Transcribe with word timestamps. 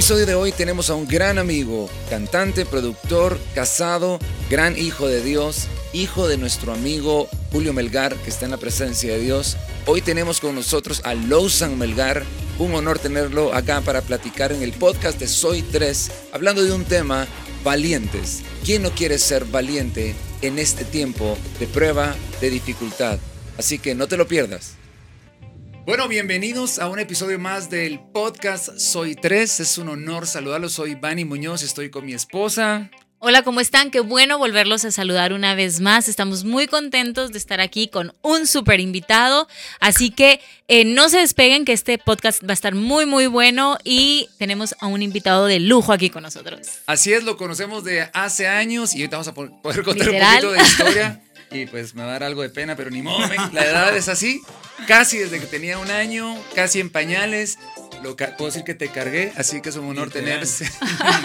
Episodio 0.00 0.24
de 0.24 0.34
hoy 0.34 0.50
tenemos 0.50 0.88
a 0.88 0.94
un 0.94 1.06
gran 1.06 1.36
amigo, 1.36 1.90
cantante, 2.08 2.64
productor, 2.64 3.38
casado, 3.54 4.18
gran 4.48 4.78
hijo 4.78 5.06
de 5.06 5.22
Dios, 5.22 5.66
hijo 5.92 6.26
de 6.26 6.38
nuestro 6.38 6.72
amigo 6.72 7.28
Julio 7.52 7.74
Melgar, 7.74 8.16
que 8.16 8.30
está 8.30 8.46
en 8.46 8.52
la 8.52 8.56
presencia 8.56 9.12
de 9.12 9.20
Dios. 9.20 9.58
Hoy 9.84 10.00
tenemos 10.00 10.40
con 10.40 10.54
nosotros 10.54 11.02
a 11.04 11.12
Lowsan 11.12 11.76
Melgar. 11.76 12.24
Un 12.58 12.74
honor 12.74 12.98
tenerlo 12.98 13.52
acá 13.52 13.82
para 13.82 14.00
platicar 14.00 14.52
en 14.52 14.62
el 14.62 14.72
podcast 14.72 15.18
de 15.18 15.28
Soy 15.28 15.60
3, 15.60 16.10
hablando 16.32 16.64
de 16.64 16.72
un 16.72 16.86
tema, 16.86 17.26
valientes. 17.62 18.40
¿Quién 18.64 18.80
no 18.80 18.92
quiere 18.92 19.18
ser 19.18 19.44
valiente 19.44 20.14
en 20.40 20.58
este 20.58 20.86
tiempo 20.86 21.36
de 21.58 21.66
prueba, 21.66 22.16
de 22.40 22.48
dificultad? 22.48 23.18
Así 23.58 23.78
que 23.78 23.94
no 23.94 24.08
te 24.08 24.16
lo 24.16 24.26
pierdas. 24.26 24.79
Bueno, 25.90 26.06
bienvenidos 26.06 26.78
a 26.78 26.88
un 26.88 27.00
episodio 27.00 27.40
más 27.40 27.68
del 27.68 27.98
podcast 27.98 28.78
Soy 28.78 29.16
3. 29.16 29.58
Es 29.58 29.76
un 29.76 29.88
honor 29.88 30.28
saludarlos. 30.28 30.74
Soy 30.74 30.94
Vani 30.94 31.24
Muñoz, 31.24 31.64
estoy 31.64 31.90
con 31.90 32.06
mi 32.06 32.12
esposa. 32.12 32.88
Hola, 33.18 33.42
¿cómo 33.42 33.60
están? 33.60 33.90
Qué 33.90 33.98
bueno 33.98 34.38
volverlos 34.38 34.84
a 34.84 34.92
saludar 34.92 35.32
una 35.32 35.56
vez 35.56 35.80
más. 35.80 36.08
Estamos 36.08 36.44
muy 36.44 36.68
contentos 36.68 37.32
de 37.32 37.38
estar 37.38 37.60
aquí 37.60 37.88
con 37.88 38.12
un 38.22 38.46
súper 38.46 38.78
invitado. 38.78 39.48
Así 39.80 40.12
que 40.12 40.40
eh, 40.68 40.84
no 40.84 41.08
se 41.08 41.18
despeguen 41.18 41.64
que 41.64 41.72
este 41.72 41.98
podcast 41.98 42.44
va 42.44 42.50
a 42.50 42.52
estar 42.52 42.76
muy, 42.76 43.04
muy 43.04 43.26
bueno 43.26 43.76
y 43.82 44.28
tenemos 44.38 44.76
a 44.78 44.86
un 44.86 45.02
invitado 45.02 45.46
de 45.46 45.58
lujo 45.58 45.92
aquí 45.92 46.08
con 46.08 46.22
nosotros. 46.22 46.68
Así 46.86 47.12
es, 47.12 47.24
lo 47.24 47.36
conocemos 47.36 47.82
de 47.82 48.08
hace 48.12 48.46
años 48.46 48.94
y 48.94 48.98
ahorita 48.98 49.16
vamos 49.16 49.28
a 49.28 49.34
poder 49.34 49.82
contar 49.82 50.08
un 50.08 50.20
poquito 50.20 50.52
de 50.52 50.62
historia. 50.62 51.20
Y 51.50 51.66
pues 51.66 51.94
me 51.94 52.02
va 52.02 52.10
a 52.10 52.12
dar 52.12 52.24
algo 52.24 52.42
de 52.42 52.50
pena, 52.50 52.76
pero 52.76 52.90
ni 52.90 53.02
modo, 53.02 53.18
la 53.52 53.64
edad 53.64 53.96
es 53.96 54.08
así. 54.08 54.42
Casi 54.86 55.18
desde 55.18 55.40
que 55.40 55.46
tenía 55.46 55.78
un 55.78 55.90
año, 55.90 56.36
casi 56.54 56.80
en 56.80 56.90
pañales. 56.90 57.58
Lo 58.02 58.16
puedo 58.16 58.46
decir 58.46 58.64
que 58.64 58.74
te 58.74 58.88
cargué, 58.88 59.32
así 59.36 59.60
que 59.60 59.68
es 59.68 59.76
un 59.76 59.88
honor 59.88 60.10
tenerse. 60.10 60.70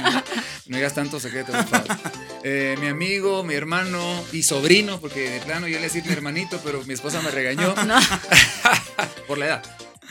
no 0.65 0.77
digas 0.77 0.93
tanto 0.93 1.19
secreto, 1.19 1.53
por 1.53 1.65
favor. 1.67 1.97
Eh, 2.43 2.75
mi 2.81 2.87
amigo, 2.87 3.43
mi 3.43 3.53
hermano 3.53 4.23
y 4.33 4.43
sobrino, 4.43 4.99
porque 4.99 5.29
de 5.29 5.39
plano 5.41 5.67
yo 5.67 5.77
le 5.77 5.83
decía 5.83 6.03
mi 6.05 6.11
hermanito, 6.11 6.59
pero 6.63 6.83
mi 6.83 6.93
esposa 6.93 7.21
me 7.21 7.31
regañó. 7.31 7.73
por 9.27 9.37
la 9.37 9.45
edad. 9.45 9.63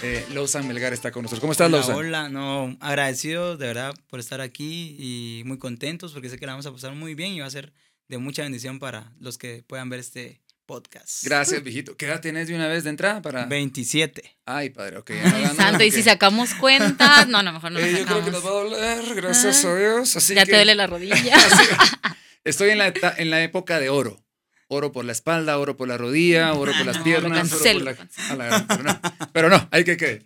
Eh, 0.03 0.27
Melgar 0.65 0.93
está 0.93 1.11
con 1.11 1.23
nosotros. 1.23 1.41
¿Cómo 1.41 1.53
estás, 1.53 1.71
Lowsan? 1.71 1.97
Hola, 1.97 2.29
no, 2.29 2.77
agradecido 2.81 3.57
de 3.57 3.67
verdad 3.67 3.95
por 4.09 4.21
estar 4.21 4.41
aquí 4.41 4.97
y 4.99 5.43
muy 5.45 5.59
contentos 5.59 6.13
porque 6.13 6.29
sé 6.29 6.39
que 6.39 6.47
la 6.47 6.53
vamos 6.53 6.67
a 6.67 6.73
pasar 6.73 6.95
muy 6.95 7.15
bien 7.15 7.33
y 7.33 7.41
va 7.41 7.47
a 7.47 7.51
ser 7.51 7.73
de 8.09 8.19
mucha 8.19 8.43
bendición 8.43 8.79
para 8.79 9.13
los 9.19 9.39
que 9.39 9.65
puedan 9.67 9.89
ver 9.89 10.01
este 10.01 10.43
podcast. 10.67 11.25
Gracias, 11.25 11.63
viejito. 11.63 11.97
¿Qué 11.97 12.07
edad 12.07 12.21
tienes 12.21 12.49
de 12.49 12.55
una 12.55 12.69
vez 12.69 12.85
de 12.85 12.91
entrada 12.91 13.21
para...? 13.23 13.47
27. 13.47 14.39
Ay, 14.47 14.71
padre, 14.71 14.99
ok. 14.99 15.11
santo, 15.57 15.85
y 15.85 15.91
si 15.91 16.03
sacamos 16.03 16.55
cuentas... 16.55 17.29
No, 17.29 17.43
no, 17.43 17.53
mejor 17.53 17.73
no 17.73 17.79
eh, 17.81 17.99
Yo 17.99 18.07
creo 18.07 18.25
que 18.25 18.31
nos 18.31 18.45
va 18.45 18.49
a 18.49 18.53
doler, 18.53 19.15
gracias 19.15 19.65
a 19.65 19.77
Dios. 19.77 20.17
Así 20.17 20.35
ya 20.35 20.47
te 20.47 20.53
duele 20.53 20.75
la 20.75 20.87
rodilla. 20.87 21.37
estoy 22.45 22.71
en 22.71 22.79
la, 22.79 22.93
en 23.17 23.31
la 23.31 23.43
época 23.43 23.79
de 23.79 23.91
oro 23.91 24.24
oro 24.69 24.93
por 24.93 25.05
la 25.05 25.13
espalda, 25.13 25.59
oro 25.59 25.77
por 25.77 25.89
la 25.89 25.97
rodilla, 25.97 26.53
oro 26.55 26.73
por 26.77 26.87
las 26.87 26.99
piernas, 27.05 27.53
oro 27.53 27.63
por 27.65 28.37
la, 28.39 28.67
pero, 28.69 28.83
no, 28.83 29.01
pero, 29.33 29.49
no, 29.49 29.69
hay 29.71 29.85
que 29.85 29.97
creer. 29.97 30.25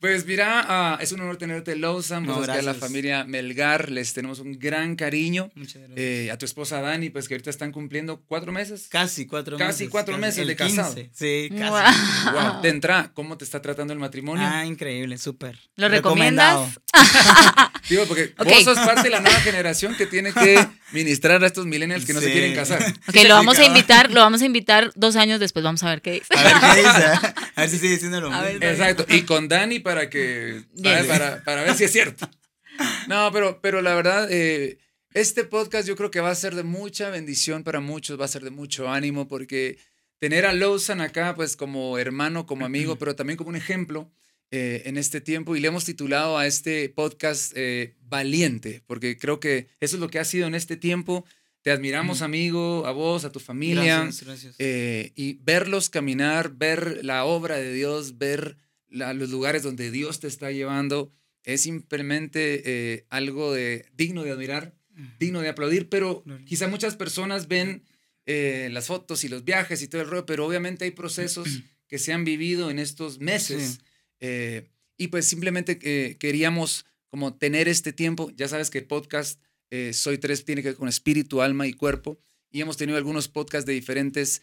Pues 0.00 0.24
mira, 0.26 0.64
ah, 0.66 0.98
es 1.00 1.12
un 1.12 1.20
honor 1.20 1.36
tenerte, 1.36 1.76
Lawson, 1.76 2.24
no, 2.24 2.42
a 2.42 2.62
la 2.62 2.74
familia 2.74 3.24
Melgar 3.24 3.90
les 3.90 4.14
tenemos 4.14 4.38
un 4.40 4.58
gran 4.58 4.96
cariño. 4.96 5.50
Muchas 5.54 5.82
gracias. 5.82 5.98
Eh, 5.98 6.30
a 6.30 6.38
tu 6.38 6.46
esposa 6.46 6.80
Dani, 6.80 7.10
pues 7.10 7.28
que 7.28 7.34
ahorita 7.34 7.50
están 7.50 7.72
cumpliendo 7.72 8.22
cuatro 8.26 8.50
meses. 8.52 8.88
Casi 8.88 9.26
cuatro 9.26 9.58
meses. 9.58 9.74
Casi 9.74 9.88
cuatro 9.88 10.16
meses 10.18 10.46
de 10.46 10.56
casado. 10.56 10.94
Sí, 11.12 11.50
casi. 11.56 12.30
Wow. 12.32 12.62
De 12.62 12.68
entrada, 12.70 13.12
¿cómo 13.12 13.36
te 13.36 13.44
está 13.44 13.60
tratando 13.60 13.92
el 13.92 13.98
matrimonio? 13.98 14.46
Ah, 14.46 14.64
increíble, 14.64 15.18
súper. 15.18 15.58
¿Lo 15.76 15.88
recomiendas? 15.88 16.78
Digo, 17.90 18.06
porque 18.06 18.32
vos 18.38 18.62
sos 18.62 18.78
parte 18.78 19.02
de 19.02 19.10
la 19.10 19.20
nueva 19.20 19.40
generación 19.40 19.96
que 19.96 20.06
tiene 20.06 20.32
que 20.32 20.64
ministrar 20.92 21.42
a 21.42 21.46
estos 21.48 21.66
millennials 21.66 22.04
que 22.06 22.14
no 22.14 22.20
se 22.20 22.30
quieren 22.30 22.54
casar. 22.54 22.80
Ok, 23.08 23.16
lo 23.26 23.34
vamos 23.34 23.58
a 23.58 23.64
invitar, 23.64 24.12
lo 24.12 24.20
vamos 24.20 24.42
a 24.42 24.46
invitar 24.46 24.92
dos 24.94 25.16
años 25.16 25.40
después, 25.40 25.64
vamos 25.64 25.82
a 25.82 25.90
ver 25.90 26.00
qué 26.00 26.12
dice. 26.12 26.26
A 26.30 26.42
ver 26.44 26.52
qué 26.60 26.80
dice, 26.80 27.34
a 27.56 27.60
ver 27.60 27.68
si 27.68 27.78
sigue 27.78 27.94
diciendo 27.94 28.20
lo 28.20 28.30
mismo. 28.30 28.46
Exacto, 28.60 29.04
y 29.08 29.22
con 29.22 29.48
Dani 29.48 29.80
para 29.80 30.08
que, 30.08 30.62
para, 31.08 31.42
para, 31.42 31.64
ver 31.64 31.74
si 31.74 31.84
es 31.84 31.92
cierto. 31.92 32.30
No, 33.08 33.32
pero, 33.32 33.60
pero 33.60 33.82
la 33.82 33.94
verdad, 33.94 34.28
eh, 34.30 34.78
este 35.12 35.42
podcast 35.42 35.88
yo 35.88 35.96
creo 35.96 36.12
que 36.12 36.20
va 36.20 36.30
a 36.30 36.34
ser 36.36 36.54
de 36.54 36.62
mucha 36.62 37.10
bendición 37.10 37.64
para 37.64 37.80
muchos, 37.80 38.20
va 38.20 38.26
a 38.26 38.28
ser 38.28 38.44
de 38.44 38.50
mucho 38.50 38.88
ánimo, 38.88 39.26
porque 39.26 39.78
tener 40.20 40.46
a 40.46 40.52
Lawson 40.52 41.00
acá, 41.00 41.34
pues 41.34 41.56
como 41.56 41.98
hermano, 41.98 42.46
como 42.46 42.64
amigo, 42.64 42.94
pero 43.00 43.16
también 43.16 43.36
como 43.36 43.50
un 43.50 43.56
ejemplo, 43.56 44.08
eh, 44.52 44.82
en 44.86 44.96
este 44.96 45.20
tiempo 45.20 45.54
y 45.54 45.60
le 45.60 45.68
hemos 45.68 45.84
titulado 45.84 46.36
a 46.36 46.44
este 46.44 46.88
podcast 46.88 47.52
eh, 47.54 47.94
Valiente, 48.08 48.82
porque 48.84 49.16
creo 49.16 49.38
que 49.38 49.68
eso 49.78 49.94
es 49.94 50.00
lo 50.00 50.08
que 50.08 50.18
ha 50.18 50.24
sido 50.24 50.48
en 50.48 50.56
este 50.56 50.76
tiempo. 50.76 51.24
Te 51.62 51.70
admiramos, 51.70 52.20
amigo, 52.20 52.84
a 52.84 52.90
vos, 52.90 53.24
a 53.24 53.30
tu 53.30 53.38
familia. 53.38 54.00
Gracias, 54.00 54.26
gracias. 54.26 54.56
Eh, 54.58 55.12
y 55.14 55.34
verlos 55.34 55.88
caminar, 55.88 56.56
ver 56.56 57.04
la 57.04 57.26
obra 57.26 57.58
de 57.58 57.72
Dios, 57.72 58.18
ver 58.18 58.56
los 58.88 59.30
lugares 59.30 59.62
donde 59.62 59.92
Dios 59.92 60.18
te 60.18 60.26
está 60.26 60.50
llevando, 60.50 61.12
es 61.44 61.60
simplemente 61.60 63.06
algo 63.08 63.52
de, 63.54 63.86
digno 63.96 64.24
de 64.24 64.32
admirar, 64.32 64.74
digno 65.20 65.42
de 65.42 65.48
aplaudir, 65.48 65.88
pero 65.88 66.24
quizá 66.44 66.66
muchas 66.66 66.96
personas 66.96 67.46
ven 67.46 67.84
las 68.26 68.88
fotos 68.88 69.22
y 69.22 69.28
los 69.28 69.44
viajes 69.44 69.80
y 69.80 69.86
todo 69.86 70.02
el 70.02 70.08
rollo, 70.08 70.26
pero 70.26 70.44
obviamente 70.44 70.86
hay 70.86 70.90
procesos 70.90 71.46
que 71.86 71.98
se 71.98 72.12
han 72.12 72.24
vivido 72.24 72.68
en 72.68 72.80
estos 72.80 73.20
meses. 73.20 73.78
Eh, 74.20 74.68
y 74.96 75.08
pues 75.08 75.26
simplemente 75.26 75.78
eh, 75.82 76.16
queríamos 76.18 76.86
como 77.08 77.34
tener 77.34 77.68
este 77.68 77.92
tiempo. 77.92 78.30
Ya 78.36 78.48
sabes 78.48 78.70
que 78.70 78.78
el 78.78 78.86
podcast 78.86 79.40
eh, 79.70 79.92
Soy 79.92 80.18
Tres 80.18 80.44
tiene 80.44 80.62
que 80.62 80.68
ver 80.68 80.76
con 80.76 80.88
espíritu, 80.88 81.42
alma 81.42 81.66
y 81.66 81.72
cuerpo. 81.72 82.20
Y 82.50 82.60
hemos 82.60 82.76
tenido 82.76 82.98
algunos 82.98 83.28
podcasts 83.28 83.66
de 83.66 83.72
diferentes 83.72 84.42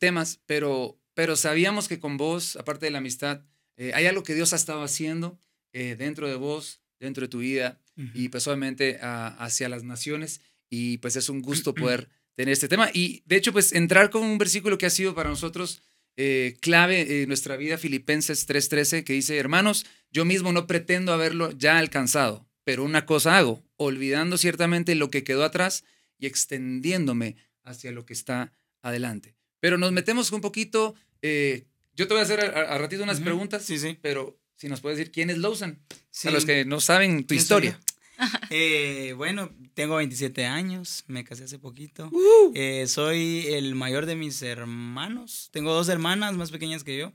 temas, 0.00 0.40
pero, 0.46 0.98
pero 1.14 1.36
sabíamos 1.36 1.86
que 1.86 2.00
con 2.00 2.16
vos, 2.16 2.56
aparte 2.56 2.86
de 2.86 2.90
la 2.90 2.98
amistad, 2.98 3.42
hay 3.76 4.06
algo 4.06 4.24
que 4.24 4.34
Dios 4.34 4.52
ha 4.52 4.56
estado 4.56 4.82
haciendo 4.82 5.38
dentro 5.72 6.28
de 6.28 6.34
vos, 6.34 6.80
dentro 7.00 7.22
de 7.22 7.28
tu 7.28 7.38
vida 7.38 7.80
y 8.14 8.28
pues 8.28 8.46
obviamente 8.46 8.98
hacia 9.00 9.68
las 9.68 9.82
naciones. 9.82 10.40
Y 10.70 10.98
pues 10.98 11.16
es 11.16 11.28
un 11.28 11.42
gusto 11.42 11.74
poder 11.74 12.08
tener 12.34 12.52
este 12.52 12.68
tema. 12.68 12.90
Y 12.94 13.22
de 13.26 13.34
hecho, 13.34 13.52
pues 13.52 13.72
entrar 13.72 14.10
con 14.10 14.22
un 14.22 14.38
versículo 14.38 14.78
que 14.78 14.86
ha 14.86 14.90
sido 14.90 15.12
para 15.12 15.28
nosotros 15.28 15.82
eh, 16.20 16.56
clave 16.60 17.22
en 17.22 17.28
nuestra 17.28 17.56
vida, 17.56 17.78
Filipenses 17.78 18.48
3:13, 18.48 19.04
que 19.04 19.12
dice, 19.12 19.38
hermanos, 19.38 19.86
yo 20.10 20.24
mismo 20.24 20.52
no 20.52 20.66
pretendo 20.66 21.12
haberlo 21.12 21.52
ya 21.52 21.78
alcanzado, 21.78 22.48
pero 22.64 22.82
una 22.82 23.06
cosa 23.06 23.38
hago, 23.38 23.62
olvidando 23.76 24.36
ciertamente 24.36 24.96
lo 24.96 25.12
que 25.12 25.22
quedó 25.22 25.44
atrás 25.44 25.84
y 26.18 26.26
extendiéndome 26.26 27.36
hacia 27.62 27.92
lo 27.92 28.04
que 28.04 28.14
está 28.14 28.52
adelante. 28.82 29.36
Pero 29.60 29.78
nos 29.78 29.92
metemos 29.92 30.32
un 30.32 30.40
poquito, 30.40 30.96
eh, 31.22 31.66
yo 31.94 32.08
te 32.08 32.14
voy 32.14 32.20
a 32.20 32.24
hacer 32.24 32.40
a, 32.40 32.76
ratito 32.78 33.04
unas 33.04 33.20
preguntas, 33.20 33.62
sí, 33.64 33.78
sí. 33.78 33.96
pero 34.02 34.40
si 34.56 34.68
nos 34.68 34.80
puedes 34.80 34.98
decir 34.98 35.12
quién 35.12 35.30
es 35.30 35.38
Lawson, 35.38 35.78
a 36.24 36.30
los 36.32 36.44
que 36.44 36.64
no 36.64 36.80
saben 36.80 37.28
tu 37.28 37.34
historia. 37.34 37.78
Eh, 38.50 39.12
bueno, 39.16 39.50
tengo 39.74 39.96
27 39.96 40.46
años, 40.46 41.04
me 41.06 41.24
casé 41.24 41.44
hace 41.44 41.58
poquito. 41.58 42.08
Uh. 42.10 42.52
Eh, 42.54 42.86
soy 42.88 43.46
el 43.48 43.74
mayor 43.74 44.06
de 44.06 44.16
mis 44.16 44.40
hermanos. 44.42 45.50
Tengo 45.52 45.74
dos 45.74 45.88
hermanas 45.88 46.34
más 46.34 46.50
pequeñas 46.50 46.82
que 46.82 46.96
yo. 46.96 47.12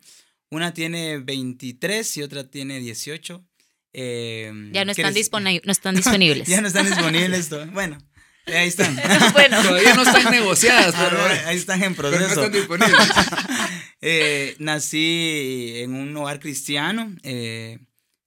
Una 0.50 0.74
tiene 0.74 1.18
23 1.18 2.18
y 2.18 2.22
otra 2.22 2.44
tiene 2.50 2.80
18. 2.80 3.44
Em, 3.94 4.72
ya 4.72 4.86
no 4.86 4.92
están, 4.92 5.14
no 5.14 5.72
están 5.72 5.96
disponibles. 5.96 6.48
ya 6.48 6.62
no 6.62 6.68
están 6.68 6.86
disponibles. 6.86 7.50
bueno, 7.74 7.98
ahí 8.48 8.68
están. 8.68 8.96
Todavía 9.66 9.96
no 9.96 10.04
están 10.04 10.32
negociadas, 10.32 10.96
pero 10.96 11.18
ahí 11.48 11.58
están 11.58 11.82
en 11.84 11.96
proceso. 11.96 12.22
no 12.22 12.28
están 12.28 12.52
disponibles. 12.52 13.10
Eh, 14.02 14.56
nací 14.60 15.74
en 15.78 15.94
un 15.96 16.16
hogar 16.18 16.40
cristiano. 16.40 17.16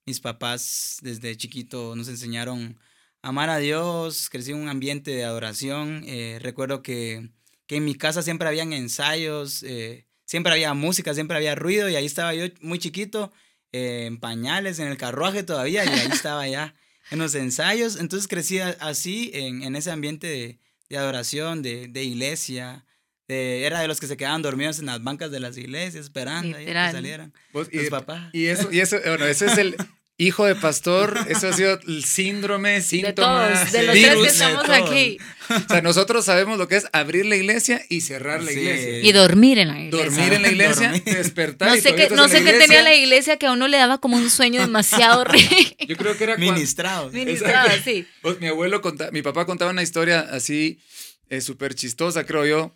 Mis 0.08 0.20
papás 0.20 0.99
desde 1.03 1.37
chiquito 1.37 1.97
nos 1.97 2.06
enseñaron 2.06 2.79
a 3.23 3.31
amar 3.31 3.50
a 3.50 3.58
Dios, 3.58 4.31
crecí 4.31 4.53
en 4.53 4.58
un 4.58 4.69
ambiente 4.69 5.11
de 5.11 5.25
adoración. 5.25 6.05
Eh, 6.06 6.38
recuerdo 6.41 6.81
que, 6.81 7.32
en 7.67 7.85
mi 7.85 7.97
casa 7.97 8.23
siempre 8.23 8.47
habían 8.47 8.73
ensayos, 8.73 9.64
eh, 9.64 10.06
siempre 10.25 10.53
había 10.53 10.75
música, 10.75 11.12
siempre 11.12 11.37
había 11.37 11.56
ruido 11.56 11.88
y 11.88 11.97
ahí 11.97 12.06
estaba 12.06 12.32
yo 12.35 12.44
muy 12.61 12.79
chiquito, 12.79 13.32
eh, 13.73 14.05
en 14.06 14.20
pañales, 14.20 14.79
en 14.79 14.87
el 14.87 14.97
carruaje 14.97 15.43
todavía 15.43 15.85
y 15.85 15.88
ahí 15.88 16.06
estaba 16.12 16.47
ya 16.47 16.76
en 17.11 17.19
los 17.19 17.35
ensayos. 17.35 17.97
Entonces 17.97 18.29
crecí 18.29 18.61
así 18.61 19.32
en, 19.35 19.75
ese 19.75 19.91
ambiente 19.91 20.61
de, 20.88 20.97
adoración, 20.97 21.62
de, 21.62 22.05
iglesia. 22.05 22.87
Era 23.28 23.81
de 23.81 23.88
los 23.88 24.00
que 24.00 24.06
se 24.06 24.17
quedaban 24.17 24.43
dormidos 24.43 24.78
en 24.78 24.87
las 24.87 25.02
bancas 25.02 25.31
de 25.31 25.40
las 25.40 25.56
iglesias 25.56 26.05
esperando 26.05 26.56
a 26.56 26.61
que 26.61 26.73
salieran 26.73 27.32
y, 27.73 27.90
papás. 27.90 28.31
Y 28.32 28.46
eso, 28.46 28.69
y 28.70 28.81
eso, 28.81 28.99
bueno, 29.05 29.26
ese 29.26 29.46
es 29.46 29.58
el, 29.58 29.76
hijo 30.19 30.46
de 30.46 30.55
pastor, 30.55 31.19
eso 31.28 31.49
ha 31.49 31.52
sido 31.52 31.78
el 31.87 32.05
síndrome, 32.05 32.73
De 32.73 32.82
síntoma, 32.82 33.49
todos, 33.49 33.73
de 33.73 33.82
los 33.82 33.94
tres 33.94 34.17
que 34.17 34.26
estamos 34.26 34.67
de 34.69 34.75
aquí. 34.75 35.19
O 35.50 35.69
sea, 35.69 35.82
nosotros 35.82 36.25
sabemos 36.25 36.58
lo 36.58 36.69
que 36.69 36.76
es 36.76 36.87
abrir 36.93 37.26
la 37.26 37.37
iglesia 37.37 37.82
y 37.88 38.00
cerrar 38.00 38.43
la 38.43 38.50
Sí. 38.50 38.58
iglesia. 38.58 39.00
Y 39.00 39.12
dormir 39.12 39.58
en 39.58 39.69
la 39.69 39.81
iglesia. 39.81 40.06
Dormir 40.06 40.32
en 40.32 40.43
la 40.43 40.49
iglesia, 40.49 40.90
despertar. 41.05 41.69
No 41.69 41.76
y 41.76 41.81
sé 41.81 41.94
qué, 41.94 42.05
estás 42.05 42.17
no 42.17 42.28
sé 42.28 42.43
qué 42.43 42.55
tenía 42.55 42.82
la 42.82 42.94
iglesia 42.94 43.37
que 43.37 43.46
a 43.46 43.52
uno 43.52 43.69
le 43.69 43.76
daba 43.76 43.99
como 43.99 44.17
un 44.17 44.31
sueño 44.31 44.61
demasiado 44.61 45.25
rico. 45.25 45.76
Yo 45.87 45.96
creo 45.96 46.17
que 46.17 46.25
era 46.25 46.37
cuando, 46.37 46.52
Ministrados. 46.55 47.12
Ministraba, 47.12 47.73
sí. 47.84 48.06
Pues, 48.23 48.40
mi 48.40 48.46
abuelo 48.46 48.81
contaba, 48.81 49.11
mi 49.11 49.23
papá 49.23 49.44
contaba 49.44 49.70
una 49.70 49.82
historia 49.82 50.20
así 50.20 50.81
eh, 51.28 51.40
súper 51.40 51.75
chistosa, 51.75 52.25
creo 52.25 52.46
yo, 52.46 52.75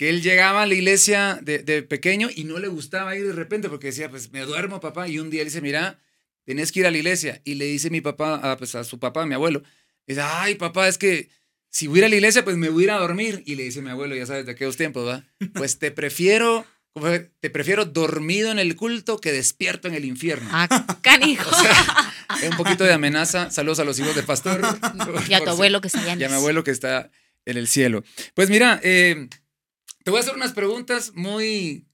que 0.00 0.08
él 0.08 0.22
llegaba 0.22 0.62
a 0.62 0.66
la 0.66 0.72
iglesia 0.72 1.38
de, 1.42 1.58
de 1.58 1.82
pequeño 1.82 2.30
y 2.34 2.44
no 2.44 2.58
le 2.58 2.68
gustaba 2.68 3.14
ir 3.16 3.26
de 3.26 3.34
repente 3.34 3.68
porque 3.68 3.88
decía, 3.88 4.08
pues 4.08 4.32
me 4.32 4.40
duermo, 4.40 4.80
papá. 4.80 5.06
Y 5.08 5.18
un 5.18 5.28
día 5.28 5.42
le 5.42 5.50
dice, 5.50 5.60
mira, 5.60 5.98
tenés 6.46 6.72
que 6.72 6.80
ir 6.80 6.86
a 6.86 6.90
la 6.90 6.96
iglesia. 6.96 7.42
Y 7.44 7.56
le 7.56 7.66
dice 7.66 7.90
mi 7.90 8.00
papá, 8.00 8.36
a, 8.36 8.56
pues, 8.56 8.74
a 8.74 8.82
su 8.82 8.98
papá, 8.98 9.26
mi 9.26 9.34
abuelo, 9.34 9.62
dice, 10.06 10.22
ay, 10.22 10.54
papá, 10.54 10.88
es 10.88 10.96
que 10.96 11.28
si 11.68 11.86
voy 11.86 11.98
a 11.98 11.98
ir 11.98 12.04
a 12.06 12.08
la 12.08 12.14
iglesia, 12.14 12.44
pues 12.44 12.56
me 12.56 12.70
voy 12.70 12.84
a 12.84 12.86
ir 12.86 12.90
a 12.92 12.96
dormir. 12.96 13.42
Y 13.44 13.56
le 13.56 13.64
dice 13.64 13.82
mi 13.82 13.90
abuelo, 13.90 14.16
ya 14.16 14.24
sabes 14.24 14.46
de 14.46 14.52
aquellos 14.52 14.78
tiempos, 14.78 15.06
¿va? 15.06 15.22
Pues 15.52 15.78
te 15.78 15.90
prefiero, 15.90 16.64
te 17.40 17.50
prefiero 17.50 17.84
dormido 17.84 18.50
en 18.50 18.58
el 18.58 18.76
culto 18.76 19.18
que 19.18 19.32
despierto 19.32 19.86
en 19.86 19.92
el 19.92 20.06
infierno. 20.06 20.48
Ah, 20.50 20.98
canijo. 21.02 21.50
Es 22.42 22.48
un 22.48 22.56
poquito 22.56 22.84
de 22.84 22.94
amenaza. 22.94 23.50
Saludos 23.50 23.80
a 23.80 23.84
los 23.84 23.98
hijos 23.98 24.14
de 24.16 24.22
pastor. 24.22 24.62
y 25.28 25.34
a 25.34 25.44
tu 25.44 25.50
abuelo 25.50 25.82
que 25.82 25.90
se 25.90 25.98
llama. 25.98 26.18
y 26.18 26.24
a 26.24 26.30
mi 26.30 26.36
abuelo 26.36 26.64
que 26.64 26.70
está 26.70 27.10
en 27.44 27.58
el 27.58 27.68
cielo. 27.68 28.02
Pues 28.34 28.48
mira, 28.48 28.80
eh, 28.82 29.28
te 30.04 30.10
voy 30.10 30.18
a 30.18 30.20
hacer 30.20 30.34
unas 30.34 30.52
preguntas 30.52 31.12
muy 31.14 31.86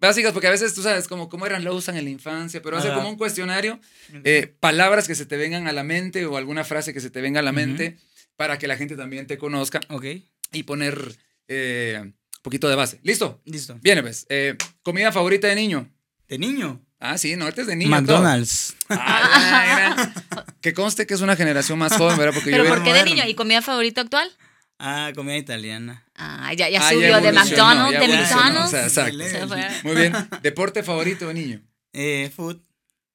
básicas, 0.00 0.32
porque 0.32 0.46
a 0.46 0.50
veces 0.50 0.74
tú 0.74 0.82
sabes 0.82 1.06
cómo, 1.06 1.28
cómo 1.28 1.46
eran, 1.46 1.62
lo 1.62 1.74
usan 1.74 1.96
en 1.96 2.04
la 2.04 2.10
infancia, 2.10 2.62
pero 2.62 2.74
va 2.74 2.78
a 2.80 2.82
ser 2.82 2.92
Ajá. 2.92 3.00
como 3.00 3.10
un 3.10 3.18
cuestionario, 3.18 3.78
eh, 4.24 4.54
palabras 4.60 5.06
que 5.06 5.14
se 5.14 5.26
te 5.26 5.36
vengan 5.36 5.68
a 5.68 5.72
la 5.72 5.84
mente 5.84 6.24
o 6.26 6.36
alguna 6.36 6.64
frase 6.64 6.94
que 6.94 7.00
se 7.00 7.10
te 7.10 7.20
venga 7.20 7.40
a 7.40 7.42
la 7.42 7.52
mente 7.52 7.98
para 8.36 8.58
que 8.58 8.66
la 8.66 8.76
gente 8.76 8.96
también 8.96 9.26
te 9.26 9.36
conozca 9.36 9.80
Ok, 9.90 10.06
y 10.52 10.62
poner 10.62 11.16
eh, 11.48 11.98
un 12.02 12.14
poquito 12.42 12.68
de 12.68 12.76
base. 12.76 13.00
¿Listo? 13.02 13.40
listo. 13.44 13.78
Viene 13.82 14.02
pues. 14.02 14.26
Eh, 14.30 14.56
¿Comida 14.82 15.12
favorita 15.12 15.46
de 15.48 15.54
niño? 15.54 15.90
De 16.26 16.38
niño. 16.38 16.80
Ah, 16.98 17.18
sí, 17.18 17.36
no, 17.36 17.48
este 17.48 17.62
es 17.62 17.66
de 17.66 17.76
niño. 17.76 17.90
McDonald's. 17.90 18.76
Ah, 18.88 19.94
mira. 20.30 20.46
Que 20.60 20.74
conste 20.74 21.06
que 21.06 21.14
es 21.14 21.20
una 21.22 21.36
generación 21.36 21.78
más 21.78 21.96
joven, 21.96 22.16
¿verdad? 22.18 22.34
Porque 22.34 22.50
¿Pero 22.50 22.64
yo 22.64 22.70
por 22.70 22.82
qué 22.84 22.92
de 22.92 23.04
niño? 23.04 23.24
¿Y 23.26 23.34
comida 23.34 23.62
favorita 23.62 24.02
actual? 24.02 24.30
Ah, 24.78 25.12
comida 25.14 25.36
italiana. 25.36 26.06
Ah, 26.22 26.52
ya, 26.54 26.68
ya 26.68 26.80
Ah, 26.86 26.90
subió 26.92 27.20
de 27.20 27.32
McDonald's, 27.32 27.92
ya 27.92 28.00
de 28.00 28.08
McDonald's. 28.08 28.66
o 28.66 28.68
sea, 28.70 28.82
exacto. 28.84 29.18
Se 29.28 29.46
fue. 29.46 29.68
Muy 29.84 29.94
bien. 29.96 30.12
Deporte 30.42 30.82
favorito 30.82 31.26
de 31.28 31.34
niño. 31.34 31.62
Eh, 31.94 32.30
food. 32.34 32.58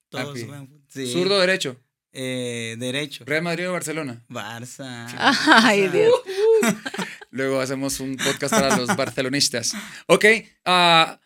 Todos 0.10 0.40
juegan 0.44 0.68
food. 0.68 0.80
Sí. 0.88 1.12
Zurdo 1.12 1.36
o 1.36 1.40
derecho. 1.40 1.80
Eh, 2.14 2.76
derecho. 2.80 3.24
Real 3.26 3.44
Madrid 3.44 3.70
o 3.70 3.74
Barcelona. 3.74 4.24
Barça. 4.30 5.06
Ay, 5.64 5.88
Dios. 5.90 6.14
Luego 7.32 7.60
hacemos 7.60 8.00
un 8.00 8.16
podcast 8.16 8.54
para 8.54 8.78
los 8.78 8.96
barcelonistas. 8.96 9.74
Ok. 10.08 10.26
ah, 10.66 11.20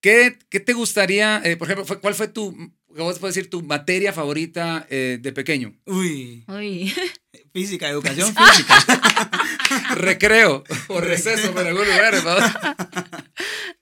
¿qué, 0.00 0.38
qué 0.48 0.60
te 0.60 0.72
gustaría, 0.72 1.42
eh, 1.44 1.56
por 1.56 1.66
ejemplo, 1.68 1.84
fue- 1.84 2.00
cuál 2.00 2.14
fue 2.14 2.28
tu, 2.28 2.56
vos 2.88 3.18
puedes 3.18 3.34
decir, 3.34 3.50
tu 3.50 3.62
materia 3.62 4.12
favorita 4.14 4.86
eh, 4.88 5.18
de 5.20 5.32
pequeño? 5.32 5.74
Uy. 5.86 6.44
Uy. 6.48 6.92
Física, 7.52 7.88
educación 7.88 8.34
física. 8.34 9.30
Recreo 9.94 10.64
o 10.88 11.00
receso 11.00 11.50
en 11.60 11.66
algún 11.66 11.84
lugar. 11.86 12.14
¿no? 12.24 12.36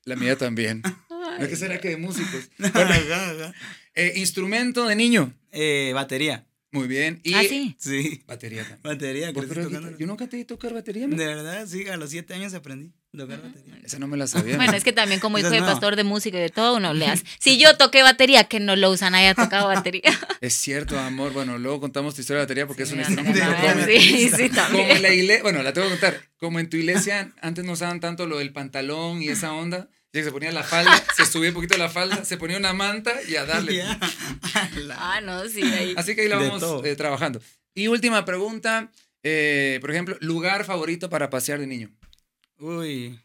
La 0.04 0.16
mía 0.16 0.36
también. 0.36 0.82
¿No 1.08 1.36
es 1.44 1.48
que 1.48 1.56
será 1.56 1.80
que 1.80 1.90
de 1.90 1.96
músicos? 1.96 2.48
Bueno, 2.58 2.72
Ajá, 2.90 3.30
ajá. 3.30 3.54
eh, 3.94 4.14
instrumento 4.16 4.86
de 4.86 4.96
niño. 4.96 5.34
Eh, 5.52 5.92
batería. 5.94 6.46
Muy 6.70 6.86
bien. 6.88 7.20
Y 7.24 7.34
Ah, 7.34 7.42
sí. 7.48 7.76
Sí. 7.78 8.22
batería 8.26 8.62
también. 8.62 8.80
Batería. 8.82 9.32
Yo 9.98 10.06
nunca 10.06 10.26
te 10.28 10.36
di 10.36 10.44
tocar 10.44 10.74
batería. 10.74 11.08
man. 11.08 11.16
De 11.16 11.26
verdad, 11.26 11.66
sí, 11.66 11.86
a 11.88 11.96
los 11.96 12.10
siete 12.10 12.34
años 12.34 12.52
aprendí 12.54 12.92
tocar 13.16 13.40
batería. 13.43 13.78
Esa 13.84 13.99
no 13.99 14.06
me 14.06 14.16
la 14.16 14.26
sabía. 14.26 14.56
Bueno, 14.56 14.72
es 14.75 14.84
que 14.84 14.93
también 14.93 15.19
como 15.20 15.38
hijo 15.38 15.49
de 15.50 15.60
no. 15.60 15.66
pastor 15.66 15.96
de 15.96 16.05
música 16.05 16.37
y 16.38 16.40
de 16.43 16.49
todo, 16.50 16.76
uno 16.76 16.93
le 16.94 17.06
hace. 17.06 17.25
Si 17.40 17.58
yo 17.58 17.76
toqué 17.76 18.02
batería, 18.02 18.44
que 18.44 18.60
no 18.60 18.76
lo 18.76 18.90
usan, 18.90 19.14
haya 19.14 19.34
tocado 19.34 19.69
batería. 19.69 20.02
Es 20.40 20.55
cierto, 20.55 20.99
amor. 20.99 21.32
Bueno, 21.32 21.58
luego 21.58 21.81
contamos 21.81 22.14
tu 22.14 22.20
historia 22.20 22.40
de 22.40 22.44
batería 22.44 22.66
porque 22.66 22.82
es 22.84 22.93
un 22.93 22.99
Sí, 23.05 23.12
instrumento 23.12 23.43
a 23.43 23.56
cómico. 23.56 23.76
ver, 23.87 24.00
sí, 24.00 24.28
sí, 24.28 24.31
Como 24.31 24.43
en 24.44 24.55
también. 24.55 25.02
la 25.02 25.12
iglesia, 25.14 25.43
bueno, 25.43 25.62
la 25.62 25.72
tengo 25.72 25.87
que 25.88 25.93
contar. 25.94 26.20
Como 26.38 26.60
en 26.60 26.69
tu 26.70 26.76
iglesia 26.76 27.32
antes 27.40 27.64
no 27.64 27.72
usaban 27.72 28.00
tanto 28.00 28.26
lo 28.26 28.38
del 28.38 28.52
pantalón 28.52 29.22
y 29.22 29.28
esa 29.31 29.52
onda. 29.52 29.88
Ya 30.12 30.20
que 30.20 30.25
se 30.25 30.32
ponía 30.32 30.50
la 30.52 30.62
falda, 30.62 31.05
se 31.14 31.26
subía 31.26 31.50
un 31.50 31.55
poquito 31.55 31.76
la 31.76 31.90
falda, 31.90 32.25
se 32.25 32.38
ponía 32.38 32.56
una 32.56 32.72
manta 32.72 33.12
y 33.28 33.37
a 33.37 33.44
darle. 33.44 33.84
Ah, 34.96 35.20
no, 35.22 35.46
sí, 35.49 35.62
ahí. 35.62 35.94
Así 35.96 36.14
que 36.14 36.22
ahí 36.22 36.28
la 36.28 36.38
De 36.38 36.49
vamos 36.49 36.84
eh, 36.84 36.96
trabajando. 36.96 37.40
Y 37.75 37.88
última 37.88 38.25
pregunta, 38.25 38.90
eh, 39.22 39.78
por 39.81 39.90
ejemplo, 39.90 40.16
lugar 40.20 40.64
favorito 40.64 41.10
para 41.10 41.28
pasear 41.31 41.60
de 41.60 41.66
niño. 41.66 41.90
Uy. 42.58 43.20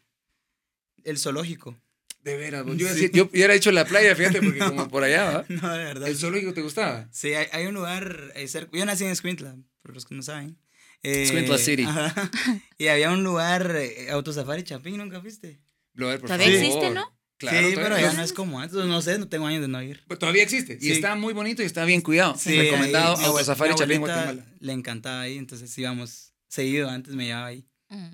El 1.04 1.18
zoológico. 1.18 1.76
De 2.22 2.36
veras, 2.38 2.64
vos. 2.64 2.76
yo, 2.78 2.88
Sí. 2.88 3.10
yo 3.12 3.24
hubiera 3.24 3.52
dicho 3.52 3.70
la 3.70 3.84
playa, 3.84 4.16
fíjate, 4.16 4.40
porque 4.40 4.58
como 4.58 4.88
por 4.88 5.04
allá, 5.04 5.24
¿va? 5.30 5.44
No, 5.48 5.72
de 5.72 5.84
verdad. 5.84 6.08
¿El 6.08 6.16
zoológico 6.16 6.54
te 6.54 6.62
gustaba? 6.62 7.06
Sí, 7.12 7.34
hay, 7.34 7.46
hay 7.52 7.66
un 7.66 7.74
lugar 7.74 8.32
eh, 8.34 8.48
cerca. 8.48 8.76
Yo 8.76 8.84
nací 8.86 9.04
en 9.04 9.10
Escuintla, 9.10 9.56
por 9.82 9.92
los 9.94 10.06
que 10.06 10.14
no 10.14 10.22
saben. 10.22 10.56
Eh, 11.02 11.24
Escuintla 11.24 11.58
City. 11.58 11.84
ajá. 11.84 12.30
Y 12.78 12.86
había 12.86 13.10
un 13.10 13.22
lugar, 13.24 13.76
eh, 13.76 14.08
Autosafari 14.10 14.62
Chapín, 14.62 14.96
¿nunca 14.96 15.20
fuiste? 15.20 15.60
Lo 15.92 16.08
ver, 16.08 16.18
por 16.20 16.28
Todavía 16.28 16.46
favor. 16.46 16.64
existe, 16.64 16.90
¿no? 16.94 17.14
Claro, 17.36 17.68
sí, 17.68 17.74
pero 17.76 17.98
ya 17.98 18.12
no 18.14 18.22
es 18.22 18.32
como 18.32 18.58
antes. 18.60 18.74
No 18.86 19.02
sé, 19.02 19.18
no 19.18 19.28
tengo 19.28 19.46
años 19.46 19.60
de 19.60 19.68
no 19.68 19.82
ir. 19.82 20.02
Pues 20.06 20.18
todavía 20.18 20.42
existe. 20.44 20.78
Y 20.80 20.84
Sí. 20.86 20.92
está 20.92 21.14
muy 21.16 21.34
bonito 21.34 21.62
y 21.62 21.66
está 21.66 21.84
bien 21.84 22.00
cuidado. 22.00 22.36
Sí, 22.38 22.56
Recomendado 22.56 23.18
ahí, 23.18 23.24
Autosafari 23.26 23.74
Chapín, 23.74 23.98
Guatemala. 24.00 24.46
Le 24.60 24.72
encantaba 24.72 25.20
ahí, 25.22 25.36
entonces 25.36 25.76
íbamos 25.76 26.32
seguido. 26.48 26.88
Antes 26.88 27.14
me 27.14 27.26
llevaba 27.26 27.48
ahí. 27.48 27.66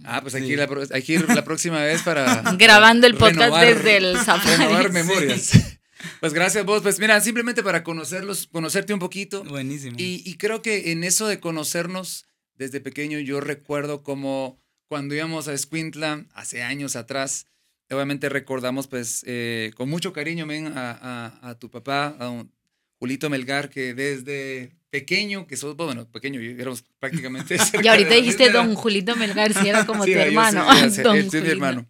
Ah, 0.05 0.21
pues 0.23 0.35
hay, 0.35 0.47
Sí. 0.47 0.57
la, 0.57 0.67
la 1.35 1.45
próxima 1.45 1.83
vez 1.83 2.03
para 2.03 2.43
Grabando 2.59 3.07
el 3.07 3.15
podcast 3.15 3.53
renovar- 3.53 3.75
desde 3.75 3.97
el 3.97 4.17
safari. 4.19 4.57
renovar 4.57 4.87
Sí. 4.87 4.93
memorias. 4.93 5.53
Pues 6.21 6.33
gracias 6.33 6.65
vos. 6.65 6.81
Pues 6.81 6.99
mira, 6.99 7.21
simplemente 7.21 7.63
para 7.63 7.85
conocerlos, 7.85 8.47
conocerte 8.51 8.95
un 8.95 8.99
poquito. 9.01 9.45
Buenísimo. 9.45 9.97
Y, 9.99 10.23
y 10.25 10.39
creo 10.39 10.63
que 10.63 10.93
en 10.93 11.05
eso 11.05 11.29
de 11.29 11.41
conocernos 11.41 12.25
desde 12.55 12.81
pequeño, 12.81 13.19
yo 13.19 13.41
recuerdo 13.43 14.03
como 14.03 14.59
cuando 14.89 15.15
íbamos 15.15 15.47
a 15.47 15.53
Escuintla 15.53 16.25
hace 16.33 16.63
años 16.63 16.97
atrás, 16.97 17.45
obviamente 17.91 18.31
recordamos 18.31 18.87
pues 18.87 19.23
eh, 19.27 19.73
con 19.77 19.91
mucho 19.91 20.15
cariño 20.15 20.47
men, 20.47 20.69
a, 20.75 20.91
a- 21.43 21.51
a 21.51 21.59
tu 21.59 21.71
papá, 21.71 22.17
a 22.19 22.45
Julito 22.99 23.29
Melgar, 23.29 23.69
que 23.69 23.93
desde 23.93 24.73
pequeño, 24.91 25.47
que 25.47 25.57
sos, 25.57 25.77
bueno, 25.77 26.11
pequeño, 26.11 26.41
éramos 26.41 26.85
prácticamente... 26.99 27.57
Y 27.83 27.89
ahorita 27.89 28.15
dijiste 28.15 28.45
edad. 28.45 28.65
don 28.65 28.75
Julito 28.75 29.17
Melgar, 29.17 29.55
si 29.55 29.69
era 29.69 29.87
como 29.87 30.05
Sí, 30.05 30.13
tu 30.13 30.19
hermano. 30.19 30.65
Don 31.03 31.17
él 31.17 31.31
sí 31.31 31.37
es 31.39 31.43
mi 31.43 31.49
hermano. 31.51 31.89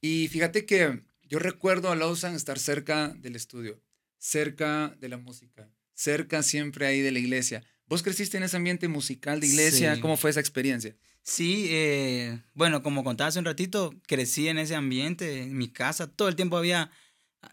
Y 0.00 0.28
fíjate 0.28 0.66
que 0.66 1.02
yo 1.28 1.38
recuerdo 1.38 1.90
a 1.90 1.96
Lausanne 1.96 2.36
estar 2.36 2.58
cerca 2.58 3.08
del 3.18 3.36
estudio, 3.36 3.80
cerca 4.18 4.94
de 5.00 5.08
la 5.08 5.16
música, 5.16 5.70
cerca 5.94 6.42
siempre 6.42 6.86
ahí 6.86 7.00
de 7.00 7.12
la 7.12 7.18
iglesia. 7.18 7.64
¿Vos 7.86 8.02
creciste 8.02 8.36
en 8.36 8.42
ese 8.44 8.56
ambiente 8.56 8.88
musical 8.88 9.40
de 9.40 9.46
iglesia? 9.46 9.94
Sí. 9.94 10.00
¿Cómo 10.00 10.16
fue 10.16 10.30
esa 10.30 10.40
experiencia? 10.40 10.96
Sí, 11.22 11.68
eh, 11.70 12.38
bueno, 12.52 12.82
como 12.82 13.02
contaba 13.02 13.28
hace 13.28 13.38
un 13.38 13.46
ratito, 13.46 13.94
crecí 14.06 14.48
en 14.48 14.58
ese 14.58 14.74
ambiente, 14.74 15.42
en 15.42 15.56
mi 15.56 15.68
casa, 15.68 16.06
todo 16.06 16.28
el 16.28 16.36
tiempo 16.36 16.58
había 16.58 16.90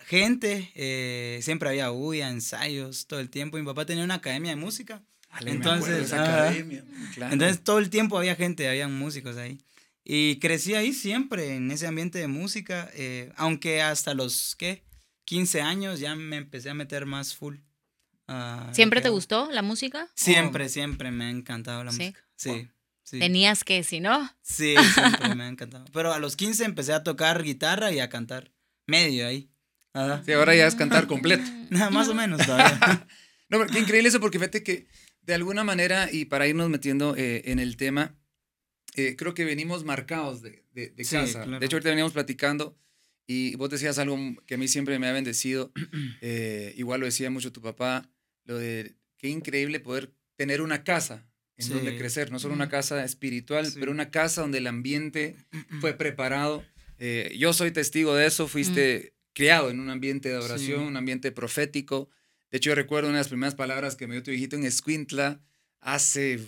gente, 0.05 0.71
eh, 0.75 1.39
siempre 1.41 1.69
había 1.69 1.89
bulla, 1.89 2.29
ensayos, 2.29 3.07
todo 3.07 3.19
el 3.19 3.29
tiempo. 3.29 3.57
Mi 3.57 3.65
papá 3.65 3.85
tenía 3.85 4.03
una 4.03 4.15
academia 4.15 4.51
de 4.51 4.55
música, 4.57 5.03
Ale, 5.29 5.51
me 5.51 5.57
Entonces, 5.57 6.11
academia, 6.11 6.83
claro. 7.13 7.33
entonces 7.33 7.63
todo 7.63 7.79
el 7.79 7.89
tiempo 7.89 8.17
había 8.17 8.35
gente, 8.35 8.67
había 8.67 8.87
músicos 8.87 9.37
ahí. 9.37 9.57
Y 10.03 10.39
crecí 10.39 10.73
ahí 10.73 10.93
siempre, 10.93 11.55
en 11.55 11.71
ese 11.71 11.87
ambiente 11.87 12.19
de 12.19 12.27
música, 12.27 12.89
eh, 12.95 13.31
aunque 13.35 13.81
hasta 13.81 14.13
los, 14.13 14.55
¿qué? 14.55 14.83
15 15.25 15.61
años 15.61 15.99
ya 15.99 16.15
me 16.15 16.37
empecé 16.37 16.69
a 16.69 16.73
meter 16.73 17.05
más 17.05 17.35
full. 17.35 17.57
lo 18.27 18.73
¿Siempre 18.73 19.01
te 19.01 19.09
gustó 19.09 19.49
la 19.51 19.61
música? 19.61 20.09
Siempre, 20.15 20.67
siempre 20.69 21.11
me 21.11 21.25
ha 21.25 21.29
encantado 21.29 21.83
la 21.83 21.91
¿Sí? 21.91 21.99
música. 21.99 22.19
Sí, 22.35 22.67
sí. 23.03 23.19
Tenías 23.19 23.63
que, 23.63 23.83
si 23.83 23.99
no. 23.99 24.29
Sí, 24.41 24.75
siempre 24.93 25.35
me 25.35 25.43
ha 25.43 25.47
encantado. 25.47 25.85
Pero 25.93 26.11
a 26.11 26.19
los 26.19 26.35
15 26.35 26.65
empecé 26.65 26.93
a 26.93 27.03
tocar 27.03 27.43
guitarra 27.43 27.91
y 27.91 27.99
a 27.99 28.09
cantar. 28.09 28.51
Medio 28.87 29.27
ahí. 29.27 29.50
Ajá. 29.93 30.23
Sí, 30.25 30.31
ahora 30.33 30.55
ya 30.55 30.67
es 30.67 30.75
cantar 30.75 31.07
completo. 31.07 31.43
Nada, 31.69 31.89
más 31.89 32.07
o 32.07 32.13
menos 32.15 32.45
todavía. 32.45 33.07
No, 33.49 33.57
pero 33.59 33.69
qué 33.69 33.79
increíble 33.79 34.07
eso, 34.07 34.21
porque 34.21 34.39
fíjate 34.39 34.63
que 34.63 34.87
de 35.23 35.33
alguna 35.33 35.65
manera, 35.65 36.07
y 36.09 36.23
para 36.23 36.47
irnos 36.47 36.69
metiendo 36.69 37.17
eh, 37.17 37.41
en 37.51 37.59
el 37.59 37.75
tema, 37.75 38.15
eh, 38.95 39.17
creo 39.17 39.33
que 39.33 39.43
venimos 39.43 39.83
marcados 39.83 40.41
de, 40.41 40.63
de- 40.71 40.91
de 40.91 41.03
Sí, 41.03 41.17
casa. 41.17 41.43
claro. 41.43 41.59
De 41.59 41.65
hecho, 41.65 41.75
ahorita 41.75 41.89
veníamos 41.89 42.13
platicando 42.13 42.77
y 43.27 43.55
vos 43.57 43.69
decías 43.69 43.99
algo 43.99 44.17
que 44.45 44.53
a 44.55 44.57
mí 44.57 44.69
siempre 44.69 44.97
me 44.99 45.07
ha 45.07 45.11
bendecido. 45.11 45.73
eh, 46.21 46.73
igual 46.77 47.01
lo 47.01 47.05
decía 47.07 47.29
mucho 47.29 47.51
tu 47.51 47.61
papá, 47.61 48.09
lo 48.45 48.57
de 48.57 48.95
qué 49.17 49.27
increíble 49.27 49.81
poder 49.81 50.13
tener 50.37 50.61
una 50.61 50.85
casa 50.85 51.27
en 51.57 51.65
Sí. 51.65 51.73
donde 51.73 51.97
crecer, 51.97 52.31
no 52.31 52.39
solo 52.39 52.53
una 52.53 52.67
Mm. 52.67 52.69
casa 52.69 53.03
espiritual, 53.03 53.65
Sí. 53.67 53.77
pero 53.81 53.91
una 53.91 54.11
casa 54.11 54.39
donde 54.43 54.59
el 54.59 54.67
ambiente 54.67 55.35
fue 55.81 55.93
preparado. 55.93 56.63
Eh, 56.99 57.35
yo 57.37 57.51
soy 57.51 57.71
testigo 57.71 58.15
de 58.15 58.27
eso, 58.27 58.47
fuiste 58.47 59.13
criado 59.33 59.69
en 59.69 59.79
un 59.79 59.89
ambiente 59.89 60.29
de 60.29 60.35
oración, 60.37 60.81
Sí. 60.81 60.87
un 60.87 60.97
ambiente 60.97 61.31
profético, 61.31 62.09
De 62.51 62.57
hecho, 62.57 62.71
yo 62.71 62.75
recuerdo 62.75 63.07
una 63.07 63.19
de 63.19 63.21
las 63.21 63.29
primeras 63.29 63.55
palabras 63.55 63.95
que 63.95 64.07
me 64.07 64.15
dio 64.15 64.23
tu 64.23 64.31
hijito 64.31 64.57
en 64.57 64.65
Escuintla 64.65 65.39
hace 65.79 66.39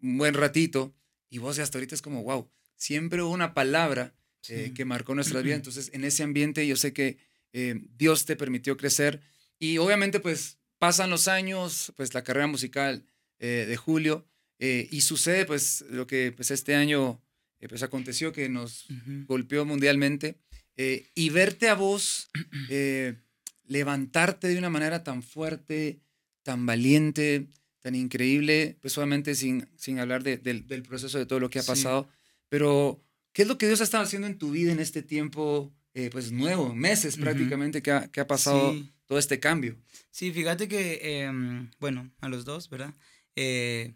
un 0.00 0.16
buen 0.16 0.34
ratito, 0.34 0.94
y 1.28 1.38
vos 1.38 1.58
hasta 1.58 1.78
ahorita 1.78 1.96
es 1.96 2.02
como, 2.02 2.22
wow, 2.22 2.48
siempre 2.76 3.20
hubo 3.22 3.32
una 3.32 3.52
palabra 3.52 4.14
eh, 4.48 4.70
que 4.76 4.84
marcó 4.84 5.14
nuestra 5.16 5.42
vida. 5.42 5.54
Entonces, 5.56 5.90
en 5.92 6.04
ese 6.04 6.22
ambiente 6.22 6.64
yo 6.68 6.76
sé 6.76 6.92
que 6.92 7.18
eh, 7.52 7.80
Dios 7.98 8.26
te 8.26 8.36
permitió 8.36 8.76
crecer 8.76 9.20
y 9.58 9.78
obviamente 9.78 10.20
pues 10.20 10.58
pasan 10.78 11.10
los 11.10 11.26
años, 11.26 11.92
pues 11.96 12.14
la 12.14 12.22
carrera 12.22 12.46
musical 12.46 13.04
eh, 13.40 13.66
de 13.68 13.76
Julio 13.76 14.26
y 14.60 15.00
sucede 15.00 15.46
pues 15.46 15.84
lo 15.90 16.06
que 16.06 16.32
pues 16.36 16.50
este 16.50 16.74
año 16.76 17.20
pues 17.68 17.82
aconteció 17.82 18.30
que 18.32 18.48
nos 18.50 18.86
golpeó 19.26 19.64
mundialmente 19.64 20.36
y 20.76 21.28
verte 21.30 21.68
a 21.68 21.74
vos 21.74 22.30
levantarte 23.66 24.48
de 24.48 24.58
una 24.58 24.70
manera 24.70 25.04
tan 25.04 25.22
fuerte, 25.22 26.00
tan 26.42 26.66
valiente, 26.66 27.48
tan 27.80 27.94
increíble, 27.94 28.76
pues 28.80 28.96
obviamente 28.98 29.34
sin, 29.34 29.68
sin 29.76 29.98
hablar 29.98 30.22
del 30.22 30.82
proceso 30.82 31.18
de 31.18 31.26
todo 31.26 31.40
lo 31.40 31.50
que 31.50 31.58
ha 31.58 31.62
pasado, 31.62 32.08
pero 32.48 33.02
¿qué 33.32 33.42
es 33.42 33.48
lo 33.48 33.58
que 33.58 33.66
Dios 33.66 33.80
ha 33.80 33.84
estado 33.84 34.04
haciendo 34.04 34.26
en 34.26 34.38
tu 34.38 34.50
vida 34.50 34.72
en 34.72 34.80
este 34.80 35.02
tiempo, 35.02 35.72
eh, 35.94 36.10
pues 36.12 36.30
nuevo, 36.30 36.74
meses 36.74 37.16
prácticamente 37.16 37.82
que 37.82 37.90
ha, 37.92 38.26
pasado 38.26 38.74
todo 39.06 39.18
este 39.18 39.40
cambio? 39.40 39.76
Sí, 40.10 40.32
fíjate 40.32 40.68
que, 40.68 41.22
em, 41.22 41.70
bueno, 41.78 42.10
a 42.20 42.28
los 42.28 42.44
dos, 42.44 42.68
¿verdad? 42.68 42.94
Eh, 43.36 43.94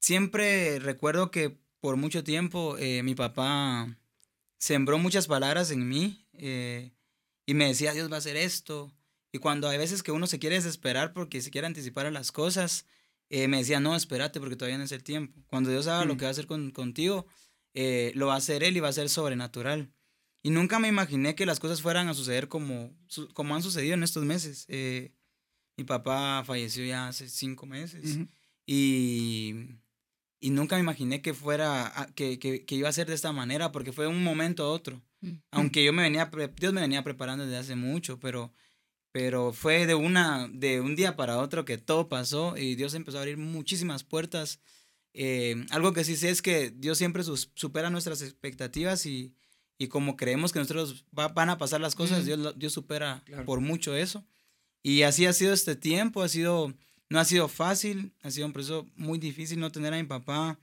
siempre 0.00 0.78
recuerdo 0.80 1.30
que 1.30 1.56
por 1.80 1.96
mucho 1.96 2.24
tiempo 2.24 2.76
eh, 2.78 3.02
mi 3.02 3.14
papá 3.14 3.96
sembró 4.58 4.98
muchas 4.98 5.26
palabras 5.26 5.70
en 5.70 5.88
mí 5.88 6.26
y 6.32 7.54
me 7.54 7.66
decía, 7.66 7.94
Dios 7.94 8.10
va 8.10 8.16
a 8.16 8.18
hacer 8.18 8.36
esto. 8.36 8.92
Y 9.32 9.38
cuando 9.38 9.68
hay 9.68 9.78
veces 9.78 10.02
que 10.02 10.12
uno 10.12 10.26
se 10.26 10.38
quiere 10.38 10.56
desesperar 10.56 11.12
porque 11.12 11.40
se 11.40 11.50
quiere 11.50 11.66
anticipar 11.66 12.06
a 12.06 12.10
las 12.10 12.32
cosas, 12.32 12.86
eh, 13.30 13.46
me 13.48 13.58
decía, 13.58 13.80
no, 13.80 13.94
espérate 13.94 14.40
porque 14.40 14.56
todavía 14.56 14.78
no 14.78 14.84
es 14.84 14.92
el 14.92 15.02
tiempo. 15.02 15.42
Cuando 15.48 15.70
Dios 15.70 15.86
haga 15.86 16.04
lo 16.04 16.14
mm. 16.14 16.16
que 16.16 16.24
va 16.24 16.28
a 16.28 16.32
hacer 16.32 16.46
contigo, 16.46 17.26
eh, 17.74 18.12
lo 18.14 18.28
va 18.28 18.34
a 18.34 18.38
hacer 18.38 18.64
Él 18.64 18.76
y 18.76 18.80
va 18.80 18.88
a 18.88 18.92
ser 18.92 19.08
sobrenatural. 19.08 19.92
Y 20.42 20.50
nunca 20.50 20.78
me 20.78 20.88
imaginé 20.88 21.34
que 21.34 21.46
las 21.46 21.60
cosas 21.60 21.82
fueran 21.82 22.08
a 22.08 22.14
suceder 22.14 22.48
como, 22.48 22.96
como 23.34 23.54
han 23.54 23.62
sucedido 23.62 23.94
en 23.94 24.02
estos 24.02 24.24
meses. 24.24 24.64
Eh, 24.68 25.12
mi 25.76 25.84
papá 25.84 26.42
falleció 26.44 26.84
ya 26.84 27.08
hace 27.08 27.28
cinco 27.28 27.66
meses 27.66 28.18
y, 28.66 29.54
y, 30.40 30.50
nunca 30.50 30.76
me 30.76 30.82
imaginé 30.82 31.22
que 31.22 31.34
fuera, 31.34 32.10
que, 32.14 32.38
que, 32.38 32.64
que, 32.64 32.74
iba 32.74 32.88
a 32.88 32.92
ser 32.92 33.06
de 33.06 33.14
esta 33.14 33.32
manera 33.32 33.72
porque 33.72 33.92
fue 33.92 34.06
un 34.06 34.22
momento 34.22 34.64
a 34.64 34.70
otro. 34.70 35.02
Mm. 35.20 35.32
Aunque 35.50 35.84
yo 35.84 35.92
me 35.92 36.02
venía, 36.02 36.30
Dios 36.56 36.72
me 36.72 36.80
venía 36.80 37.02
preparando 37.02 37.44
desde 37.44 37.58
hace 37.58 37.76
mucho, 37.76 38.18
pero 38.20 38.52
pero 39.12 39.52
fue 39.52 39.86
de 39.86 39.94
una 39.94 40.48
de 40.52 40.80
un 40.80 40.94
día 40.94 41.16
para 41.16 41.38
otro 41.38 41.64
que 41.64 41.78
todo 41.78 42.08
pasó 42.08 42.56
y 42.56 42.74
Dios 42.74 42.94
empezó 42.94 43.18
a 43.18 43.22
abrir 43.22 43.36
muchísimas 43.36 44.04
puertas. 44.04 44.60
Eh, 45.14 45.66
algo 45.70 45.92
que 45.92 46.04
sí 46.04 46.16
sé 46.16 46.30
es 46.30 46.42
que 46.42 46.70
Dios 46.70 46.98
siempre 46.98 47.24
supera 47.54 47.90
nuestras 47.90 48.22
expectativas 48.22 49.06
y, 49.06 49.34
y 49.78 49.88
como 49.88 50.16
creemos 50.16 50.52
que 50.52 50.58
nosotros 50.58 51.04
van 51.10 51.50
a 51.50 51.58
pasar 51.58 51.80
las 51.80 51.94
cosas, 51.94 52.26
Dios, 52.26 52.54
Dios 52.56 52.72
supera 52.72 53.24
por 53.46 53.60
mucho 53.60 53.96
eso. 53.96 54.24
Y 54.82 55.02
así 55.02 55.26
ha 55.26 55.32
sido 55.32 55.52
este 55.52 55.74
tiempo, 55.74 56.22
ha 56.22 56.28
sido, 56.28 56.72
no 57.10 57.18
ha 57.18 57.24
sido 57.24 57.48
fácil, 57.48 58.12
ha 58.22 58.30
sido 58.30 58.46
un 58.46 58.52
proceso 58.52 58.86
muy 58.96 59.18
difícil 59.18 59.60
no 59.60 59.72
tener 59.72 59.94
a 59.94 59.96
mi 59.96 60.04
papá 60.04 60.58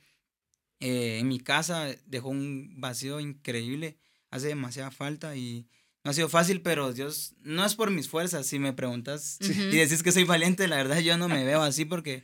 eh, 0.80 1.20
en 1.20 1.28
mi 1.28 1.40
casa, 1.40 1.88
dejó 2.06 2.30
un 2.30 2.74
vacío 2.78 3.20
increíble, 3.20 3.98
hace 4.30 4.48
demasiada 4.48 4.92
falta 4.92 5.36
y 5.36 5.68
no 6.04 6.12
ha 6.12 6.14
sido 6.14 6.30
fácil, 6.30 6.62
pero 6.62 6.94
Dios, 6.94 7.34
no 7.42 7.66
es 7.66 7.74
por 7.76 7.90
mis 7.90 8.10
fuerzas, 8.10 8.46
si 8.46 8.60
me 8.60 8.74
preguntas 8.74 9.40
y 9.42 9.78
decís 9.78 10.04
que 10.04 10.12
soy 10.12 10.24
valiente, 10.24 10.68
la 10.68 10.78
verdad 10.78 11.00
yo 11.00 11.18
no 11.18 11.28
me 11.28 11.44
veo 11.46 11.62
así 11.62 11.86
porque, 11.86 12.24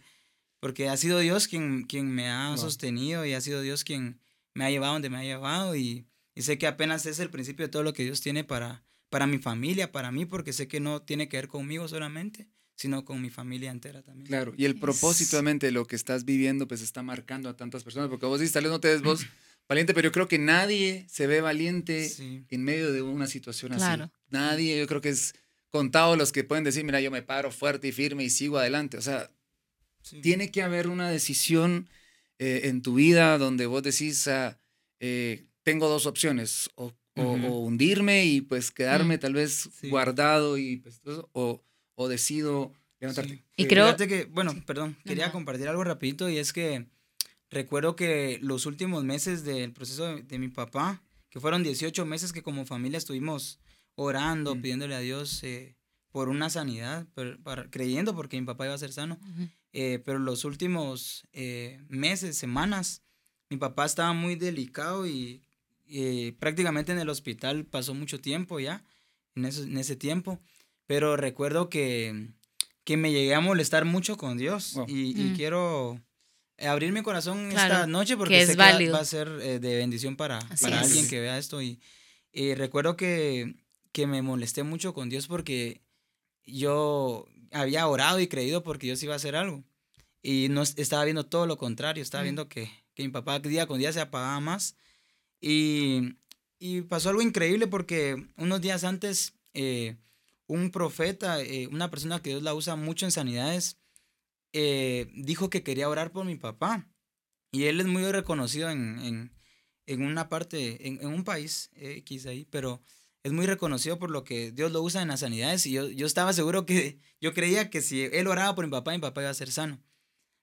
porque 0.60 0.90
ha 0.90 0.98
sido 0.98 1.20
Dios 1.20 1.48
quien, 1.48 1.84
quien 1.84 2.12
me 2.12 2.30
ha 2.30 2.56
sostenido 2.58 3.26
y 3.26 3.34
ha 3.34 3.42
sido 3.42 3.62
Dios 3.62 3.84
quien 3.84 4.20
me 4.54 4.66
ha 4.66 4.70
llevado 4.70 4.94
donde 4.94 5.10
me 5.10 5.18
ha 5.18 5.24
llevado 5.24 5.76
y, 5.76 6.06
y, 6.36 6.42
sé 6.44 6.58
que 6.58 6.68
apenas 6.68 7.06
es 7.06 7.20
el 7.20 7.30
principio 7.30 7.66
de 7.66 7.72
todo 7.72 7.84
lo 7.84 7.94
que 7.94 8.04
Dios 8.04 8.22
tiene 8.22 8.44
para, 8.44 8.84
para 9.10 9.26
mi 9.26 9.40
familia, 9.40 9.92
para 9.92 10.12
mí, 10.12 10.26
porque 10.26 10.54
sé 10.54 10.68
que 10.68 10.80
no 10.80 11.02
tiene 11.02 11.30
que 11.30 11.38
ver 11.38 11.48
conmigo 11.48 11.88
solamente, 11.88 12.50
sino 12.82 13.06
con 13.06 13.22
mi 13.22 13.30
familia 13.30 13.70
entera 13.70 14.02
también. 14.02 14.26
Claro, 14.26 14.56
y 14.58 14.66
el 14.66 14.80
propósito 14.80 15.40
de 15.44 15.72
lo 15.72 15.86
que 15.86 15.96
estás 15.96 16.26
viviendo 16.26 16.68
pues 16.68 16.82
está 16.82 17.04
marcando 17.04 17.48
a 17.48 17.56
tantas 17.56 17.84
personas, 17.84 18.10
porque 18.10 18.26
vos 18.26 18.40
dices, 18.40 18.54
tal 18.54 18.64
vez 18.64 18.72
no 18.72 18.80
te 18.80 18.88
des 18.88 19.04
vos 19.04 19.24
valiente, 19.70 19.94
pero 19.94 20.08
yo 20.08 20.12
creo 20.12 20.28
que 20.28 20.40
nadie 20.40 21.06
se 21.08 21.28
ve 21.28 21.42
valiente 21.42 22.12
en 22.50 22.64
medio 22.64 22.92
de 22.92 23.04
una 23.04 23.28
situación 23.28 23.74
así. 23.74 24.02
Nadie, 24.30 24.80
yo 24.80 24.88
creo 24.88 25.00
que 25.00 25.10
es 25.10 25.36
contado 25.70 26.16
los 26.16 26.32
que 26.32 26.44
pueden 26.44 26.64
decir, 26.64 26.84
mira, 26.84 27.00
yo 27.02 27.12
me 27.12 27.22
paro 27.22 27.52
fuerte 27.52 27.90
y 27.90 27.92
firme 27.92 28.24
y 28.24 28.32
sigo 28.32 28.58
adelante. 28.58 28.98
O 28.98 29.02
sea, 29.02 29.30
tiene 30.24 30.50
que 30.50 30.64
haber 30.64 30.88
una 30.88 31.12
decisión 31.12 31.88
eh, 32.40 32.62
en 32.64 32.82
tu 32.82 32.96
vida 32.96 33.38
donde 33.38 33.68
vos 33.68 33.84
decís, 33.84 34.28
ah, 34.28 34.60
eh, 35.00 35.46
tengo 35.62 35.88
dos 35.88 36.08
opciones, 36.08 36.72
o, 36.74 36.96
hundirme 37.16 38.26
y 38.26 38.42
pues 38.42 38.72
quedarme 38.72 39.18
mm. 39.18 39.20
tal 39.20 39.34
vez 39.34 39.70
guardado 39.84 40.58
y 40.58 40.78
pues, 40.78 41.02
o, 41.34 41.62
o 42.02 42.08
decido 42.08 42.74
levantarte. 43.00 43.44
Y 43.56 43.68
creo 43.68 43.96
que, 43.96 44.26
bueno, 44.26 44.56
perdón, 44.66 44.98
quería 45.06 45.32
compartir 45.32 45.68
algo 45.68 45.84
rapidito 45.84 46.30
y 46.30 46.38
es 46.38 46.54
que 46.54 46.88
Recuerdo 47.52 47.98
que 47.98 48.40
los 48.42 48.66
últimos 48.66 49.04
meses 49.04 49.44
del 49.44 49.74
proceso 49.74 50.16
de, 50.16 50.40
mi 50.40 50.48
papá, 50.48 51.04
que 51.30 51.42
fueron 51.42 51.64
18 51.64 52.06
meses 52.06 52.32
que 52.32 52.44
como 52.44 52.66
familia 52.66 52.98
estuvimos 52.98 53.60
orando, 53.96 54.56
mm. 54.56 54.62
pidiéndole 54.62 54.96
a 54.96 55.00
Dios 55.00 55.44
eh, 55.44 55.76
por 56.12 56.30
una 56.30 56.50
sanidad, 56.50 57.06
para, 57.44 57.70
creyendo 57.70 58.16
porque 58.16 58.40
mi 58.40 58.48
papá 58.48 58.66
iba 58.66 58.74
a 58.74 58.78
ser 58.78 58.94
sano. 58.94 59.20
Eh, 59.74 60.02
pero 60.06 60.18
los 60.18 60.46
últimos 60.46 61.28
eh, 61.34 61.82
meses, 61.90 62.38
semanas, 62.38 63.04
mi 63.50 63.58
papá 63.58 63.86
estaba 63.86 64.14
muy 64.14 64.36
delicado 64.36 65.06
y 65.06 65.44
prácticamente 66.40 66.94
en 66.94 67.00
el 67.00 67.10
hospital 67.10 67.66
pasó 67.66 67.94
mucho 67.94 68.22
tiempo 68.22 68.62
ya, 68.62 68.86
en, 69.36 69.44
en 69.44 69.78
ese 69.78 69.98
tiempo. 69.98 70.40
Pero 70.92 71.16
recuerdo 71.16 71.70
que, 71.70 72.28
que 72.84 72.98
me 72.98 73.14
llegué 73.14 73.34
a 73.34 73.40
molestar 73.40 73.86
mucho 73.86 74.18
con 74.18 74.38
Dios 74.38 74.78
y, 74.90 75.18
y 75.18 75.24
mm. 75.24 75.36
quiero 75.38 76.02
abrir 76.60 76.92
mi 76.92 77.02
corazón 77.02 77.50
esta 77.50 77.88
noche 77.88 78.18
porque 78.18 78.46
sé 78.46 78.58
que 78.58 78.90
va 78.90 79.00
a 79.00 79.06
ser 79.06 79.30
eh, 79.42 79.60
de 79.60 79.78
bendición 79.78 80.18
para, 80.18 80.40
para 80.60 80.82
alguien 80.82 81.08
que 81.08 81.22
vea 81.22 81.38
esto. 81.38 81.62
Y, 81.62 81.80
recuerdo 82.56 82.98
que, 82.98 83.56
que, 83.94 84.06
me 84.06 84.22
molesté 84.22 84.64
mucho 84.64 84.94
con 84.94 85.08
Dios 85.08 85.28
porque 85.28 85.80
yo 86.44 87.26
había 87.54 87.88
orado 87.88 88.20
y 88.20 88.28
creído 88.28 88.62
porque 88.62 88.88
Dios 88.88 89.02
iba 89.02 89.14
a 89.14 89.16
hacer 89.16 89.38
algo. 89.38 89.64
Y 90.22 90.48
no 90.50 90.62
estaba 90.62 91.06
viendo 91.06 91.26
todo 91.26 91.48
lo 91.48 91.58
contrario, 91.58 92.04
estaba 92.04 92.24
viendo 92.24 92.50
que, 92.50 92.70
que, 92.96 93.04
mi 93.04 93.10
papá 93.14 93.40
día 93.40 93.66
con 93.66 93.80
día 93.80 93.94
se 93.94 94.02
apagaba 94.02 94.42
más. 94.42 94.76
Y, 95.40 96.18
y 96.60 96.82
pasó 96.82 97.12
algo 97.12 97.22
increíble 97.22 97.68
porque 97.68 98.28
unos 98.36 98.60
días 98.60 98.84
antes 98.84 99.36
eh, 99.54 99.96
un 100.52 100.70
profeta, 100.70 101.38
una 101.72 101.90
persona 101.90 102.22
que 102.22 102.32
Dios 102.32 102.44
la 102.44 102.54
usa 102.54 102.76
mucho 102.76 103.06
en 103.06 103.12
sanidades, 103.12 103.78
eh, 104.54 105.10
dijo 105.16 105.50
que 105.50 105.64
quería 105.64 105.88
orar 105.90 106.12
por 106.12 106.26
mi 106.26 106.36
papá. 106.36 106.90
Y 107.52 107.66
él 107.66 107.80
es 107.80 107.88
muy 107.88 108.04
reconocido 108.12 108.70
en, 108.70 109.32
una 109.88 110.30
parte, 110.30 110.88
en, 110.88 111.06
un 111.06 111.24
país 111.24 111.72
X 111.76 112.26
ahí, 112.26 112.46
pero 112.46 112.82
es 113.24 113.32
muy 113.32 113.46
reconocido 113.46 113.98
por 113.98 114.10
lo 114.10 114.24
que 114.24 114.52
Dios 114.52 114.72
lo 114.72 114.82
usa 114.82 115.02
en 115.02 115.08
las 115.08 115.22
sanidades. 115.22 115.66
Y 115.66 115.72
yo, 115.72 115.90
yo 115.90 116.06
estaba 116.06 116.34
seguro 116.34 116.66
que, 116.66 117.00
yo 117.22 117.34
creía 117.34 117.70
que 117.70 117.82
si 117.82 118.04
él 118.04 118.28
oraba 118.28 118.54
por 118.54 118.66
mi 118.66 118.72
papá, 118.72 118.92
mi 118.92 119.00
papá 119.00 119.22
iba 119.22 119.30
a 119.30 119.34
ser 119.34 119.52
sano. 119.52 119.82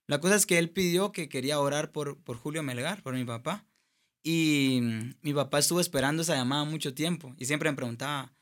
La 0.06 0.20
cosa 0.20 0.36
es 0.36 0.46
que 0.46 0.58
él 0.58 0.70
pidió 0.70 1.12
que 1.12 1.28
quería 1.28 1.60
orar 1.60 1.92
por, 1.92 2.18
por 2.22 2.38
Julio 2.38 2.62
Melgar, 2.62 3.02
por 3.02 3.14
mi 3.14 3.24
papá. 3.24 3.66
Y 4.22 4.80
mi 5.22 5.34
papá 5.34 5.58
estuvo 5.58 5.80
esperando 5.80 6.22
esa 6.22 6.34
llamada 6.34 6.64
mucho 6.64 6.94
tiempo 6.94 7.34
y 7.38 7.44
siempre 7.44 7.70
me 7.70 7.76
preguntaba, 7.76 8.34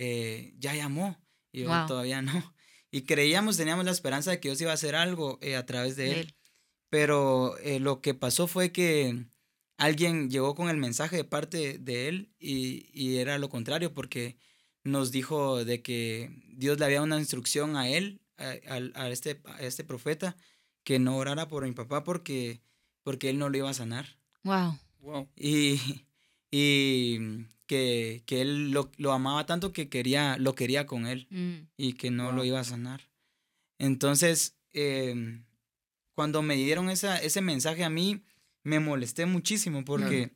eh, 0.00 0.54
¿ya 0.58 0.74
llamó? 0.74 1.20
Y 1.50 1.62
yo 1.62 1.86
todavía 1.86 2.22
no 2.22 2.32
y 2.90 3.02
creíamos, 3.02 3.56
teníamos 3.56 3.84
la 3.84 3.90
esperanza 3.90 4.30
de 4.30 4.38
que 4.38 4.48
Dios 4.48 4.60
iba 4.60 4.70
a 4.70 4.74
hacer 4.74 4.94
algo 4.94 5.38
eh, 5.42 5.56
a 5.56 5.66
través 5.66 5.96
de 5.96 6.20
él. 6.20 6.34
Pero 6.88 7.58
eh, 7.58 7.80
lo 7.80 8.00
que 8.00 8.14
pasó 8.14 8.46
fue 8.46 8.72
que 8.72 9.26
alguien 9.76 10.30
llegó 10.30 10.54
con 10.54 10.70
el 10.70 10.76
mensaje 10.76 11.16
de 11.16 11.24
parte 11.24 11.78
de 11.78 12.08
él 12.08 12.32
y, 12.38 12.88
y, 12.94 13.18
era 13.18 13.36
lo 13.38 13.50
contrario 13.50 13.92
porque 13.92 14.38
nos 14.84 15.10
dijo 15.10 15.64
de 15.64 15.82
que 15.82 16.30
Dios 16.54 16.78
le 16.78 16.86
había 16.86 17.02
una 17.02 17.18
instrucción 17.18 17.76
a 17.76 17.88
él, 17.90 18.22
a, 18.38 18.54
a, 18.94 19.10
este, 19.10 19.42
a 19.44 19.60
este 19.60 19.84
profeta, 19.84 20.36
que 20.82 20.98
no 20.98 21.16
orara 21.18 21.48
por 21.48 21.66
mi 21.66 21.72
papá 21.72 22.04
porque, 22.04 22.62
porque 23.02 23.28
él 23.28 23.38
no 23.38 23.50
lo 23.50 23.58
iba 23.58 23.68
a 23.68 23.74
sanar. 23.74 24.16
Wow. 24.44 24.78
wow. 25.00 25.28
Y, 25.36 26.06
y 26.50 27.18
que, 27.68 28.24
que 28.26 28.40
él 28.40 28.72
lo, 28.72 28.90
lo, 28.96 29.12
amaba 29.12 29.46
tanto 29.46 29.72
que 29.72 29.88
quería, 29.88 30.36
lo 30.38 30.56
quería 30.56 30.86
con 30.86 31.06
él 31.06 31.28
mm. 31.30 31.68
y 31.76 31.92
que 31.92 32.10
no 32.10 32.32
lo 32.32 32.44
iba 32.44 32.58
a 32.58 32.64
sanar. 32.64 33.08
Entonces, 33.78 34.56
em, 34.72 35.44
cuando 36.14 36.42
me 36.42 36.56
dieron 36.56 36.90
esa, 36.90 37.18
ese 37.18 37.42
mensaje 37.42 37.84
a 37.84 37.90
mí, 37.90 38.24
me 38.64 38.80
molesté 38.80 39.26
muchísimo 39.26 39.84
porque 39.84 40.32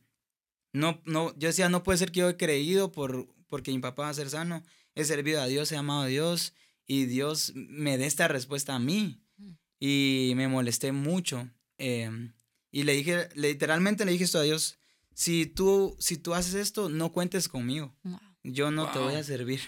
no, 0.72 1.00
no, 1.04 1.36
yo 1.36 1.48
decía, 1.48 1.68
no 1.68 1.82
puede 1.82 1.98
ser 1.98 2.12
que 2.12 2.20
yo 2.20 2.28
he 2.28 2.36
creído 2.36 2.92
por, 2.92 3.26
porque 3.48 3.72
mi 3.72 3.80
papá 3.80 4.04
va 4.04 4.08
a 4.10 4.14
ser 4.14 4.30
sano, 4.30 4.62
he 4.94 5.04
servido 5.04 5.40
a 5.40 5.46
Dios, 5.46 5.72
he 5.72 5.76
amado 5.76 6.02
a 6.02 6.06
Dios 6.06 6.54
y 6.86 7.06
Dios 7.06 7.52
me 7.56 7.98
dé 7.98 8.06
esta 8.06 8.28
respuesta 8.28 8.74
a 8.74 8.78
mí. 8.78 9.20
Mm. 9.38 9.50
Y 9.80 10.32
me 10.36 10.46
molesté 10.46 10.92
mucho. 10.92 11.48
em, 11.78 12.32
y 12.70 12.84
le 12.84 12.92
dije, 12.92 13.28
literalmente 13.34 14.04
le 14.04 14.12
dije 14.12 14.24
esto 14.24 14.38
a 14.38 14.42
Dios, 14.42 14.78
si 15.14 15.46
tú, 15.46 15.96
si 15.98 16.16
tú 16.16 16.34
haces 16.34 16.54
esto, 16.54 16.88
no 16.88 17.12
cuentes 17.12 17.48
conmigo. 17.48 17.94
Wow. 18.04 18.18
Yo 18.44 18.70
no 18.70 18.90
te 18.90 18.98
voy 18.98 19.14
a 19.14 19.22
servir. 19.24 19.60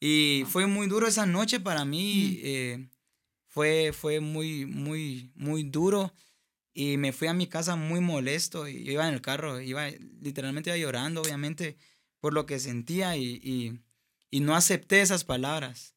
Y 0.00 0.44
fue 0.48 0.66
muy 0.66 0.86
duro 0.88 1.06
esa 1.06 1.26
noche 1.26 1.60
para 1.60 1.84
mí. 1.84 2.38
Mm. 2.38 2.40
eh, 2.44 2.88
fue, 3.46 3.92
fue 3.92 4.20
muy, 4.20 4.66
muy, 4.66 5.32
muy 5.34 5.62
duro. 5.64 6.12
Y 6.74 6.96
me 6.96 7.12
fui 7.12 7.26
a 7.28 7.32
mi 7.34 7.46
casa 7.48 7.74
muy 7.76 8.00
molesto. 8.00 8.68
Y 8.68 8.84
yo 8.84 8.92
iba 8.92 9.08
en 9.08 9.14
el 9.14 9.20
carro, 9.20 9.60
iba, 9.60 9.88
literalmente 10.20 10.70
iba 10.70 10.76
llorando, 10.76 11.22
obviamente, 11.22 11.76
por 12.20 12.32
lo 12.34 12.46
que 12.46 12.58
sentía. 12.60 13.16
Y, 13.16 13.40
y, 13.42 13.80
y 14.30 14.40
no 14.40 14.54
acepté 14.54 15.00
esas 15.00 15.24
palabras. 15.24 15.94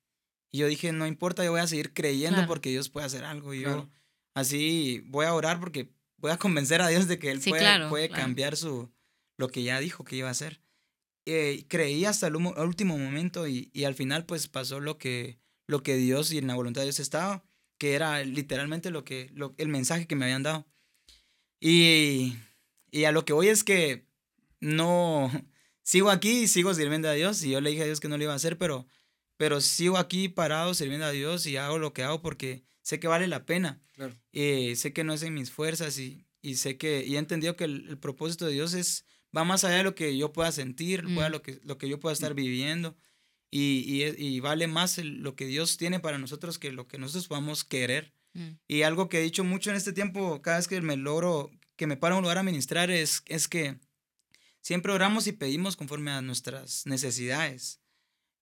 Y 0.52 0.60
yo 0.60 0.68
dije, 0.68 0.92
no 0.92 1.06
importa, 1.08 1.44
yo 1.46 1.52
voy 1.52 1.62
a 1.62 1.68
seguir 1.68 1.94
creyendo 1.94 2.38
Claro. 2.38 2.48
porque 2.48 2.70
Dios 2.72 2.90
puede 2.90 3.06
hacer 3.06 3.24
algo. 3.24 3.54
Y 3.54 3.62
Claro. 3.64 3.84
yo 3.84 3.90
así 4.34 5.04
voy 5.08 5.26
a 5.26 5.34
orar 5.34 5.60
porque 5.60 5.90
voy 6.22 6.32
a 6.32 6.38
convencer 6.38 6.82
a 6.82 6.88
Dios 6.88 7.08
de 7.08 7.20
que 7.20 7.32
Él 7.32 7.42
Sí, 7.42 7.50
puede, 7.50 7.62
claro, 7.64 7.90
puede 7.90 8.08
claro. 8.08 8.24
cambiar 8.24 8.56
su, 8.56 8.90
lo 9.38 9.50
que 9.50 9.64
ya 9.64 9.80
dijo 9.80 10.04
que 10.06 10.16
iba 10.16 10.28
a 10.30 10.32
hacer. 10.32 10.62
Eh, 11.26 11.66
creí 11.68 12.06
hasta 12.06 12.28
el 12.28 12.36
último 12.38 12.98
momento 12.98 13.48
y, 13.48 13.70
y 13.74 13.84
al 13.84 13.94
final 13.96 14.26
pues 14.26 14.48
pasó 14.48 14.80
lo 14.80 14.98
que, 14.98 15.40
lo 15.68 15.84
que 15.84 15.96
Dios 15.96 16.32
y 16.32 16.38
en 16.38 16.48
la 16.48 16.56
voluntad 16.56 16.82
de 16.82 16.86
Dios 16.88 17.00
estaba, 17.00 17.44
que 17.78 17.94
era 17.94 18.24
literalmente 18.24 18.90
lo 18.92 19.04
que, 19.04 19.30
lo- 19.34 19.54
el 19.58 19.68
mensaje 19.68 20.08
que 20.08 20.16
me 20.16 20.26
habían 20.26 20.44
dado. 20.44 20.66
Y, 21.60 22.38
y 22.92 23.04
a 23.06 23.12
lo 23.12 23.26
que 23.26 23.34
voy 23.34 23.50
es 23.50 23.64
que 23.64 24.06
no, 24.60 25.32
sigo 25.84 26.10
aquí 26.10 26.42
y 26.44 26.48
sigo 26.48 26.74
sirviendo 26.74 27.10
a 27.10 27.14
Dios 27.14 27.44
y 27.44 27.52
yo 27.52 27.62
le 27.62 27.70
dije 27.72 27.84
a 27.84 27.86
Dios 27.86 28.00
que 28.00 28.08
no 28.08 28.18
lo 28.18 28.24
iba 28.24 28.34
a 28.34 28.38
hacer, 28.38 28.58
pero, 28.58 28.88
pero 29.38 29.62
sigo 29.62 29.98
aquí 29.98 30.28
parado 30.30 30.74
sirviendo 30.74 31.06
a 31.06 31.12
Dios 31.12 31.46
y 31.46 31.58
hago 31.58 31.78
lo 31.78 31.94
que 31.94 32.04
hago 32.04 32.22
porque 32.22 32.64
sé 32.82 33.00
que 33.00 33.08
vale 33.08 33.28
la 33.28 33.46
pena. 33.46 33.82
Claro. 33.94 34.16
Eh, 34.34 34.76
sé 34.76 34.94
que 34.94 35.04
no 35.04 35.14
es 35.14 35.24
en 35.24 35.34
mis 35.34 35.52
fuerzas 35.52 35.98
y, 36.00 36.26
y 36.42 36.56
sé 36.56 36.78
que 36.78 37.06
y 37.06 37.16
he 37.16 37.20
entendido 37.20 37.56
que 37.56 37.66
el, 37.66 37.88
el 37.90 37.98
propósito 37.98 38.46
de 38.46 38.54
Dios 38.54 38.74
es 38.74 39.06
va 39.36 39.44
más 39.44 39.64
allá 39.64 39.78
de 39.78 39.84
lo 39.84 39.96
que 39.96 40.18
yo 40.18 40.34
pueda 40.34 40.52
sentir, 40.52 41.04
Mm. 41.06 41.16
pueda 41.16 41.30
lo 41.30 41.42
que 41.42 41.60
lo 41.64 41.78
que 41.78 41.88
yo 41.90 42.00
pueda 42.00 42.14
estar 42.14 42.34
viviendo 42.34 42.96
y, 43.50 44.04
y, 44.18 44.40
vale 44.40 44.68
más 44.68 44.98
el- 44.98 45.22
lo 45.24 45.36
que 45.36 45.46
Dios 45.46 45.76
tiene 45.78 46.00
para 46.00 46.18
nosotros 46.18 46.58
que 46.58 46.72
lo 46.72 46.88
que 46.88 46.98
nosotros 46.98 47.28
podamos 47.28 47.64
querer. 47.66 48.14
Mm. 48.34 48.52
Y 48.68 48.84
algo 48.84 49.10
que 49.10 49.20
he 49.20 49.22
dicho 49.24 49.44
mucho 49.44 49.70
en 49.72 49.76
este 49.76 49.92
tiempo, 49.92 50.42
cada 50.42 50.58
vez 50.58 50.68
que 50.70 50.80
me 50.82 50.96
logro, 50.96 51.52
que 51.76 51.86
me 51.86 51.98
paro 51.98 52.16
a 52.16 52.18
un 52.20 52.24
lugar 52.24 52.38
a 52.38 52.44
ministrar, 52.44 52.90
es, 52.92 53.24
es 53.26 53.50
que 53.50 53.78
siempre 54.62 54.94
oramos 54.94 55.28
y 55.28 55.34
pedimos 55.34 55.76
conforme 55.76 56.12
a 56.12 56.22
nuestras 56.22 56.86
necesidades. 56.86 57.81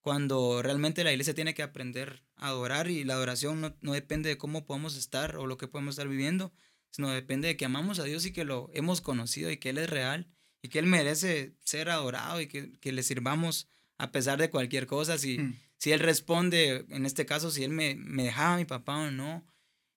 Cuando 0.00 0.62
realmente 0.62 1.04
la 1.04 1.12
iglesia 1.12 1.34
tiene 1.34 1.54
que 1.54 1.62
aprender 1.62 2.22
a 2.36 2.48
adorar 2.48 2.90
y 2.90 3.04
la 3.04 3.14
adoración 3.14 3.60
no, 3.60 3.76
no 3.82 3.92
depende 3.92 4.28
de 4.30 4.38
cómo 4.38 4.64
podemos 4.66 4.96
estar 4.96 5.36
o 5.36 5.46
lo 5.46 5.56
que 5.58 5.68
podemos 5.68 5.92
estar 5.92 6.08
viviendo, 6.08 6.52
sino 6.90 7.10
depende 7.10 7.48
de 7.48 7.56
que 7.56 7.64
amamos 7.66 7.98
a 7.98 8.04
Dios 8.04 8.24
y 8.26 8.32
que 8.32 8.44
lo 8.44 8.70
hemos 8.72 9.00
conocido 9.00 9.50
y 9.50 9.58
que 9.58 9.70
Él 9.70 9.78
es 9.78 9.90
real 9.90 10.26
y 10.62 10.68
que 10.68 10.78
Él 10.78 10.86
merece 10.86 11.54
ser 11.64 11.90
adorado 11.90 12.40
y 12.40 12.46
que, 12.46 12.72
que 12.80 12.92
le 12.92 13.02
sirvamos 13.02 13.68
a 13.98 14.10
pesar 14.10 14.38
de 14.38 14.50
cualquier 14.50 14.86
cosa. 14.86 15.18
Si, 15.18 15.38
Mm. 15.38 15.54
si 15.76 15.92
Él 15.92 16.00
responde, 16.00 16.86
en 16.88 17.04
este 17.06 17.26
caso, 17.26 17.50
si 17.50 17.62
Él 17.64 17.70
me, 17.70 17.94
me 17.94 18.24
dejaba 18.24 18.54
a 18.54 18.58
mi 18.58 18.64
papá 18.64 18.96
o 18.96 19.10
no, 19.10 19.46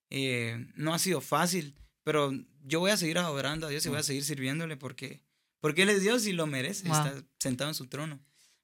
eh, 0.10 0.68
no 0.76 0.94
ha 0.94 1.00
sido 1.00 1.22
fácil, 1.22 1.76
pero 2.04 2.32
yo 2.66 2.80
voy 2.82 2.92
a 2.92 2.98
seguir 2.98 3.18
adorando 3.18 3.68
a 3.68 3.70
Dios 3.70 3.86
y 3.86 3.90
voy 3.90 3.98
a 4.00 4.04
seguir 4.04 4.24
sirviéndole 4.24 4.76
porque, 4.78 5.22
porque 5.62 5.84
Él 5.84 5.90
es 5.90 6.02
Dios 6.02 6.26
y 6.28 6.34
lo 6.34 6.46
merece, 6.46 6.88
Wow. 6.90 6.98
está 6.98 7.24
sentado 7.40 7.70
en 7.70 7.76
su 7.76 7.88
trono. 7.88 8.20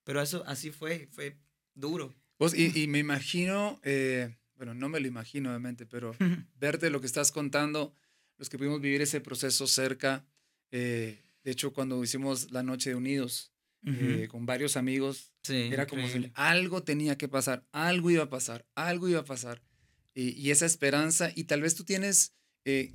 Pero 0.09 0.23
eso 0.23 0.43
así 0.47 0.71
fue, 0.71 1.07
fue 1.11 1.37
duro. 1.75 2.15
Vos, 2.39 2.57
y, 2.57 2.75
y 2.75 2.87
me 2.87 2.97
imagino, 2.97 3.79
eh, 3.83 4.35
bueno, 4.55 4.73
no 4.73 4.89
me 4.89 4.99
lo 4.99 5.07
imagino 5.07 5.49
obviamente, 5.49 5.85
pero 5.85 6.15
verte 6.59 6.89
lo 6.89 6.99
que 6.99 7.05
estás 7.05 7.31
contando, 7.31 7.93
los 8.39 8.49
que 8.49 8.57
pudimos 8.57 8.81
vivir 8.81 9.03
ese 9.03 9.21
proceso 9.21 9.67
cerca, 9.67 10.25
eh, 10.71 11.21
de 11.43 11.51
hecho 11.51 11.73
cuando 11.73 12.03
hicimos 12.03 12.49
la 12.49 12.63
noche 12.63 12.89
de 12.89 12.95
unidos 12.95 13.53
eh, 13.85 14.27
con 14.31 14.47
varios 14.47 14.77
amigos, 14.77 15.31
Sí, 15.43 15.69
era 15.71 15.85
como 15.85 16.07
si 16.07 16.31
algo 16.33 16.81
tenía 16.81 17.15
que 17.15 17.27
pasar, 17.27 17.67
algo 17.71 18.09
iba 18.09 18.23
a 18.23 18.29
pasar, 18.29 18.65
algo 18.73 19.09
iba 19.09 19.19
a 19.19 19.25
pasar. 19.25 19.61
Y, 20.15 20.31
y 20.31 20.49
esa 20.49 20.65
esperanza, 20.65 21.31
y 21.35 21.43
tal 21.43 21.61
vez 21.61 21.75
tú 21.75 21.83
tienes 21.83 22.33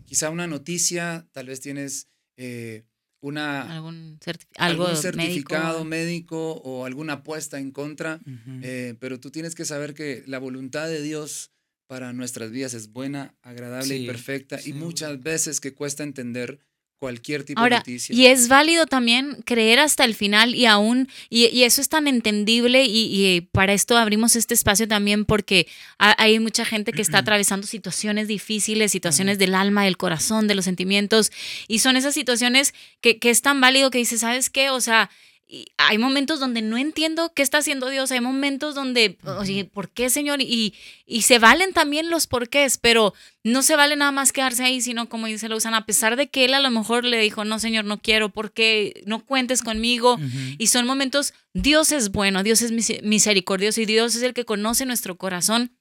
quizá 0.04 0.30
una 0.30 0.48
noticia, 0.48 1.28
tal 1.30 1.46
vez 1.46 1.60
tienes 1.60 2.08
eh, 2.36 2.82
una, 3.26 3.74
algún, 3.74 4.18
certi- 4.20 4.46
algo 4.56 4.87
algún 4.87 5.00
certificado 5.02 5.84
médico. 5.84 5.84
médico 5.84 6.52
o 6.64 6.84
alguna 6.84 7.14
apuesta 7.14 7.58
en 7.58 7.70
contra. 7.70 8.20
Eh, 8.62 8.94
pero 9.00 9.18
tú 9.18 9.30
tienes 9.30 9.54
que 9.54 9.64
saber 9.64 9.94
que 9.94 10.22
la 10.26 10.38
voluntad 10.38 10.87
de 10.88 11.00
Dios 11.02 11.50
para 11.87 12.12
nuestras 12.12 12.50
vidas 12.50 12.74
es 12.74 12.92
buena, 12.92 13.34
agradable 13.42 13.96
y 13.96 14.00
Sí, 14.00 14.06
perfecta. 14.06 14.58
Y 14.64 14.72
muchas 14.74 15.22
veces 15.22 15.60
que 15.60 15.74
cuesta 15.74 16.02
entender 16.02 16.58
cualquier 16.98 17.44
tipo 17.44 17.61
Ahora, 17.61 17.76
de 17.76 17.80
noticia. 17.92 18.14
y 18.14 18.26
es 18.26 18.48
válido 18.48 18.87
también 18.87 19.42
creer 19.44 19.78
hasta 19.78 20.04
el 20.04 20.14
final 20.14 20.54
y 20.54 20.66
aún, 20.66 21.09
y, 21.28 21.46
y 21.46 21.64
eso 21.64 21.80
es 21.80 21.88
tan 21.88 22.07
entendible 22.09 22.85
y, 22.87 23.11
y 23.26 23.40
para 23.42 23.72
esto 23.74 23.96
abrimos 23.98 24.37
este 24.37 24.54
espacio 24.54 24.88
también 24.88 25.24
porque 25.26 25.66
ha- 25.98 26.14
hay 26.22 26.38
mucha 26.40 26.64
gente 26.64 26.92
que 26.92 27.02
está 27.02 27.18
atravesando 27.24 27.66
situaciones 27.66 28.26
difíciles, 28.28 28.92
situaciones 28.92 29.38
del 29.38 29.54
alma, 29.54 29.85
del 29.85 29.96
corazón, 29.98 30.48
de 30.48 30.54
los 30.54 30.64
sentimientos, 30.64 31.30
y 31.68 31.80
son 31.80 31.96
esas 31.96 32.14
situaciones 32.14 32.72
que, 33.00 33.18
que 33.18 33.30
es 33.30 33.42
tan 33.42 33.61
válido 33.61 33.90
que 33.90 33.98
dices, 33.98 34.20
¿sabes 34.20 34.48
qué? 34.48 34.70
O 34.70 34.80
sea, 34.80 35.11
y 35.46 35.66
hay 35.76 35.98
momentos 35.98 36.40
donde 36.40 36.62
no 36.62 36.78
entiendo 36.78 37.33
qué 37.35 37.42
está 37.42 37.59
haciendo 37.59 37.90
Dios, 37.90 38.11
hay 38.11 38.20
momentos 38.20 38.74
donde, 38.74 39.18
oye, 39.38 39.64
¿por 39.66 39.90
qué, 39.90 40.09
Señor? 40.11 40.40
Y, 40.40 40.74
y 41.07 41.22
se 41.22 41.38
valen 41.38 41.72
también 41.72 42.09
los 42.11 42.26
porqués, 42.26 42.78
pero 42.78 43.12
no 43.42 43.62
se 43.62 43.76
vale 43.76 43.94
nada 43.94 44.11
más 44.11 44.33
quedarse 44.33 44.64
ahí, 44.64 44.80
sino 44.80 45.09
como 45.09 45.26
dice 45.26 45.48
Lausanne, 45.48 45.76
a 45.76 45.85
pesar 45.87 46.16
de 46.16 46.28
que 46.28 46.46
él 46.46 46.54
a 46.54 46.61
lo 46.61 46.70
mejor 46.70 47.04
le 47.04 47.18
dijo, 47.18 47.44
no, 47.44 47.59
Señor, 47.59 47.85
no 47.85 48.00
quiero, 48.00 48.30
porque 48.30 49.02
no 49.07 49.24
cuentes 49.24 49.62
conmigo. 49.62 50.18
Y 50.59 50.68
son 50.68 50.87
momentos, 50.87 51.35
Dios 51.52 51.92
es 51.92 52.11
bueno, 52.11 52.42
Dios 52.42 52.62
es 52.62 52.72
mis- 52.72 53.02
misericordioso 53.02 53.80
y 53.80 53.87
Dios 53.87 54.14
es 54.16 54.22
el 54.22 54.33
que 54.35 54.44
conoce 54.46 54.87
nuestro 54.87 55.16
corazón 55.16 55.76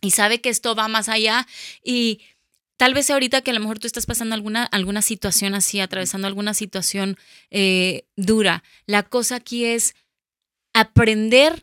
y 0.00 0.10
sabe 0.10 0.40
que 0.40 0.50
esto 0.50 0.74
va 0.74 0.88
más 0.88 1.08
allá. 1.08 1.46
Y 1.82 2.20
tal 2.76 2.94
vez 2.94 3.10
ahorita 3.10 3.42
que 3.42 3.50
a 3.50 3.54
lo 3.54 3.60
mejor 3.60 3.78
tú 3.78 3.86
estás 3.86 4.06
pasando 4.06 4.34
alguna, 4.34 4.64
alguna 4.64 5.02
situación 5.02 5.54
así, 5.54 5.80
atravesando 5.80 6.26
alguna 6.26 6.54
situación 6.54 7.16
eh, 7.50 8.06
dura, 8.16 8.62
la 8.86 9.02
cosa 9.02 9.36
aquí 9.36 9.64
es 9.64 9.94
aprender 10.72 11.62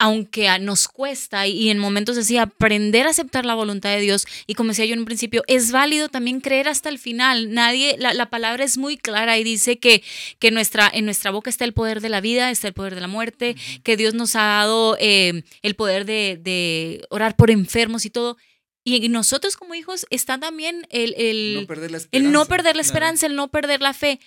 aunque 0.00 0.48
nos 0.60 0.88
cuesta 0.88 1.46
y 1.46 1.68
en 1.68 1.78
momentos 1.78 2.16
así 2.16 2.38
aprender 2.38 3.06
a 3.06 3.10
aceptar 3.10 3.44
la 3.44 3.54
voluntad 3.54 3.90
de 3.90 4.00
Dios 4.00 4.24
y 4.46 4.54
como 4.54 4.70
decía 4.70 4.86
yo 4.86 4.94
en 4.94 5.00
un 5.00 5.04
principio, 5.04 5.44
es 5.46 5.72
válido 5.72 6.08
también 6.08 6.40
creer 6.40 6.68
hasta 6.68 6.88
el 6.88 6.98
final. 6.98 7.52
Nadie, 7.52 7.96
la, 7.98 8.14
la 8.14 8.30
palabra 8.30 8.64
es 8.64 8.78
muy 8.78 8.96
clara 8.96 9.36
y 9.36 9.44
dice 9.44 9.78
que, 9.78 10.02
que 10.38 10.50
nuestra, 10.50 10.90
en 10.90 11.04
nuestra 11.04 11.30
boca 11.30 11.50
está 11.50 11.66
el 11.66 11.74
poder 11.74 12.00
de 12.00 12.08
la 12.08 12.22
vida, 12.22 12.50
está 12.50 12.66
el 12.66 12.72
poder 12.72 12.94
de 12.94 13.02
la 13.02 13.08
muerte, 13.08 13.56
que 13.82 13.98
Dios 13.98 14.14
nos 14.14 14.36
ha 14.36 14.44
dado 14.44 14.96
eh, 14.98 15.42
el 15.60 15.74
poder 15.76 16.06
de, 16.06 16.40
de 16.42 17.04
orar 17.10 17.36
por 17.36 17.50
enfermos 17.50 18.06
y 18.06 18.10
todo. 18.10 18.38
Y 18.84 19.08
nosotros 19.08 19.56
como 19.56 19.74
hijos 19.74 20.06
está 20.10 20.38
también 20.38 20.86
el, 20.90 21.14
el, 21.18 21.54
no 21.60 21.66
perder 21.66 21.90
la 21.90 21.96
esperanza. 21.98 22.26
el 22.26 22.32
no 22.32 22.46
perder 22.46 22.64
la 22.76 22.82
claro. 22.82 22.86
esperanza, 22.86 23.26
el 23.26 23.36
no 23.36 23.48
perder 23.48 23.80
la 23.82 23.92
fe. 23.94 24.20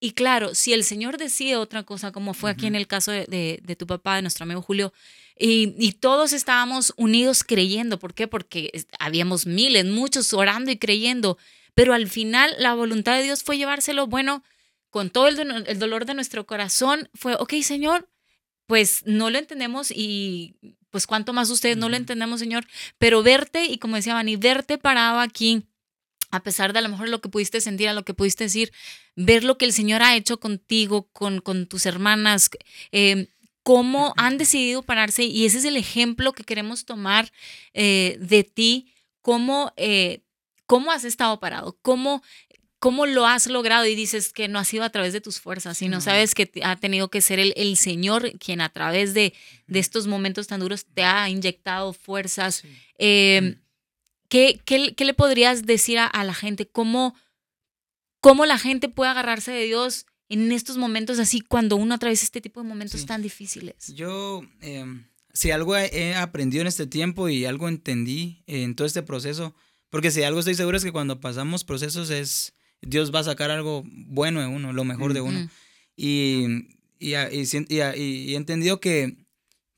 Y 0.00 0.12
claro, 0.12 0.54
si 0.54 0.72
el 0.72 0.82
Señor 0.82 1.18
decide 1.18 1.56
otra 1.56 1.82
cosa, 1.84 2.10
como 2.10 2.32
fue 2.34 2.50
aquí 2.50 2.66
en 2.66 2.74
el 2.74 2.86
caso 2.86 3.12
de, 3.12 3.26
de- 3.26 3.60
de 3.62 3.76
tu 3.76 3.86
papá, 3.86 4.16
de 4.16 4.22
nuestro 4.22 4.44
amigo 4.44 4.62
Julio, 4.62 4.92
y, 5.38 5.74
y 5.78 5.92
todos 5.92 6.32
estábamos 6.32 6.92
unidos 6.96 7.44
creyendo. 7.44 7.98
¿Por 7.98 8.14
qué? 8.14 8.26
Porque 8.26 8.70
habíamos 8.98 9.46
miles, 9.46 9.84
muchos 9.84 10.32
orando 10.32 10.70
y 10.70 10.78
creyendo. 10.78 11.38
Pero 11.74 11.92
al 11.94 12.08
final 12.08 12.54
la 12.58 12.74
voluntad 12.74 13.16
de 13.16 13.22
Dios 13.22 13.42
fue 13.42 13.58
llevárselo, 13.58 14.06
bueno, 14.06 14.42
con 14.88 15.10
todo 15.10 15.28
el, 15.28 15.36
do- 15.36 15.42
el 15.42 15.78
dolor 15.78 16.04
de 16.04 16.14
nuestro 16.14 16.46
corazón, 16.46 17.08
fue, 17.14 17.34
ok, 17.36 17.54
Señor, 17.62 18.08
pues 18.66 19.02
no 19.04 19.30
lo 19.30 19.38
entendemos 19.38 19.90
y 19.90 20.56
pues 20.90 21.06
cuánto 21.06 21.32
más 21.32 21.50
ustedes 21.50 21.76
no 21.76 21.88
lo 21.88 21.96
entendemos, 21.96 22.40
Señor, 22.40 22.66
pero 22.98 23.22
verte, 23.22 23.64
y 23.64 23.78
como 23.78 23.96
decía 23.96 24.14
Vani, 24.14 24.36
verte 24.36 24.78
parado 24.78 25.20
aquí, 25.20 25.64
a 26.30 26.42
pesar 26.42 26.72
de 26.72 26.78
a 26.78 26.82
lo 26.82 26.88
mejor 26.88 27.08
lo 27.08 27.20
que 27.20 27.28
pudiste 27.28 27.60
sentir, 27.60 27.88
a 27.88 27.94
lo 27.94 28.04
que 28.04 28.14
pudiste 28.14 28.44
decir, 28.44 28.72
ver 29.16 29.44
lo 29.44 29.58
que 29.58 29.64
el 29.64 29.72
Señor 29.72 30.02
ha 30.02 30.16
hecho 30.16 30.38
contigo, 30.38 31.08
con, 31.12 31.40
con 31.40 31.66
tus 31.66 31.86
hermanas, 31.86 32.50
eh, 32.92 33.28
cómo 33.62 34.14
han 34.16 34.38
decidido 34.38 34.82
pararse, 34.82 35.24
y 35.24 35.44
ese 35.44 35.58
es 35.58 35.64
el 35.64 35.76
ejemplo 35.76 36.32
que 36.32 36.44
queremos 36.44 36.84
tomar 36.84 37.32
eh, 37.74 38.16
de 38.20 38.44
ti, 38.44 38.92
cómo, 39.22 39.72
eh, 39.76 40.22
cómo 40.66 40.92
has 40.92 41.04
estado 41.04 41.40
parado, 41.40 41.78
cómo, 41.82 42.22
cómo 42.80 43.06
lo 43.06 43.26
has 43.26 43.46
logrado 43.46 43.86
y 43.86 43.94
dices 43.94 44.32
que 44.32 44.48
no 44.48 44.58
ha 44.58 44.64
sido 44.64 44.82
a 44.84 44.90
través 44.90 45.12
de 45.12 45.20
tus 45.20 45.38
fuerzas, 45.40 45.78
sino 45.78 45.98
No. 45.98 46.00
sabes 46.00 46.34
que 46.34 46.50
ha 46.64 46.74
tenido 46.76 47.08
que 47.10 47.20
ser 47.20 47.38
el, 47.38 47.52
el 47.56 47.76
Señor 47.76 48.32
quien 48.38 48.60
a 48.60 48.70
través 48.70 49.14
de, 49.14 49.32
de 49.68 49.78
estos 49.78 50.06
momentos 50.08 50.46
tan 50.48 50.60
duros 50.60 50.86
te 50.86 51.04
ha 51.04 51.28
inyectado 51.28 51.92
fuerzas. 51.92 52.56
Sí. 52.56 52.68
Eh, 52.98 53.56
¿qué, 54.28 54.60
qué, 54.64 54.94
qué 54.96 55.04
le 55.04 55.14
podrías 55.14 55.66
decir 55.66 55.98
a, 55.98 56.06
a 56.06 56.24
la 56.24 56.34
gente? 56.34 56.66
¿Cómo, 56.66 57.14
¿Cómo 58.20 58.44
la 58.46 58.58
gente 58.58 58.88
puede 58.88 59.10
agarrarse 59.10 59.50
de 59.52 59.64
Dios 59.64 60.06
en 60.28 60.52
estos 60.52 60.76
momentos 60.76 61.18
así 61.18 61.40
cuando 61.40 61.76
uno 61.76 61.94
atraviesa 61.94 62.24
este 62.24 62.40
tipo 62.40 62.62
de 62.62 62.68
momentos 62.68 63.00
Sí. 63.00 63.06
tan 63.06 63.22
difíciles? 63.22 63.94
Yo, 63.94 64.42
eh, 64.62 64.84
si 65.32 65.50
algo 65.50 65.76
he 65.76 66.14
aprendido 66.14 66.62
en 66.62 66.66
este 66.68 66.86
tiempo 66.86 67.28
y 67.28 67.44
algo 67.44 67.68
entendí 67.68 68.42
en 68.46 68.74
todo 68.74 68.86
este 68.86 69.02
proceso, 69.02 69.54
porque 69.90 70.10
si 70.10 70.22
algo 70.22 70.40
estoy 70.40 70.54
seguro 70.54 70.76
es 70.76 70.84
que 70.84 70.92
cuando 70.92 71.20
pasamos 71.20 71.64
procesos 71.64 72.10
es, 72.10 72.52
Dios 72.82 73.14
va 73.14 73.20
a 73.20 73.24
sacar 73.24 73.50
algo 73.50 73.84
bueno 73.86 74.40
de 74.40 74.46
uno, 74.46 74.72
lo 74.72 74.84
mejor 74.84 75.14
de 75.14 75.20
uno. 75.20 75.50
Y, 75.96 76.68
y, 76.98 77.14
he 77.14 78.34
entendido 78.34 78.80
que, 78.80 79.16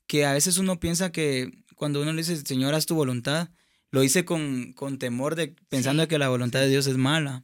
que 0.07 0.25
a 0.25 0.33
veces 0.33 0.57
uno 0.57 0.79
piensa 0.79 1.11
que 1.11 1.63
cuando 1.75 2.01
uno 2.01 2.13
le 2.13 2.21
dice, 2.21 2.37
Señor, 2.37 2.73
haz 2.73 2.85
tu 2.85 2.95
voluntad, 2.95 3.49
lo 3.91 4.03
hice 4.03 4.25
con, 4.25 4.73
con 4.73 4.99
temor 4.99 5.35
de 5.35 5.55
pensando 5.69 6.07
que 6.07 6.17
la 6.17 6.29
voluntad 6.29 6.61
de 6.61 6.69
Dios 6.69 6.87
es 6.87 6.97
mala. 6.97 7.43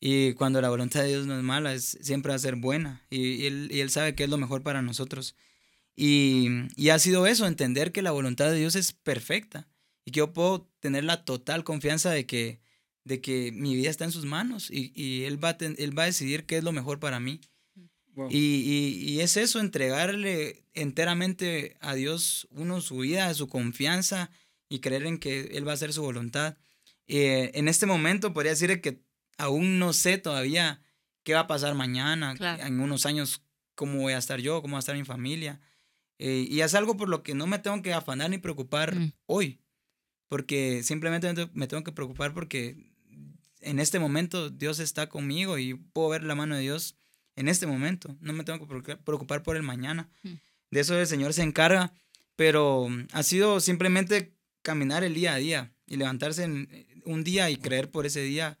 Y 0.00 0.32
cuando 0.34 0.60
la 0.62 0.70
voluntad 0.70 1.02
de 1.02 1.08
Dios 1.08 1.26
no 1.26 1.36
es 1.36 1.42
mala, 1.42 1.74
es, 1.74 1.98
siempre 2.00 2.30
va 2.30 2.36
a 2.36 2.38
ser 2.38 2.56
buena. 2.56 3.06
Y, 3.10 3.46
él, 3.46 3.68
y 3.70 3.80
él 3.80 3.90
sabe 3.90 4.14
que 4.14 4.24
es 4.24 4.30
lo 4.30 4.38
mejor 4.38 4.62
para 4.62 4.80
nosotros. 4.80 5.34
Y, 5.96 6.48
y, 6.76 6.88
ha 6.88 6.98
sido 6.98 7.26
eso, 7.26 7.46
entender 7.46 7.92
que 7.92 8.00
la 8.00 8.10
voluntad 8.10 8.50
de 8.50 8.56
Dios 8.56 8.76
es 8.76 8.92
perfecta. 8.92 9.68
Y 10.06 10.12
que 10.12 10.18
yo 10.18 10.32
puedo 10.32 10.70
tener 10.80 11.04
la 11.04 11.24
total 11.24 11.64
confianza 11.64 12.10
de 12.10 12.24
que, 12.24 12.60
de 13.10 13.20
que 13.20 13.50
mi 13.50 13.74
vida 13.74 13.90
está 13.90 14.04
en 14.04 14.12
sus 14.12 14.24
manos. 14.24 14.70
Y, 14.70 14.92
y 14.94 15.24
él, 15.24 15.42
va 15.42 15.50
a 15.50 15.56
él 15.60 15.98
va 15.98 16.04
a 16.04 16.06
decidir 16.06 16.46
qué 16.46 16.58
es 16.58 16.64
lo 16.64 16.70
mejor 16.70 17.00
para 17.00 17.18
mí. 17.18 17.40
Y, 18.28 19.02
y, 19.02 19.20
es 19.20 19.36
eso, 19.36 19.60
entregarle 19.60 20.64
enteramente 20.74 21.76
a 21.80 21.94
Dios 21.94 22.46
uno 22.50 22.80
su 22.80 22.98
vida, 22.98 23.32
su 23.34 23.48
confianza 23.48 24.30
y 24.68 24.80
creer 24.80 25.06
en 25.06 25.18
que 25.18 25.52
Él 25.54 25.66
va 25.66 25.72
a 25.72 25.74
hacer 25.74 25.92
su 25.92 26.02
voluntad. 26.02 26.56
Eh, 27.06 27.50
en 27.54 27.66
este 27.66 27.86
momento 27.86 28.32
podría 28.32 28.52
decir 28.52 28.80
que 28.80 29.02
aún 29.38 29.78
no 29.78 29.92
sé 29.92 30.18
todavía 30.18 30.82
qué 31.24 31.34
va 31.34 31.40
a 31.40 31.46
pasar 31.46 31.74
mañana, 31.74 32.34
en 32.60 32.80
unos 32.80 33.06
años, 33.06 33.42
cómo 33.74 34.00
voy 34.00 34.12
a 34.12 34.18
estar 34.18 34.40
yo, 34.40 34.60
cómo 34.60 34.72
va 34.72 34.78
a 34.78 34.80
estar 34.80 34.96
mi 34.96 35.04
familia. 35.04 35.60
Eh, 36.18 36.46
y 36.48 36.60
es 36.60 36.74
algo 36.74 36.96
por 36.96 37.08
lo 37.08 37.22
que 37.22 37.34
no 37.34 37.46
me 37.46 37.58
tengo 37.58 37.80
que 37.80 37.94
afanar 37.94 38.28
ni 38.28 38.38
preocupar 38.38 38.94
mm. 38.94 39.12
hoy, 39.26 39.62
porque 40.28 40.82
simplemente 40.82 41.32
me 41.54 41.66
tengo 41.66 41.84
que 41.84 41.92
preocupar 41.92 42.34
porque 42.34 42.89
en 43.60 43.78
este 43.78 43.98
momento 43.98 44.50
Dios 44.50 44.78
está 44.78 45.08
conmigo 45.08 45.58
y 45.58 45.74
puedo 45.74 46.10
ver 46.10 46.24
la 46.24 46.34
mano 46.34 46.56
de 46.56 46.62
Dios 46.62 46.96
en 47.36 47.48
este 47.48 47.66
momento. 47.66 48.16
No 48.20 48.32
me 48.32 48.44
tengo 48.44 48.66
que 48.66 48.96
preocupar 48.96 49.42
por 49.42 49.56
el 49.56 49.62
mañana. 49.62 50.08
Mm. 50.22 50.34
De 50.70 50.80
eso 50.80 50.98
el 50.98 51.06
Señor 51.06 51.32
se 51.32 51.42
encarga, 51.42 51.92
pero 52.36 52.88
mm, 52.88 53.08
ha 53.12 53.22
sido 53.22 53.60
simplemente 53.60 54.34
caminar 54.62 55.04
el 55.04 55.14
día 55.14 55.34
a 55.34 55.38
día 55.38 55.72
y 55.86 55.96
levantarse 55.96 56.44
en 56.44 56.68
eh, 56.70 56.86
un 57.04 57.24
día 57.24 57.50
y 57.50 57.56
creer 57.56 57.90
por 57.90 58.06
ese 58.06 58.22
día 58.22 58.58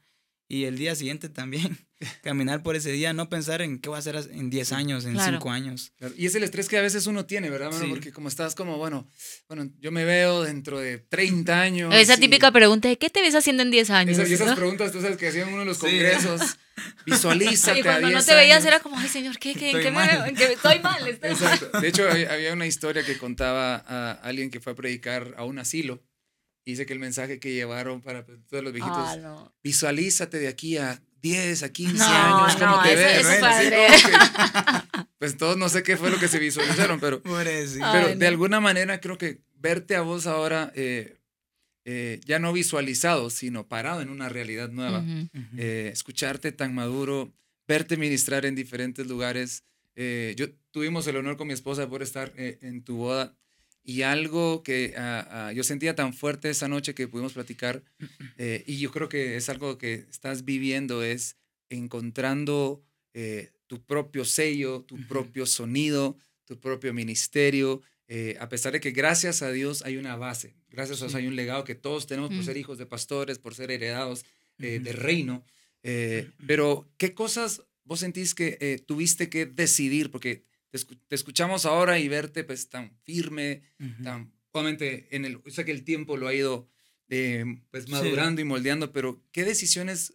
y 0.50 0.64
el 0.64 0.76
día 0.76 0.96
siguiente 0.96 1.28
también 1.28 1.78
caminar 2.24 2.64
por 2.64 2.74
ese 2.74 2.90
día, 2.90 3.12
no 3.12 3.28
pensar 3.28 3.62
en 3.62 3.78
qué 3.78 3.88
va 3.88 3.96
a 3.96 3.98
hacer 4.00 4.16
en 4.32 4.50
10 4.50 4.72
años, 4.72 5.04
en 5.04 5.18
5 5.18 5.50
años. 5.50 5.92
Y 6.16 6.26
es 6.26 6.34
el 6.34 6.42
estrés 6.42 6.68
que 6.68 6.76
a 6.76 6.82
veces 6.82 7.06
uno 7.06 7.24
tiene, 7.24 7.50
¿verdad, 7.50 7.70
Porque 7.88 8.12
como 8.12 8.28
estás 8.28 8.56
como, 8.56 8.76
bueno, 8.76 9.08
bueno, 9.48 9.70
yo 9.78 9.92
me 9.92 10.04
veo 10.04 10.42
dentro 10.42 10.80
de 10.80 10.98
30 10.98 11.60
años. 11.60 11.94
Esa 11.94 12.16
típica 12.16 12.50
pregunta 12.50 12.88
de 12.88 12.98
¿qué 12.98 13.10
te 13.10 13.20
ves 13.20 13.36
haciendo 13.36 13.62
en 13.62 13.70
10 13.70 13.90
años? 13.90 14.18
y 14.28 14.34
esas 14.34 14.56
preguntas, 14.56 14.90
tú 14.90 15.00
sabes, 15.00 15.16
que 15.16 15.28
hacían 15.28 15.48
uno 15.50 15.60
de 15.60 15.66
los 15.66 15.78
congresos. 15.78 16.40
Visualízate. 17.06 17.80
Y 17.80 17.82
cuando 17.82 18.10
no 18.10 18.24
te 18.24 18.34
veías 18.34 18.64
era 18.64 18.80
como, 18.80 18.98
ay, 18.98 19.08
señor, 19.08 19.38
¿qué, 19.38 19.54
qué, 19.54 19.66
estoy, 19.66 19.82
qué 19.82 19.90
mal. 19.92 20.32
Me, 20.32 20.44
estoy 20.52 20.80
mal. 20.80 21.06
Exacto. 21.22 21.80
De 21.80 21.88
hecho, 21.88 22.08
había 22.08 22.52
una 22.52 22.66
historia 22.66 23.04
que 23.04 23.18
contaba 23.18 23.76
a 23.86 24.12
alguien 24.22 24.50
que 24.50 24.58
fue 24.58 24.72
a 24.72 24.76
predicar 24.76 25.34
a 25.36 25.44
un 25.44 25.60
asilo 25.60 26.02
dice 26.64 26.86
que 26.86 26.92
el 26.92 26.98
mensaje 26.98 27.40
que 27.40 27.52
llevaron 27.52 28.00
para 28.00 28.24
todos 28.24 28.62
los 28.62 28.72
viejitos, 28.72 28.98
ah, 28.98 29.52
visualízate 29.62 30.38
de 30.38 30.48
aquí 30.48 30.76
a 30.76 31.02
10, 31.22 31.62
a 31.62 31.68
15 31.72 32.02
años, 32.02 32.56
¿cómo 32.56 32.82
te 32.82 32.96
ves? 32.96 33.26
pues 35.18 35.36
todos 35.36 35.56
no 35.56 35.68
sé 35.68 35.82
qué 35.82 35.96
fue 35.96 36.10
lo 36.10 36.18
que 36.18 36.28
se 36.28 36.38
visualizaron, 36.38 37.00
pero, 37.00 37.22
pero 37.92 38.16
de 38.16 38.26
alguna 38.26 38.60
manera 38.60 39.00
creo 39.00 39.18
que 39.18 39.40
verte 39.56 39.96
a 39.96 40.00
vos 40.00 40.26
ahora 40.26 40.72
eh, 40.74 41.18
eh, 41.84 42.20
ya 42.24 42.38
no 42.38 42.52
visualizado, 42.52 43.30
sino 43.30 43.68
parado 43.68 44.00
en 44.00 44.08
una 44.08 44.28
realidad 44.28 44.70
nueva, 44.70 45.04
eh, 45.56 45.90
escucharte 45.92 46.52
tan 46.52 46.74
maduro, 46.74 47.32
verte 47.68 47.96
ministrar 47.96 48.46
en 48.46 48.54
diferentes 48.54 49.06
lugares. 49.06 49.64
yo 49.94 50.46
tuvimos 50.70 51.06
el 51.06 51.16
honor 51.16 51.36
con 51.36 51.48
mi 51.48 51.52
esposa 51.52 51.82
de 51.82 51.88
poder 51.88 52.02
estar 52.02 52.32
en 52.36 52.82
tu 52.82 52.96
boda 52.96 53.36
y 53.82 54.02
algo 54.02 54.62
que 54.62 54.94
ah, 54.96 55.48
ah, 55.48 55.52
yo 55.52 55.64
sentía 55.64 55.94
tan 55.94 56.12
fuerte 56.12 56.50
esa 56.50 56.68
noche 56.68 56.94
que 56.94 57.08
pudimos 57.08 57.32
platicar, 57.32 57.82
eh, 58.38 58.64
y 58.66 58.78
yo 58.78 58.90
creo 58.90 59.08
que 59.08 59.36
es 59.36 59.48
algo 59.48 59.78
que 59.78 60.06
estás 60.10 60.44
viviendo, 60.44 61.02
es 61.02 61.36
encontrando 61.68 62.82
eh, 63.14 63.52
tu 63.66 63.84
propio 63.84 64.24
sello, 64.24 64.82
tu 64.82 65.06
propio 65.06 65.46
sonido, 65.46 66.16
tu 66.44 66.58
propio 66.60 66.92
ministerio, 66.92 67.80
eh, 68.08 68.36
a 68.40 68.48
pesar 68.48 68.72
de 68.72 68.80
que 68.80 68.90
gracias 68.90 69.42
a 69.42 69.52
Dios 69.52 69.82
hay 69.82 69.96
una 69.96 70.16
base, 70.16 70.56
gracias 70.68 71.00
a 71.00 71.04
Dios 71.06 71.14
hay 71.14 71.28
un 71.28 71.36
legado 71.36 71.64
que 71.64 71.76
todos 71.76 72.06
tenemos 72.06 72.34
por 72.34 72.44
ser 72.44 72.56
hijos 72.56 72.76
de 72.76 72.86
pastores, 72.86 73.38
por 73.38 73.54
ser 73.54 73.70
heredados 73.70 74.24
del 74.58 74.84
reino. 74.84 75.44
pero, 76.46 76.90
¿qué 76.98 77.14
cosas 77.14 77.62
vos 77.84 78.00
sentís 78.00 78.34
que 78.34 78.82
tuviste 78.84 79.28
que 79.28 79.46
decidir? 79.46 80.10
Porque 80.10 80.44
te, 80.70 81.14
escuchamos 81.14 81.66
ahora 81.66 81.98
y 81.98 82.08
verte 82.08 82.44
pues 82.44 82.68
tan 82.68 82.96
firme, 83.02 83.62
tan, 84.02 84.32
obviamente 84.52 85.08
en 85.14 85.24
el, 85.24 85.42
sé 85.46 85.64
que 85.64 85.72
el 85.72 85.84
tiempo 85.84 86.16
lo 86.16 86.28
ha 86.28 86.34
ido 86.34 86.68
eh, 87.08 87.44
pues 87.70 87.88
madurando 87.88 88.40
y 88.40 88.44
moldeando, 88.44 88.92
pero 88.92 89.22
¿qué 89.32 89.44
decisiones 89.44 90.14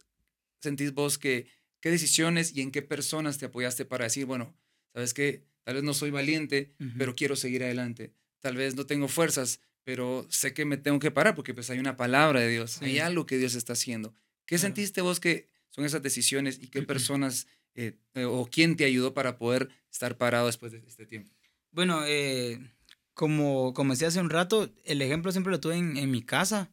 sentís 0.60 0.92
vos 0.92 1.18
que, 1.18 1.46
qué 1.80 1.90
decisiones 1.90 2.54
y 2.54 2.62
en 2.62 2.70
qué 2.70 2.82
personas 2.82 3.38
te 3.38 3.46
apoyaste 3.46 3.84
para 3.84 4.04
decir, 4.04 4.24
bueno, 4.24 4.56
sabes 4.92 5.12
que 5.12 5.44
tal 5.62 5.74
vez 5.74 5.84
no 5.84 5.94
soy 5.94 6.10
valiente, 6.10 6.74
pero 6.96 7.14
quiero 7.14 7.36
seguir 7.36 7.62
adelante, 7.64 8.14
tal 8.40 8.56
vez 8.56 8.76
no 8.76 8.86
tengo 8.86 9.08
fuerzas, 9.08 9.60
pero 9.84 10.26
sé 10.30 10.54
que 10.54 10.64
me 10.64 10.76
tengo 10.76 10.98
que 10.98 11.10
parar 11.10 11.34
porque 11.34 11.54
pues 11.54 11.70
hay 11.70 11.78
una 11.78 11.96
palabra 11.96 12.40
de 12.40 12.48
Dios, 12.48 12.80
hay 12.82 12.98
algo 12.98 13.26
que 13.26 13.38
Dios 13.38 13.54
está 13.54 13.74
haciendo. 13.74 14.14
¿Qué 14.46 14.58
sentiste 14.58 15.00
vos 15.00 15.20
que 15.20 15.48
son 15.70 15.84
esas 15.84 16.02
decisiones 16.02 16.58
y 16.60 16.68
qué 16.68 16.82
personas 16.82 17.46
eh, 17.76 18.24
o 18.24 18.46
quién 18.50 18.76
te 18.76 18.84
ayudó 18.84 19.14
para 19.14 19.38
poder 19.38 19.68
estar 19.90 20.16
parado 20.16 20.46
después 20.46 20.72
de 20.72 20.78
este 20.78 21.06
tiempo? 21.06 21.30
Bueno, 21.70 22.02
eh, 22.06 22.58
como, 23.14 23.72
como 23.74 23.92
decía 23.92 24.08
hace 24.08 24.20
un 24.20 24.30
rato, 24.30 24.72
el 24.84 25.02
ejemplo 25.02 25.32
siempre 25.32 25.52
lo 25.52 25.60
tuve 25.60 25.76
en, 25.76 25.96
en 25.96 26.10
mi 26.10 26.22
casa. 26.22 26.70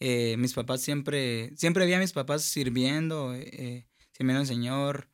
Eh, 0.00 0.36
mis 0.36 0.52
papás 0.52 0.80
siempre, 0.80 1.52
siempre 1.56 1.86
vi 1.86 1.92
a 1.92 2.00
mis 2.00 2.12
papás 2.12 2.42
sirviendo, 2.42 3.34
eh, 3.34 3.86
sirviendo 4.10 4.40
al 4.40 4.46
Señor, 4.46 5.08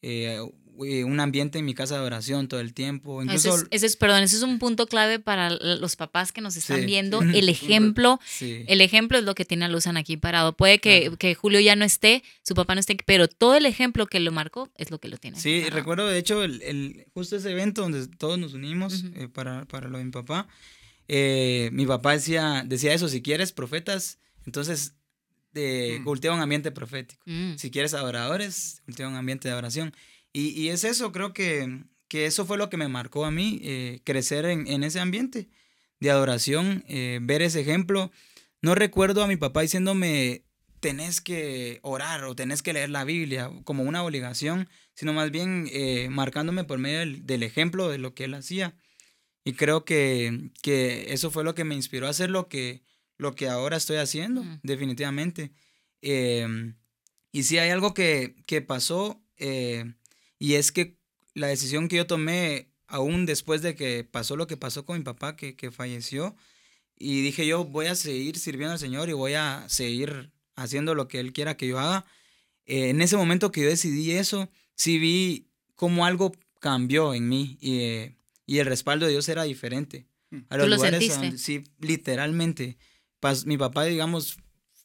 eh, 0.00 0.40
un 0.76 1.20
ambiente 1.20 1.58
en 1.58 1.64
mi 1.64 1.74
casa 1.74 1.98
de 1.98 2.04
oración 2.04 2.48
todo 2.48 2.60
el 2.60 2.74
tiempo. 2.74 3.22
Incluso, 3.22 3.56
ese 3.70 3.86
es, 3.86 3.96
perdón, 3.96 4.22
ese 4.22 4.36
es 4.36 4.42
un 4.42 4.58
punto 4.58 4.86
clave 4.86 5.18
para 5.18 5.50
los 5.50 5.96
papás 5.96 6.32
que 6.32 6.40
nos 6.40 6.56
están 6.56 6.84
viendo. 6.86 7.20
El 7.20 7.48
ejemplo, 7.48 8.20
el 8.40 8.80
ejemplo 8.80 9.18
es 9.18 9.24
lo 9.24 9.34
que 9.34 9.44
tiene 9.44 9.64
a 9.64 9.68
Luzan 9.68 9.96
aquí 9.96 10.16
parado. 10.16 10.56
Puede 10.56 10.78
que, 10.78 11.12
que, 11.18 11.34
Julio 11.34 11.60
ya 11.60 11.76
no 11.76 11.84
esté, 11.84 12.22
su 12.42 12.54
papá 12.54 12.74
no 12.74 12.80
esté, 12.80 12.96
pero 13.06 13.28
todo 13.28 13.56
el 13.56 13.66
ejemplo 13.66 14.06
que 14.06 14.20
lo 14.20 14.32
marcó 14.32 14.70
es 14.76 14.90
lo 14.90 14.98
que 14.98 15.08
lo 15.08 15.16
tiene. 15.16 15.38
Sí, 15.38 15.64
recuerdo 15.70 16.08
de 16.08 16.18
hecho 16.18 16.42
el, 16.42 16.62
el, 16.62 17.06
justo 17.14 17.36
ese 17.36 17.50
evento 17.50 17.82
donde 17.82 18.06
todos 18.08 18.38
nos 18.38 18.54
unimos 18.54 19.04
eh, 19.14 19.28
para, 19.28 19.64
para, 19.66 19.88
lo 19.88 19.98
de 19.98 20.04
mi 20.04 20.10
papá. 20.10 20.48
Eh, 21.08 21.70
mi 21.72 21.86
papá 21.86 22.12
decía, 22.12 22.64
decía 22.66 22.94
eso, 22.94 23.08
si 23.08 23.22
quieres 23.22 23.52
profetas, 23.52 24.18
entonces 24.46 24.94
de, 25.52 25.98
mm. 26.00 26.04
cultiva 26.04 26.34
un 26.34 26.40
ambiente 26.40 26.70
profético. 26.70 27.22
Mm. 27.26 27.56
Si 27.56 27.70
quieres 27.70 27.94
adoradores, 27.94 28.82
cultiva 28.84 29.08
un 29.08 29.16
ambiente 29.16 29.48
de 29.48 29.52
adoración. 29.52 29.94
Y, 30.32 30.48
y 30.48 30.68
es 30.70 30.84
eso, 30.84 31.12
creo 31.12 31.32
que, 31.32 31.84
que, 32.08 32.26
eso 32.26 32.46
fue 32.46 32.58
lo 32.58 32.70
que 32.70 32.76
me 32.76 32.88
marcó 32.88 33.24
a 33.24 33.30
mí, 33.30 33.60
eh, 33.62 34.00
crecer 34.04 34.46
en, 34.46 34.66
en, 34.66 34.82
ese 34.82 35.00
ambiente 35.00 35.48
de 36.00 36.10
adoración, 36.10 36.84
eh, 36.88 37.20
ver 37.22 37.42
ese 37.42 37.60
ejemplo. 37.60 38.10
No 38.62 38.74
recuerdo 38.74 39.22
a 39.22 39.26
mi 39.26 39.36
papá 39.36 39.62
diciéndome, 39.62 40.44
tenés 40.82 41.20
que 41.20 41.78
orar 41.82 42.24
o 42.24 42.34
tenés 42.34 42.60
que 42.60 42.72
leer 42.72 42.90
la 42.90 43.04
Biblia 43.04 43.52
como 43.62 43.84
una 43.84 44.02
obligación, 44.02 44.68
sino 44.94 45.12
más 45.12 45.30
bien 45.30 45.68
eh, 45.72 46.08
marcándome 46.10 46.64
por 46.64 46.78
medio 46.78 46.98
del, 47.22 47.42
ejemplo 47.44 47.88
de 47.88 47.98
lo 47.98 48.14
que 48.14 48.24
él 48.24 48.34
hacía. 48.34 48.74
Y 49.44 49.52
creo 49.52 49.84
que, 49.84 50.50
que, 50.60 51.12
eso 51.12 51.30
fue 51.30 51.44
lo 51.44 51.54
que 51.54 51.64
me 51.64 51.76
inspiró 51.76 52.08
a 52.08 52.10
hacer 52.10 52.30
lo 52.30 52.48
que, 52.48 52.82
lo 53.16 53.34
que 53.36 53.48
ahora 53.48 53.76
estoy 53.76 53.98
haciendo, 53.98 54.44
definitivamente. 54.64 55.52
Em, 56.00 56.76
y 57.30 57.44
si 57.44 57.58
hay 57.58 57.70
algo 57.70 57.94
que, 57.94 58.34
que 58.46 58.60
pasó, 58.60 59.22
y 60.42 60.56
es 60.56 60.72
que 60.72 60.96
la 61.34 61.46
decisión 61.46 61.86
que 61.86 61.94
yo 61.94 62.08
tomé, 62.08 62.66
aún 62.88 63.26
después 63.26 63.62
de 63.62 63.76
que 63.76 64.02
pasó 64.02 64.34
lo 64.34 64.48
que 64.48 64.56
pasó 64.56 64.84
con 64.84 64.98
mi 64.98 65.04
papá, 65.04 65.36
que, 65.36 65.54
que 65.54 65.70
falleció, 65.70 66.34
y 66.98 67.22
dije 67.22 67.46
yo 67.46 67.64
voy 67.64 67.86
a 67.86 67.94
seguir 67.94 68.36
sirviendo 68.36 68.72
al 68.72 68.80
Señor 68.80 69.08
y 69.08 69.12
voy 69.12 69.34
a 69.34 69.64
seguir 69.68 70.32
haciendo 70.56 70.96
lo 70.96 71.06
que 71.06 71.20
Él 71.20 71.32
quiera 71.32 71.56
que 71.56 71.68
yo 71.68 71.78
haga. 71.78 72.06
Eh, 72.66 72.88
en 72.88 73.02
ese 73.02 73.16
momento 73.16 73.52
que 73.52 73.60
yo 73.60 73.68
decidí 73.68 74.10
eso, 74.10 74.50
sí 74.74 74.98
vi 74.98 75.46
cómo 75.76 76.06
algo 76.06 76.32
cambió 76.58 77.14
en 77.14 77.28
mí 77.28 77.56
y, 77.60 77.78
eh, 77.82 78.16
y 78.44 78.58
el 78.58 78.66
respaldo 78.66 79.06
de 79.06 79.12
Dios 79.12 79.28
era 79.28 79.44
diferente. 79.44 80.08
Mm. 80.30 80.38
A 80.48 80.56
los 80.56 80.66
¿Tú 80.66 80.70
lo 80.70 80.78
sentiste? 80.80 81.38
sí, 81.38 81.62
literalmente. 81.78 82.78
mi 83.46 83.58
papá, 83.58 83.84
digamos, 83.84 84.38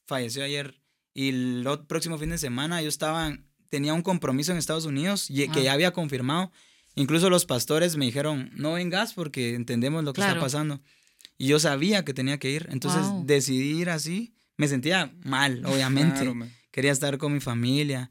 falleció 0.06 0.43
ayer 0.43 0.80
y 1.15 1.30
el 1.30 1.67
próximo 1.88 2.20
fin 2.20 2.30
de 2.30 2.38
semana 2.38 2.84
yo 2.84 2.89
estaba 2.89 3.36
tenía 3.69 3.93
un 3.93 4.01
compromiso 4.01 4.51
en 4.51 4.58
Estados 4.58 4.86
Unidos 4.86 5.30
y, 5.30 5.47
que 5.49 5.63
ya 5.63 5.73
había 5.73 5.91
confirmado. 5.91 6.51
Incluso 6.95 7.30
los 7.30 7.45
pastores 7.45 7.95
me 7.95 8.06
dijeron, 8.06 8.49
no 8.56 8.73
vengas 8.73 9.13
porque 9.13 9.53
entendemos 9.53 10.03
lo 10.03 10.13
que 10.13 10.21
está 10.21 10.39
pasando. 10.39 10.82
Y 11.38 11.47
yo 11.47 11.60
sabía 11.60 12.03
que 12.03 12.13
tenía 12.13 12.39
que 12.39 12.49
ir. 12.49 12.67
Entonces 12.71 13.03
Wow. 13.03 13.25
decidí 13.25 13.80
ir 13.80 13.89
así. 13.89 14.34
Me 14.58 14.67
sentía 14.67 15.13
mal, 15.23 15.63
obviamente. 15.65 16.21
Claro. 16.21 16.47
Quería 16.71 16.91
estar 16.91 17.19
con 17.19 17.34
mi 17.34 17.39
familia. 17.39 18.10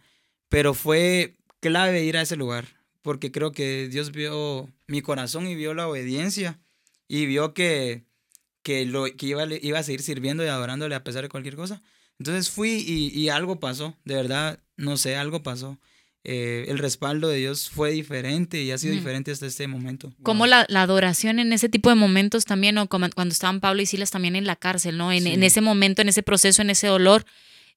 Pero 0.48 0.74
fue 0.74 1.36
clave 1.60 2.04
ir 2.04 2.16
a 2.16 2.22
ese 2.22 2.36
lugar. 2.36 2.76
Porque 3.02 3.32
creo 3.32 3.50
que 3.50 3.88
Dios 3.88 4.12
vio 4.12 4.68
mi 4.86 5.02
corazón 5.02 5.48
y 5.48 5.56
vio 5.56 5.74
la 5.74 5.88
obediencia. 5.88 6.60
Y 7.08 7.26
vio 7.26 7.54
que, 7.54 8.04
que, 8.62 8.84
lo, 8.86 9.04
que 9.04 9.26
iba, 9.26 9.44
iba 9.60 9.78
a 9.80 9.82
seguir 9.82 10.02
sirviendo 10.02 10.44
y 10.44 10.48
adorándole 10.48 10.94
a 10.94 11.02
pesar 11.02 11.22
de 11.22 11.28
cualquier 11.28 11.56
cosa. 11.56 11.82
Entonces 12.18 12.50
fui 12.50 12.70
y, 12.86 13.08
y 13.18 13.28
algo 13.28 13.60
pasó. 13.60 13.96
De 14.04 14.14
verdad, 14.14 14.60
no 14.76 14.96
sé, 14.96 15.16
algo 15.16 15.42
pasó. 15.42 15.78
Eh, 16.28 16.64
el 16.68 16.78
respaldo 16.78 17.28
de 17.28 17.38
Dios 17.38 17.70
fue 17.70 17.92
diferente 17.92 18.60
y 18.60 18.72
ha 18.72 18.78
sido 18.78 18.94
Mm. 18.94 18.98
diferente 18.98 19.30
hasta 19.30 19.46
este 19.46 19.68
momento. 19.68 20.12
Como 20.24 20.46
la, 20.46 20.66
la 20.68 20.82
adoración 20.82 21.38
en 21.38 21.52
ese 21.52 21.68
tipo 21.68 21.88
de 21.88 21.94
momentos 21.94 22.44
también, 22.46 22.76
o 22.78 22.88
como 22.88 23.08
cuando 23.10 23.32
estaban 23.32 23.60
Pablo 23.60 23.80
y 23.82 23.86
Silas 23.86 24.10
también 24.10 24.34
en 24.34 24.44
la 24.44 24.56
cárcel, 24.56 24.96
¿no? 24.98 25.12
En, 25.12 25.22
Sí. 25.22 25.32
en 25.34 25.42
ese 25.44 25.60
momento, 25.60 26.02
en 26.02 26.08
ese 26.08 26.24
proceso, 26.24 26.62
en 26.62 26.70
ese 26.70 26.88
dolor. 26.88 27.24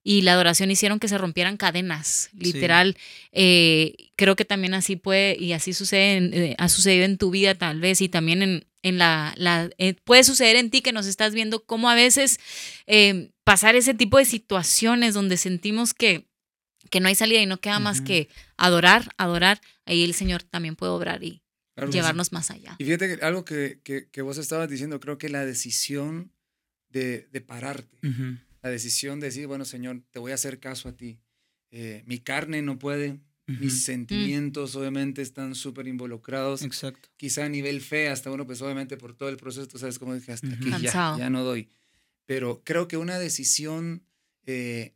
Y 0.03 0.21
la 0.21 0.33
adoración 0.33 0.71
hicieron 0.71 0.99
que 0.99 1.07
se 1.09 1.17
rompieran 1.17 1.57
cadenas, 1.57 2.29
literal. 2.33 2.97
Eh, 3.31 4.12
creo 4.15 4.35
que 4.35 4.45
también 4.45 4.73
así 4.73 4.95
puede, 4.95 5.38
y 5.38 5.53
así 5.53 5.73
sucede, 5.73 6.17
en- 6.17 6.33
eh, 6.33 6.55
ha 6.57 6.69
sucedido 6.69 7.05
en 7.05 7.17
tu 7.17 7.31
vida 7.31 7.55
tal 7.55 7.79
vez, 7.81 7.99
y 8.01 8.07
también 8.09 8.41
en, 8.41 8.65
en 8.81 8.97
la, 8.97 9.33
la 9.38 9.69
eh, 9.77 9.95
puede 10.05 10.23
suceder 10.23 10.55
en 10.55 10.69
ti 10.71 10.81
que 10.81 10.93
nos 10.93 11.05
estás 11.05 11.33
viendo, 11.33 11.65
cómo 11.65 11.89
a 11.89 11.95
veces 11.95 12.39
eh, 12.88 13.31
pasar 13.43 13.75
ese 13.75 13.93
tipo 13.93 14.17
de 14.17 14.25
situaciones 14.25 15.13
donde 15.13 15.35
sentimos 15.35 15.93
que, 15.93 16.27
que 16.89 17.01
no 17.01 17.09
hay 17.09 17.15
salida 17.15 17.41
y 17.41 17.45
no 17.45 17.59
queda 17.59 17.79
más 17.79 17.99
que 18.01 18.29
adorar, 18.55 19.12
adorar, 19.17 19.59
ahí 19.85 20.03
el 20.05 20.13
Señor 20.13 20.43
también 20.43 20.75
puede 20.77 20.93
obrar 20.93 21.23
y 21.23 21.41
Claro 21.75 21.88
que 21.88 21.93
sí. 21.93 21.97
llevarnos 21.99 22.31
más 22.31 22.51
allá. 22.51 22.75
Y 22.79 22.85
fíjate 22.85 23.17
que 23.19 23.25
algo 23.25 23.43
que, 23.45 23.79
que, 23.83 24.09
que 24.09 24.21
vos 24.21 24.38
estabas 24.38 24.69
diciendo, 24.69 24.99
creo 25.01 25.17
que 25.17 25.29
la 25.29 25.45
decisión 25.45 26.31
de, 26.89 27.27
de 27.31 27.41
pararte. 27.41 27.97
La 28.62 28.69
decisión 28.69 29.19
de 29.19 29.28
decir, 29.28 29.48
bueno, 29.48 29.65
Señor, 29.65 30.02
te 30.12 30.19
voy 30.19 30.32
a 30.32 30.36
hacer 30.36 30.60
caso 30.60 30.89
a 30.89 30.98
ti. 30.98 31.19
Eh, 31.72 32.04
mi 32.06 32.19
carne 32.19 32.62
no 32.62 32.80
puede, 32.80 33.19
mis 33.48 33.84
sentimientos 33.84 34.76
obviamente 34.76 35.22
están 35.22 35.56
súper 35.56 35.88
involucrados. 35.88 36.62
Exacto. 36.62 37.10
Quizá 37.17 37.45
a 37.45 37.50
nivel 37.50 37.82
fe, 37.82 38.10
hasta 38.10 38.30
uno, 38.32 38.45
pues 38.45 38.62
obviamente 38.62 38.95
por 38.98 39.15
todo 39.15 39.30
el 39.30 39.38
proceso, 39.38 39.67
tú 39.67 39.80
sabes 39.80 39.98
cómo 39.98 40.13
dije, 40.13 40.32
hasta 40.32 40.48
Ujú. 40.48 40.56
aquí 40.56 40.69
ya, 40.69 40.91
Cansado. 40.91 41.17
ya 41.17 41.30
no 41.30 41.43
doy. 41.43 41.69
Pero 42.26 42.62
creo 42.63 42.88
que 42.88 42.98
una 42.98 43.17
decisión 43.17 44.04
eh, 44.45 44.93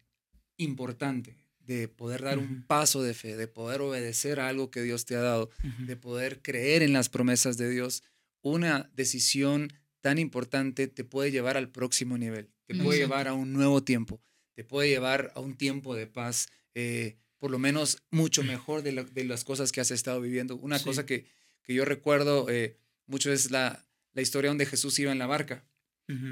importante 0.58 1.36
de 1.60 1.88
poder 1.88 2.21
dar 2.23 2.38
un 2.39 2.63
paso 2.67 3.02
de 3.02 3.13
fe, 3.13 3.38
de 3.38 3.47
poder 3.47 3.82
obedecer 3.82 4.39
a 4.39 4.49
algo 4.49 4.69
que 4.69 4.82
Dios 4.82 5.06
te 5.06 5.15
ha 5.15 5.21
dado, 5.21 5.49
de 5.80 5.95
poder 5.95 6.41
creer 6.41 6.84
en 6.84 6.91
las 6.93 7.08
promesas 7.10 7.58
de 7.58 7.69
Dios, 7.69 8.04
una 8.41 8.91
decisión 8.95 9.71
tan 10.02 10.19
importante 10.19 10.88
te 10.88 11.06
puede 11.06 11.32
llevar 11.32 11.56
al 11.56 11.69
próximo 11.69 12.17
nivel, 12.17 12.49
te 12.65 12.76
puede 12.76 12.97
Exacto. 12.99 13.13
llevar 13.15 13.28
a 13.28 13.34
un 13.34 13.54
nuevo 13.54 13.84
tiempo, 13.84 14.21
te 14.56 14.63
puede 14.63 14.89
llevar 14.89 15.32
a 15.36 15.39
un 15.39 15.56
tiempo 15.56 15.95
de 15.95 16.08
paz, 16.08 16.47
eh, 16.76 17.17
por 17.39 17.52
lo 17.52 17.60
menos 17.60 18.04
mucho 18.12 18.43
mejor 18.43 18.82
de, 18.84 18.91
la- 18.93 19.04
de 19.04 19.23
las 19.26 19.43
cosas 19.43 19.71
que 19.71 19.82
has 19.82 19.91
estado 19.91 20.21
viviendo. 20.21 20.56
Una 20.56 20.80
Sí. 20.80 20.86
cosa 20.86 21.06
que, 21.06 21.26
que 21.63 21.73
yo 21.73 21.84
recuerdo 21.86 22.49
eh, 22.49 22.78
mucho 23.06 23.32
es 23.32 23.52
la, 23.52 23.86
la 24.13 24.21
historia 24.21 24.49
donde 24.49 24.65
Jesús 24.65 24.97
iba 24.99 25.12
en 25.12 25.19
la 25.19 25.28
barca 25.28 25.65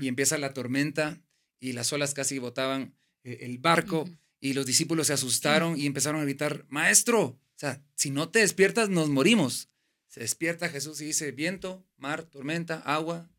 y 0.01 0.07
empieza 0.07 0.37
la 0.37 0.53
tormenta 0.53 1.21
y 1.59 1.71
las 1.73 1.91
olas 1.93 2.13
casi 2.13 2.37
botaban 2.39 2.93
eh, 3.23 3.39
el 3.41 3.57
barco 3.57 4.07
y 4.39 4.53
los 4.53 4.65
discípulos 4.65 5.07
se 5.07 5.13
asustaron 5.13 5.79
y 5.79 5.85
empezaron 5.85 6.19
a 6.21 6.23
gritar, 6.25 6.65
maestro, 6.69 7.21
o 7.23 7.39
sea, 7.55 7.81
si 7.95 8.09
no 8.09 8.29
te 8.29 8.39
despiertas 8.39 8.89
nos 8.89 9.09
morimos. 9.09 9.69
Se 10.07 10.19
despierta 10.19 10.67
Jesús 10.69 10.99
y 11.01 11.05
dice, 11.05 11.31
viento, 11.31 11.85
mar, 11.97 12.23
tormenta, 12.23 12.79
agua, 12.79 13.29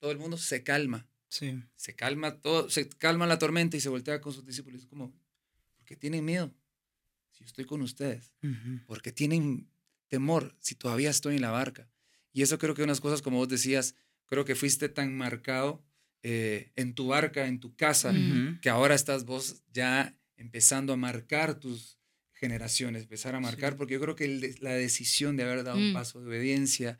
todo 0.00 0.10
el 0.10 0.18
mundo 0.18 0.36
se 0.38 0.62
calma, 0.64 1.06
Sí. 1.28 1.62
se 1.76 1.94
calma 1.94 2.40
todo, 2.40 2.70
se 2.70 2.88
calma 2.88 3.26
la 3.26 3.38
tormenta 3.38 3.76
y 3.76 3.80
se 3.80 3.88
voltea 3.88 4.20
con 4.20 4.32
sus 4.32 4.44
discípulos 4.46 4.80
dice 4.80 4.88
como, 4.88 5.12
¿por 5.76 5.84
qué 5.84 5.96
tienen 5.96 6.24
miedo? 6.24 6.54
Si 7.32 7.40
yo 7.40 7.46
estoy 7.46 7.64
con 7.64 7.82
ustedes, 7.82 8.32
Ujú. 8.42 8.84
¿por 8.86 9.02
qué 9.02 9.12
tienen 9.12 9.68
temor 10.08 10.56
si 10.60 10.74
todavía 10.74 11.10
estoy 11.10 11.36
en 11.36 11.42
la 11.42 11.50
barca? 11.50 11.88
Y 12.32 12.42
eso 12.42 12.58
creo 12.58 12.74
que 12.74 12.82
unas 12.82 13.00
cosas, 13.00 13.22
como 13.22 13.38
vos 13.38 13.48
decías, 13.48 13.94
creo 14.26 14.44
que 14.44 14.54
fuiste 14.54 14.88
tan 14.88 15.16
marcado 15.16 15.82
eh, 16.22 16.72
en 16.76 16.94
tu 16.94 17.08
barca, 17.08 17.46
en 17.46 17.60
tu 17.60 17.74
casa, 17.76 18.12
que 18.62 18.68
ahora 18.70 18.94
estás 18.94 19.24
vos 19.24 19.62
ya 19.72 20.16
empezando 20.36 20.92
a 20.92 20.96
marcar 20.96 21.58
tus 21.60 21.98
generaciones, 22.32 23.02
empezar 23.04 23.34
a 23.34 23.40
marcar, 23.40 23.72
Sí. 23.72 23.78
porque 23.78 23.94
yo 23.94 24.00
creo 24.00 24.16
que 24.16 24.24
el 24.26 24.56
la 24.60 24.72
decisión 24.72 25.36
de 25.36 25.44
haber 25.44 25.64
dado 25.64 25.78
un 25.78 25.90
Mm. 25.90 25.94
paso 25.94 26.20
de 26.20 26.26
obediencia, 26.26 26.98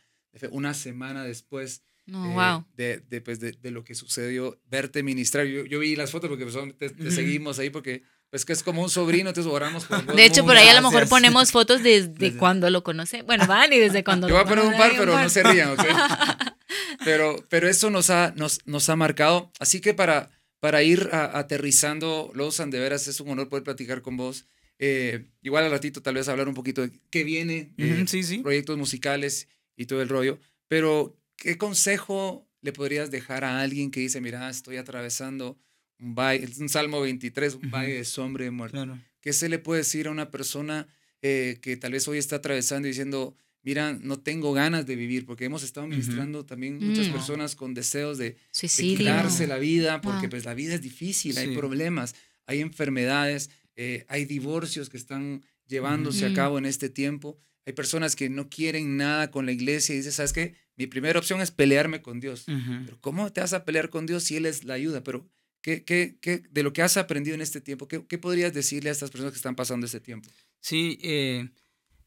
una 0.51 0.75
semana 0.75 1.25
después 1.25 1.83
No, 2.07 2.25
eh, 2.25 2.35
wow. 2.35 2.64
de, 2.77 2.99
de, 3.01 3.21
pues, 3.21 3.40
de- 3.40 3.53
de 3.53 3.71
lo 3.71 3.83
que 3.85 3.95
sucedió, 3.95 4.61
verte 4.71 5.03
ministrar, 5.03 5.45
yo, 5.47 5.64
yo 5.66 5.81
vi 5.81 5.97
las 5.97 6.11
fotos 6.12 6.31
porque 6.31 6.45
pues, 6.47 6.57
te, 6.79 6.90
te 6.90 7.03
Ujú. 7.03 7.11
seguimos 7.11 7.59
ahí 7.59 7.71
porque 7.71 8.03
pues 8.31 8.45
que 8.45 8.53
es 8.53 8.62
como 8.64 8.83
un 8.83 8.90
sobrino, 8.90 9.29
entonces 9.31 9.51
oramos 9.53 9.85
por 9.87 10.05
De 10.16 10.25
hecho, 10.25 10.45
por 10.45 10.57
ahí 10.57 10.69
a 10.69 10.75
lo 10.75 10.81
mejor 10.83 10.92
gracias. 10.95 11.11
ponemos 11.11 11.53
fotos 11.53 11.83
desde 11.83 12.09
Gracias. 12.12 12.38
cuando 12.38 12.69
lo 12.71 12.83
conoce. 12.83 13.23
Bueno, 13.23 13.47
van 13.47 13.73
y 13.73 13.79
desde 13.79 14.03
cuando 14.05 14.29
Yo 14.29 14.35
lo 14.37 14.45
voy 14.45 14.53
a 14.53 14.55
poner 14.57 14.64
un 14.73 14.79
par, 14.79 14.90
pero 14.90 15.03
un 15.03 15.09
no 15.11 15.14
par. 15.14 15.31
se 15.31 15.42
rían, 15.45 15.71
¿ok? 15.71 15.81
Pero, 17.05 17.37
pero 17.49 17.69
eso 17.69 17.90
nos 17.90 18.11
ha, 18.11 18.33
nos, 18.37 18.59
nos 18.66 18.88
ha 18.88 18.97
marcado. 18.97 19.53
Así 19.61 19.81
que 19.81 19.95
para, 19.95 20.31
para 20.61 20.83
ir 20.83 21.09
a- 21.12 21.38
aterrizando, 21.38 22.31
Lozan, 22.35 22.71
de 22.71 22.81
veras 22.81 23.07
es 23.07 23.21
un 23.21 23.29
honor 23.31 23.49
poder 23.49 23.62
platicar 23.64 24.03
con 24.03 24.16
vos. 24.16 24.47
Eh, 24.79 25.27
igual 25.42 25.64
al 25.64 25.71
ratito 25.71 26.03
tal 26.03 26.14
vez 26.14 26.29
hablar 26.29 26.49
un 26.49 26.55
poquito 26.55 26.83
de 26.83 26.90
qué 27.11 27.23
viene, 27.25 27.73
eh, 27.79 27.95
Ujú, 27.99 28.07
Sí, 28.09 28.23
sí. 28.25 28.38
proyectos 28.38 28.77
musicales 28.77 29.49
y 29.77 29.87
todo 29.87 30.03
el 30.03 30.09
rollo. 30.09 30.38
Pero, 30.69 31.16
¿qué 31.37 31.57
consejo 31.59 32.49
le 32.62 32.72
podrías 32.72 33.11
dejar 33.11 33.44
a 33.44 33.61
alguien 33.61 33.90
que 33.90 34.01
dice, 34.01 34.20
mira, 34.20 34.49
estoy 34.51 34.77
atravesando 34.77 35.59
un 35.99 36.14
valle, 36.14 36.44
es 36.44 36.59
un 36.59 36.68
Salmo 36.68 37.01
23, 37.01 37.55
un 37.55 37.70
valle 37.70 37.94
de 37.94 38.05
sombra 38.05 38.44
y 38.44 38.46
de 38.46 38.51
muerte? 38.51 38.77
Claro. 38.77 38.99
¿Qué 39.20 39.33
se 39.33 39.49
le 39.49 39.59
puede 39.59 39.81
decir 39.81 40.09
a 40.09 40.11
una 40.11 40.31
persona 40.31 40.87
eh, 41.22 41.59
que 41.62 41.77
tal 41.77 41.92
vez 41.92 42.07
hoy 42.09 42.18
está 42.18 42.37
atravesando 42.37 42.87
y 42.87 42.90
diciendo, 42.90 43.37
mira, 43.62 43.92
no 43.94 44.20
tengo 44.20 44.53
ganas 44.53 44.87
de 44.87 44.94
vivir? 44.96 45.25
Porque 45.27 45.44
hemos 45.46 45.62
estado 45.62 45.87
ministrando 45.87 46.44
también 46.44 46.79
muchas 46.85 47.09
Mm. 47.09 47.12
personas 47.12 47.57
con 47.57 47.75
deseos 47.75 48.18
de, 48.18 48.37
quitarse 48.77 49.46
la 49.46 49.59
vida, 49.59 50.01
porque 50.01 50.22
Wow. 50.22 50.31
pues 50.31 50.44
la 50.44 50.55
vida 50.55 50.75
es 50.75 50.83
difícil, 50.83 51.37
hay 51.38 51.57
problemas, 51.57 52.14
hay 52.46 52.61
enfermedades, 52.61 53.51
eh, 53.75 54.05
hay 54.09 54.25
divorcios 54.25 54.88
que 54.88 54.96
están 54.96 55.42
llevándose 55.66 56.27
a 56.27 56.33
cabo 56.33 56.59
en 56.59 56.66
este 56.66 56.88
tiempo. 56.88 57.38
Hay 57.64 57.72
personas 57.72 58.14
que 58.14 58.29
no 58.29 58.49
quieren 58.49 58.96
nada 58.96 59.31
con 59.33 59.44
la 59.46 59.53
iglesia 59.53 59.94
y 59.94 59.99
dicen, 59.99 60.12
¿sabes 60.12 60.33
qué? 60.33 60.55
Mi 60.77 60.87
primera 60.87 61.19
opción 61.19 61.41
es 61.41 61.51
pelearme 61.51 62.03
con 62.03 62.21
Dios. 62.21 62.45
Pero 62.85 62.99
¿cómo 63.01 63.33
te 63.33 63.41
vas 63.41 63.53
a 63.53 63.65
pelear 63.65 63.89
con 63.91 64.07
Dios 64.07 64.25
si 64.25 64.37
Él 64.37 64.47
es 64.47 64.65
la 64.65 64.75
ayuda? 64.75 65.03
Pero, 65.03 65.27
¿qué, 65.62 65.85
qué, 65.85 66.17
qué, 66.21 66.43
de 66.51 66.62
lo 66.62 66.73
que 66.73 66.83
has 66.83 66.97
aprendido 66.97 67.35
en 67.35 67.41
este 67.41 67.61
tiempo, 67.61 67.89
¿qué, 67.89 68.05
qué 68.07 68.19
podrías 68.19 68.53
decirle 68.53 68.91
a 68.91 68.93
estas 68.93 69.11
personas 69.11 69.33
que 69.33 69.37
están 69.39 69.57
pasando 69.57 69.87
este 69.87 70.01
tiempo? 70.01 70.29
Sí, 70.61 70.99
eh, 71.03 71.49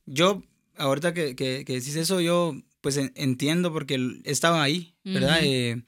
yo, 0.06 0.44
ahorita 0.78 1.14
que, 1.14 1.36
que, 1.36 1.64
que 1.66 1.74
decís 1.74 1.96
eso, 1.96 2.22
yo 2.22 2.56
pues 2.82 2.98
en- 2.98 3.12
entiendo 3.16 3.74
porque 3.74 4.20
estaba 4.24 4.62
ahí, 4.64 4.94
¿verdad? 5.04 5.40
Eh, 5.44 5.82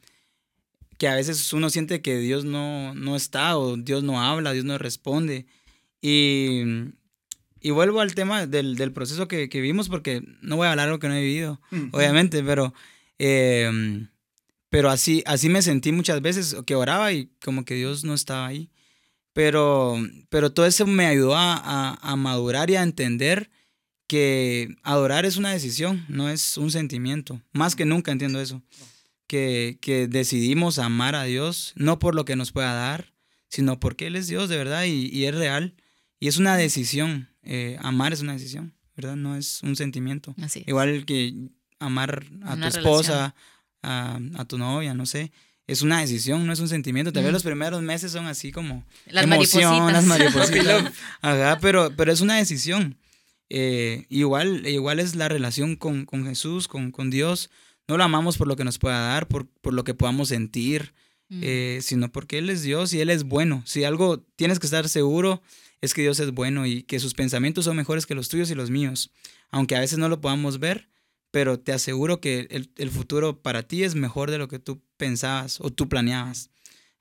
que 0.98 1.08
a 1.08 1.16
veces 1.16 1.52
uno 1.54 1.70
siente 1.70 2.02
que 2.02 2.18
Dios 2.18 2.46
no, 2.46 2.94
no 2.96 3.16
está 3.16 3.58
o 3.58 3.76
Dios 3.78 4.04
no 4.04 4.22
habla, 4.22 4.54
Dios 4.54 4.66
no 4.66 4.78
responde. 4.78 5.46
Y, 6.02 6.64
y 7.62 7.70
vuelvo 7.70 8.02
al 8.02 8.16
tema 8.16 8.46
del, 8.48 8.76
del 8.76 8.92
proceso 8.92 9.28
que, 9.28 9.48
que 9.50 9.62
vivimos 9.62 9.88
porque 9.90 10.22
no 10.42 10.56
voy 10.58 10.68
a 10.68 10.72
hablar 10.72 10.88
algo 10.88 11.00
que 11.00 11.08
no 11.08 11.16
he 11.16 11.22
vivido, 11.22 11.62
obviamente, 11.92 12.44
pero, 12.44 12.74
eh, 13.20 14.08
pero 14.70 14.90
así, 14.90 15.24
así 15.26 15.48
me 15.50 15.62
sentí 15.62 15.92
muchas 15.92 16.22
veces, 16.22 16.56
que 16.66 16.76
oraba 16.76 17.12
y 17.14 17.30
como 17.44 17.64
que 17.66 17.76
Dios 17.76 18.04
no 18.04 18.14
estaba 18.14 18.48
ahí. 18.48 18.70
Pero, 19.34 19.96
pero 20.30 20.52
todo 20.52 20.66
eso 20.66 20.86
me 20.86 21.06
ayudó 21.06 21.36
a, 21.36 21.54
a- 21.56 21.98
a 22.02 22.16
madurar 22.18 22.70
y 22.70 22.76
a 22.76 22.84
entender 22.84 23.50
que 24.08 24.76
adorar 24.84 25.26
es 25.26 25.38
una 25.38 25.52
decisión, 25.54 26.04
no 26.10 26.30
es 26.30 26.58
un 26.58 26.70
sentimiento. 26.72 27.42
Más 27.54 27.76
que 27.78 27.86
nunca 27.86 28.12
entiendo 28.12 28.42
eso. 28.42 28.62
Que, 29.28 29.78
que 29.82 30.08
decidimos 30.10 30.80
amar 30.80 31.16
a 31.16 31.24
Dios, 31.24 31.72
no 31.78 31.98
por 32.00 32.14
lo 32.16 32.26
que 32.26 32.36
nos 32.36 32.52
pueda 32.52 32.74
dar, 32.74 33.14
sino 33.48 33.80
porque 33.80 34.08
Él 34.08 34.18
es 34.18 34.28
Dios 34.28 34.50
de 34.50 34.58
verdad 34.58 34.84
y, 34.84 35.08
y 35.08 35.26
es 35.26 35.36
real. 35.36 35.76
Y 36.20 36.28
es 36.28 36.36
una 36.38 36.58
decisión. 36.58 37.30
Eh, 37.44 37.78
amar 37.82 38.14
es 38.14 38.22
una 38.22 38.34
decisión, 38.34 38.74
¿verdad? 38.96 39.16
No 39.16 39.36
es 39.36 39.62
un 39.64 39.76
sentimiento. 39.76 40.36
Así 40.42 40.60
es. 40.60 40.68
Igual 40.68 41.06
que 41.06 41.34
amar 41.80 42.26
a 42.44 42.54
Una 42.54 42.70
tu 42.70 42.78
esposa, 42.78 43.36
a, 43.84 44.20
a 44.36 44.46
tu 44.46 44.58
novia, 44.58 44.94
no 44.94 45.06
sé. 45.06 45.32
Es 45.68 45.82
una 45.82 46.02
decisión, 46.02 46.46
no 46.46 46.54
es 46.54 46.60
un 46.60 46.68
sentimiento. 46.68 47.14
Tal 47.14 47.24
vez 47.24 47.32
Mm. 47.32 47.34
los 47.36 47.44
primeros 47.44 47.82
meses 47.82 48.12
son 48.12 48.26
así 48.26 48.52
como 48.52 48.86
Las 49.06 49.24
emoción, 49.24 49.72
maripositas. 49.86 49.94
las 49.94 50.06
maripositas. 50.06 50.94
Ajá, 51.22 51.58
pero, 51.62 51.96
pero 51.96 52.12
es 52.12 52.22
una 52.22 52.36
decisión. 52.38 52.98
Eh, 53.50 54.06
igual, 54.10 54.66
igual 54.68 55.00
es 55.00 55.16
la 55.16 55.28
relación 55.30 55.76
con, 55.76 56.06
con 56.06 56.26
Jesús, 56.26 56.68
con, 56.68 56.92
con 56.92 57.10
Dios. 57.10 57.50
No 57.88 57.98
lo 57.98 58.04
amamos 58.04 58.38
por 58.38 58.48
lo 58.48 58.56
que 58.56 58.64
nos 58.64 58.80
pueda 58.80 59.00
dar, 59.00 59.28
por, 59.28 59.48
por 59.48 59.74
lo 59.74 59.84
que 59.84 59.94
podamos 59.94 60.30
sentir, 60.30 60.94
Mm. 61.34 61.40
eh, 61.44 61.80
sino 61.82 62.12
porque 62.12 62.40
Él 62.40 62.50
es 62.50 62.62
Dios 62.62 62.92
y 62.94 63.00
Él 63.00 63.10
es 63.10 63.24
bueno. 63.24 63.64
Si 63.66 63.86
algo 63.86 64.20
tienes 64.36 64.60
que 64.60 64.68
estar 64.68 64.90
seguro 64.90 65.42
es 65.82 65.94
que 65.94 66.02
Dios 66.02 66.20
es 66.20 66.32
bueno 66.32 66.66
y 66.66 66.84
que 66.84 67.00
sus 67.00 67.14
pensamientos 67.14 67.66
son 67.66 67.76
mejores 67.76 68.06
que 68.06 68.16
los 68.16 68.30
tuyos 68.30 68.50
y 68.52 68.56
los 68.56 68.70
míos. 68.70 69.12
Aunque 69.50 69.76
a 69.76 69.80
veces 69.80 69.98
no 69.98 70.10
lo 70.10 70.22
podamos 70.22 70.60
ver, 70.60 70.90
pero 71.32 71.60
te 71.60 71.74
aseguro 71.74 72.22
que 72.22 72.48
el, 72.52 72.72
el 72.78 72.92
futuro 72.92 73.42
para 73.42 73.64
ti 73.64 73.84
es 73.84 73.96
mejor 73.96 74.32
de 74.32 74.38
lo 74.38 74.48
que 74.48 74.60
tú 74.60 74.82
pensabas 74.98 75.60
o 75.60 75.72
tú 75.72 75.90
planeabas. 75.90 76.52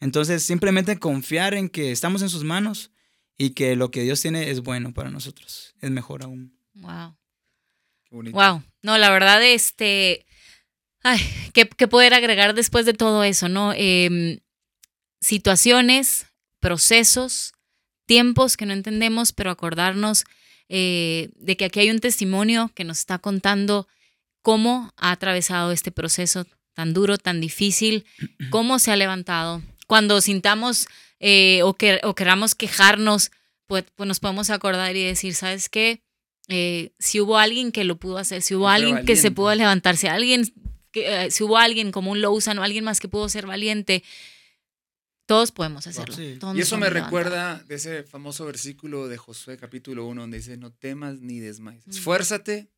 Entonces, 0.01 0.43
simplemente 0.43 0.99
confiar 0.99 1.55
en 1.55 1.69
que 1.69 1.93
estamos 1.93 2.23
en 2.23 2.31
sus 2.31 2.43
manos 2.43 2.91
y 3.37 3.51
que 3.51 3.77
lo 3.77 3.91
que 3.91 4.03
Dios 4.03 4.21
tiene 4.21 4.51
es 4.51 4.61
bueno 4.61 4.93
para 4.93 5.11
nosotros, 5.11 5.75
es 5.81 5.91
mejor 5.91 6.23
aún. 6.23 6.59
Wow. 6.75 7.17
Qué 8.05 8.15
bonito. 8.15 8.37
Wow. 8.37 8.63
No, 8.83 8.99
la 8.99 9.11
verdad, 9.11 9.43
este. 9.43 10.27
Ay, 11.03 11.21
¿qué, 11.53 11.69
qué 11.69 11.89
poder 11.89 12.15
agregar 12.15 12.55
después 12.55 12.87
de 12.87 12.95
todo 12.95 13.25
eso, 13.25 13.49
no? 13.49 13.73
Em, 13.75 14.41
situaciones, 15.21 16.27
procesos, 16.61 17.53
tiempos 18.11 18.57
que 18.57 18.67
no 18.67 18.73
entendemos, 18.73 19.33
pero 19.33 19.53
acordarnos 19.53 20.25
eh, 20.69 21.29
de 21.37 21.57
que 21.57 21.67
aquí 21.67 21.79
hay 21.79 21.91
un 21.91 22.01
testimonio 22.01 22.73
que 22.75 22.83
nos 22.83 22.99
está 22.99 23.19
contando 23.19 23.87
cómo 24.43 24.93
ha 24.97 25.13
atravesado 25.13 25.71
este 25.71 25.93
proceso 25.93 26.45
tan 26.75 26.93
duro, 26.93 27.19
tan 27.19 27.41
difícil, 27.41 28.05
cómo 28.51 28.81
se 28.81 28.91
ha 28.91 28.97
levantado. 28.97 29.63
Cuando 29.87 30.21
sintamos 30.21 30.89
eh, 31.21 31.61
o, 31.63 31.75
que, 31.75 32.01
o 32.03 32.17
queramos 32.17 32.57
quejarnos, 32.57 33.31
pues, 33.69 33.85
pues 33.95 34.09
nos 34.09 34.19
podemos 34.19 34.51
acordar 34.51 34.97
y 34.97 35.05
decir, 35.05 35.37
¿sabes 35.37 35.69
qué? 35.69 36.03
Eh, 36.49 36.91
si 36.99 37.21
hubo 37.21 37.39
alguien 37.39 37.71
que 37.71 37.85
lo 37.85 37.95
pudo 37.95 38.19
hacer, 38.19 38.43
si 38.43 38.57
hubo 38.57 38.69
alguien 38.69 39.05
que 39.05 39.15
se 39.15 39.31
pudo 39.31 39.55
levantar, 39.55 39.97
si 39.97 40.09
alguien, 40.09 40.53
que, 40.91 41.27
eh, 41.27 41.31
si 41.31 41.45
hubo 41.45 41.59
alguien 41.59 41.93
como 41.93 42.11
un 42.11 42.23
Lowsan 42.23 42.59
o 42.59 42.65
alguien 42.65 42.83
más 42.83 42.99
que 42.99 43.07
pudo 43.07 43.29
ser 43.29 43.47
valiente, 43.47 44.03
todos 45.31 45.53
podemos 45.53 45.87
hacerlo. 45.87 46.15
Sí. 46.17 46.37
todos 46.41 46.57
Y 46.57 46.61
eso 46.61 46.77
me 46.77 46.91
recuerda 46.91 47.63
de 47.69 47.77
ese 47.77 48.03
famoso 48.03 48.45
versículo 48.47 49.07
de 49.07 49.17
Josué 49.17 49.57
capítulo 49.57 50.05
1 50.07 50.23
donde 50.23 50.39
dice, 50.39 50.57
no 50.57 50.73
temas 50.73 51.21
ni 51.21 51.39
desmayes. 51.39 51.87
Mm. 51.87 51.91
Esfuérzate 51.91 52.69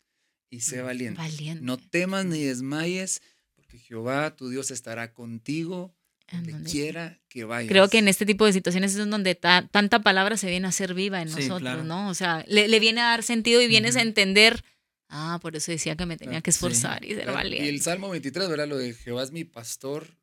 y 0.51 0.61
sé 0.61 0.83
valiente. 0.83 1.19
Valiente. 1.19 1.65
No 1.65 1.79
temas 1.79 2.27
ni 2.27 2.43
desmayes, 2.45 3.23
porque 3.57 3.79
Jehová, 3.79 4.37
tu 4.37 4.51
Dios, 4.51 4.71
estará 4.71 5.15
contigo 5.15 5.95
donde 6.31 6.53
donde- 6.53 6.71
quiera 6.71 7.19
que 7.29 7.45
vayas. 7.45 7.71
Creo 7.71 7.89
que 7.89 7.99
en 7.99 8.09
este 8.09 8.27
tipo 8.27 8.45
de 8.45 8.53
situaciones 8.53 8.95
es 8.95 9.09
donde 9.09 9.35
ta- 9.35 9.67
tanta 9.71 10.01
palabra 10.03 10.37
se 10.37 10.51
viene 10.51 10.67
a 10.69 10.73
ser 10.73 10.93
viva 10.93 11.23
en 11.23 11.29
Sí, 11.31 11.37
nosotros, 11.37 11.61
claro. 11.61 11.85
¿no? 11.85 12.09
O 12.11 12.15
sea, 12.15 12.45
le, 12.49 12.69
le 12.69 12.81
viene 12.81 13.01
a 13.01 13.05
dar 13.05 13.23
sentido 13.23 13.63
y 13.63 13.67
vienes 13.67 13.97
a 13.97 14.01
Ujú. 14.01 14.09
entender, 14.09 14.63
ah, 15.09 15.39
por 15.41 15.57
eso 15.57 15.73
decía 15.73 15.97
que 15.97 16.05
me 16.07 16.17
tenía 16.19 16.33
Claro, 16.33 16.43
que 16.43 16.53
sí. 16.53 16.57
esforzar 16.57 17.03
y 17.05 17.09
ser 17.15 17.23
Claro, 17.25 17.33
valiente. 17.35 17.65
Y 17.65 17.69
el 17.71 17.81
Salmo 17.81 18.11
23, 18.11 18.49
¿verdad? 18.51 18.69
Lo 18.69 18.77
de 18.77 18.93
Jehová 18.95 19.23
es 19.23 19.33
mi 19.33 19.45
pastor, 19.45 20.17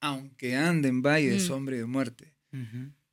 aunque 0.00 0.56
ande 0.56 0.88
en 0.88 1.02
valle 1.02 1.30
de 1.30 1.36
Mm. 1.36 1.46
sombra 1.46 1.76
y 1.76 1.78
de 1.80 1.86
muerte, 1.86 2.34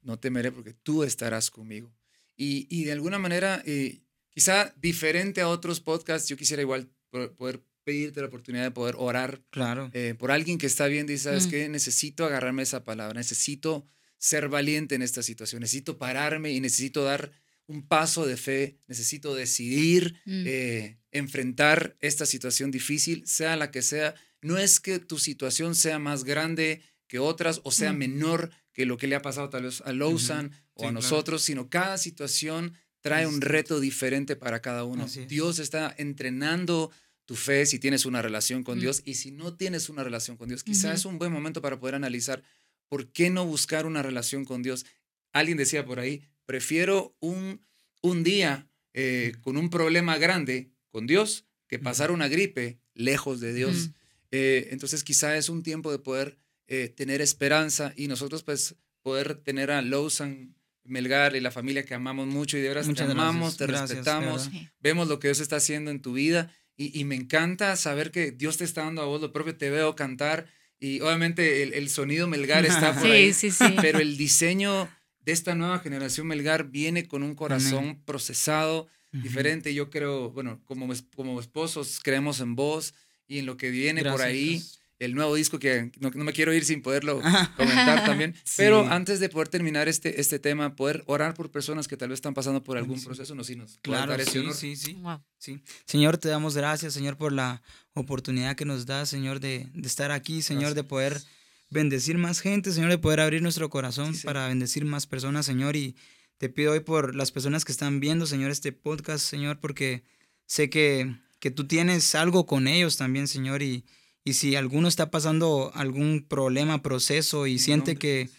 no 0.02 0.20
temeré 0.20 0.52
porque 0.52 0.74
tú 0.74 1.04
estarás 1.04 1.50
conmigo. 1.52 1.94
Y, 2.38 2.68
y 2.70 2.84
de 2.86 2.92
alguna 2.92 3.18
manera, 3.20 3.62
eh, 3.66 4.02
quizá 4.30 4.74
diferente 4.82 5.42
a 5.42 5.48
otros 5.48 5.80
podcasts, 5.80 6.28
yo 6.30 6.38
quisiera 6.38 6.62
igual 6.62 6.90
po- 7.10 7.32
poder 7.36 7.64
pedirte 7.84 8.20
la 8.22 8.28
oportunidad 8.28 8.64
de 8.64 8.72
poder 8.72 8.96
orar 8.98 9.42
Claro. 9.52 9.90
eh, 9.94 10.16
por 10.18 10.32
alguien 10.32 10.58
que 10.58 10.66
está 10.68 10.88
viendo 10.88 11.12
y 11.14 11.18
sabes 11.18 11.48
Mm. 11.48 11.50
que 11.50 11.70
necesito 11.70 12.26
agarrarme 12.26 12.64
esa 12.64 12.84
palabra, 12.84 13.14
necesito 13.20 13.88
ser 14.18 14.50
valiente 14.50 14.96
en 14.96 15.02
esta 15.04 15.22
situación, 15.24 15.62
necesito 15.62 15.98
pararme 15.98 16.52
y 16.52 16.60
necesito 16.60 17.04
dar 17.04 17.32
un 17.68 17.88
paso 17.88 18.26
de 18.26 18.38
fe, 18.38 18.78
necesito 18.88 19.34
decidir 19.36 20.16
Mm. 20.26 20.44
eh, 20.48 20.98
enfrentar 21.12 21.96
esta 22.00 22.26
situación 22.26 22.70
difícil, 22.72 23.26
sea 23.28 23.56
la 23.56 23.72
que 23.72 23.82
sea. 23.82 24.14
No 24.46 24.58
es 24.58 24.80
que 24.80 25.00
tu 25.00 25.18
situación 25.18 25.76
sea 25.76 26.00
más 26.00 26.24
grande 26.24 26.82
que 27.08 27.20
otras 27.20 27.62
o 27.64 27.72
sea 27.72 27.94
menor 27.94 28.52
que 28.74 28.86
lo 28.86 28.98
que 28.98 29.08
le 29.08 29.16
ha 29.16 29.22
pasado 29.22 29.50
tal 29.50 29.64
vez 29.64 29.82
a 29.82 29.94
Lawson 29.94 30.52
o 30.74 30.82
Sí, 30.82 30.86
a 30.86 30.90
claro. 30.90 30.92
nosotros, 30.94 31.42
sino 31.42 31.70
cada 31.70 31.98
situación 31.98 32.74
trae 33.02 33.28
un 33.28 33.40
reto 33.42 33.80
diferente 33.80 34.36
para 34.36 34.62
cada 34.62 34.84
uno. 34.84 35.06
Es. 35.06 35.28
Dios 35.28 35.60
está 35.60 35.94
entrenando 35.98 36.92
tu 37.26 37.36
fe 37.36 37.66
si 37.66 37.80
tienes 37.80 38.06
una 38.06 38.22
relación 38.22 38.64
con. 38.64 38.80
Dios 38.80 39.02
y 39.06 39.16
si 39.16 39.32
no 39.32 39.56
tienes 39.56 39.90
una 39.90 40.04
relación 40.04 40.38
con 40.38 40.48
Dios, 40.50 40.64
quizás 40.64 41.00
es 41.00 41.06
un 41.06 41.18
buen 41.18 41.32
momento 41.32 41.62
para 41.62 41.80
poder 41.80 41.96
analizar 41.96 42.44
por 42.88 43.08
qué 43.12 43.30
no 43.30 43.46
buscar 43.46 43.86
una 43.86 44.02
relación 44.04 44.46
con 44.46 44.62
Dios. 44.62 44.86
Alguien 45.34 45.58
decía 45.58 45.86
por 45.86 46.00
ahí, 46.00 46.22
prefiero 46.46 47.16
un, 47.20 47.62
un 48.02 48.24
día 48.24 48.68
eh, 48.94 49.34
con 49.42 49.58
un 49.58 49.70
problema 49.70 50.18
grande 50.18 50.70
con 50.90 51.08
Dios 51.08 51.46
que 51.68 51.80
pasar 51.80 52.12
una 52.12 52.28
gripe 52.28 52.80
lejos 52.94 53.40
de 53.40 53.54
Dios. 53.54 53.90
Eh, 54.38 54.68
entonces 54.72 55.04
quizá 55.06 55.38
es 55.38 55.48
un 55.48 55.64
tiempo 55.64 55.92
de 55.94 56.00
poder 56.00 56.38
eh, 56.68 56.90
tener 56.90 57.22
esperanza 57.22 57.94
y 57.96 58.08
nosotros 58.08 58.44
pues 58.44 58.76
poder 59.02 59.36
tener 59.36 59.72
a 59.72 59.82
Lawson, 59.82 60.56
Melgar 60.84 61.36
y 61.36 61.40
la 61.40 61.52
familia 61.52 61.84
que 61.86 61.94
amamos 61.94 62.28
mucho 62.28 62.58
y 62.58 62.62
de 62.62 62.68
veras 62.68 62.86
Muchas 62.88 63.08
te 63.08 63.14
gracias, 63.14 63.30
amamos, 63.30 63.58
te 63.58 63.66
gracias, 63.66 63.90
respetamos, 63.92 64.52
verdad. 64.52 64.70
Vemos 64.82 65.08
lo 65.08 65.20
que 65.20 65.30
Dios 65.30 65.40
está 65.40 65.56
haciendo 65.56 65.90
en 65.90 66.02
tu 66.02 66.14
vida 66.14 66.52
y, 66.76 67.00
y 67.00 67.06
me 67.06 67.16
encanta 67.16 67.76
saber 67.78 68.12
que 68.12 68.32
Dios 68.32 68.58
te 68.58 68.66
está 68.66 68.84
dando 68.84 69.02
a 69.02 69.06
vos 69.06 69.22
lo 69.22 69.32
propio, 69.32 69.56
te 69.56 69.70
veo 69.70 69.96
cantar 69.96 70.48
y 70.80 71.00
obviamente 71.00 71.64
el, 71.64 71.74
el 71.74 71.90
sonido 71.90 72.28
Melgar 72.28 72.66
está 72.66 72.94
por 72.94 73.04
Sí, 73.06 73.12
ahí, 73.12 73.34
sí, 73.34 73.52
sí. 73.52 73.64
pero 73.82 74.00
el 74.00 74.18
diseño 74.18 74.90
de 75.22 75.32
esta 75.32 75.56
nueva 75.56 75.80
generación 75.80 76.28
Melgar 76.28 76.66
viene 76.70 77.08
con 77.08 77.24
un 77.24 77.34
corazón 77.36 78.02
procesado, 78.06 78.88
Ujú. 79.14 79.24
diferente. 79.24 79.74
Yo 79.74 79.90
creo, 79.90 80.30
bueno, 80.32 80.62
como, 80.66 80.94
como 81.16 81.40
esposos 81.40 82.00
creemos 82.04 82.42
en 82.42 82.56
vos 82.56 82.94
y 83.28 83.40
en 83.40 83.46
lo 83.46 83.58
que 83.58 83.70
viene 83.70 84.04
por 84.04 84.22
ahí. 84.22 84.64
El 84.98 85.14
nuevo 85.14 85.36
disco 85.36 85.60
que 85.60 85.92
no, 86.00 86.10
no 86.12 86.24
me 86.24 86.32
quiero 86.32 86.54
ir 86.54 86.64
sin 86.64 86.82
poderlo 86.82 87.20
comentar 87.58 88.06
también. 88.06 88.34
Sí. 88.46 88.54
Pero 88.56 88.88
antes 88.88 89.20
de 89.20 89.28
poder 89.28 89.50
terminar 89.50 89.90
este, 89.90 90.22
este 90.22 90.40
tema, 90.40 90.78
poder 90.78 91.04
orar 91.06 91.34
por 91.34 91.52
personas 91.52 91.90
que 91.90 91.98
tal 91.98 92.08
vez 92.10 92.18
están 92.18 92.34
pasando 92.34 92.64
por 92.64 92.78
algún 92.78 93.04
proceso, 93.04 93.36
no 93.36 93.44
si 93.44 93.58
nos 93.58 93.78
Claro, 93.80 94.12
dar 94.12 94.22
ese 94.22 94.32
sí, 94.32 94.38
honor. 94.40 94.54
sí, 94.54 94.76
sí. 94.78 94.94
Wow. 94.94 95.22
Sí. 95.38 95.62
Señor, 95.86 96.18
te 96.18 96.30
damos 96.30 96.56
gracias, 96.56 96.94
Señor, 96.94 97.18
por 97.18 97.34
la 97.34 97.62
oportunidad 97.94 98.56
que 98.56 98.64
nos 98.64 98.86
da, 98.86 99.06
Señor, 99.06 99.42
de, 99.42 99.68
de 99.74 99.88
estar 99.88 100.12
aquí, 100.12 100.42
Señor, 100.42 100.76
de 100.76 100.86
poder 100.86 101.22
bendecir 101.70 102.18
más 102.18 102.40
gente, 102.40 102.72
Señor, 102.72 102.90
de 102.90 102.98
poder 102.98 103.20
abrir 103.20 103.42
nuestro 103.42 103.70
corazón 103.70 104.16
Sí, 104.16 104.26
para 104.26 104.48
bendecir 104.48 104.86
más 104.86 105.08
personas, 105.08 105.46
Señor. 105.46 105.76
Y 105.76 105.98
te 106.38 106.48
pido 106.48 106.72
hoy 106.72 106.80
por 106.80 107.16
las 107.16 107.34
personas 107.34 107.66
que 107.66 107.74
están 107.74 108.00
viendo, 108.00 108.26
Señor, 108.28 108.50
este 108.50 108.72
podcast, 108.72 109.26
Señor, 109.26 109.60
porque 109.60 110.04
sé 110.46 110.70
que, 110.70 111.18
que 111.46 111.52
tú 111.52 111.68
tienes 111.68 112.16
algo 112.16 112.48
con 112.48 112.68
ellos 112.68 112.98
también, 112.98 113.28
Señor. 113.28 113.62
Y, 113.62 113.86
y 114.24 114.34
si 114.34 114.56
alguno 114.56 114.88
está 114.88 115.12
pasando 115.12 115.72
algún 115.76 116.26
problema, 116.28 116.82
proceso 116.82 117.46
y 117.46 117.52
En 117.52 117.60
siente 117.60 117.98
que, 117.98 118.32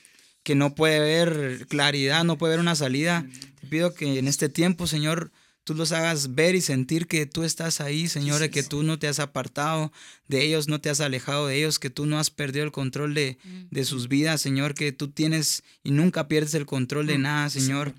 que 0.42 0.57
no 0.57 0.75
puede 0.75 0.99
ver 0.99 1.69
claridad, 1.69 2.25
no 2.25 2.37
puede 2.37 2.55
ver 2.55 2.61
una 2.61 2.75
salida, 2.75 3.25
te 3.61 3.69
pido 3.69 3.95
que 3.95 4.19
en 4.19 4.27
este 4.27 4.49
tiempo, 4.49 4.88
Señor, 4.88 5.31
tú 5.62 5.77
los 5.77 5.92
hagas 5.92 6.35
ver 6.35 6.57
y 6.57 6.61
sentir 6.61 7.07
que 7.07 7.27
tú 7.27 7.45
estás 7.45 7.81
ahí, 7.81 8.09
Señor, 8.09 8.51
que 8.51 8.64
tú 8.64 8.83
no 8.83 8.99
te 8.99 9.07
has 9.07 9.21
apartado 9.21 9.92
de 10.27 10.45
ellos, 10.45 10.66
no 10.66 10.81
te 10.81 10.90
has 10.90 11.01
alejado 11.01 11.47
de 11.47 11.59
ellos, 11.59 11.79
que 11.79 11.90
tú 11.90 12.07
no 12.07 12.19
has 12.19 12.31
perdido 12.31 12.64
el 12.64 12.73
control 12.73 13.14
de, 13.14 13.38
Mm. 13.45 13.66
de 13.71 13.85
sus 13.85 14.09
vidas, 14.09 14.40
Señor, 14.42 14.75
que 14.75 14.90
tú 14.90 15.12
tienes 15.12 15.62
y 15.85 15.92
nunca 15.92 16.27
pierdes 16.27 16.55
el 16.55 16.66
control 16.66 17.07
de 17.07 17.19
Mm, 17.19 17.23
nada. 17.23 17.51
Señor. 17.51 17.95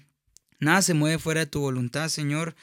Nada 0.60 0.82
se 0.82 0.94
mueve 0.94 1.18
fuera 1.18 1.40
de 1.40 1.46
tu 1.46 1.62
voluntad, 1.62 2.10
Señor. 2.10 2.58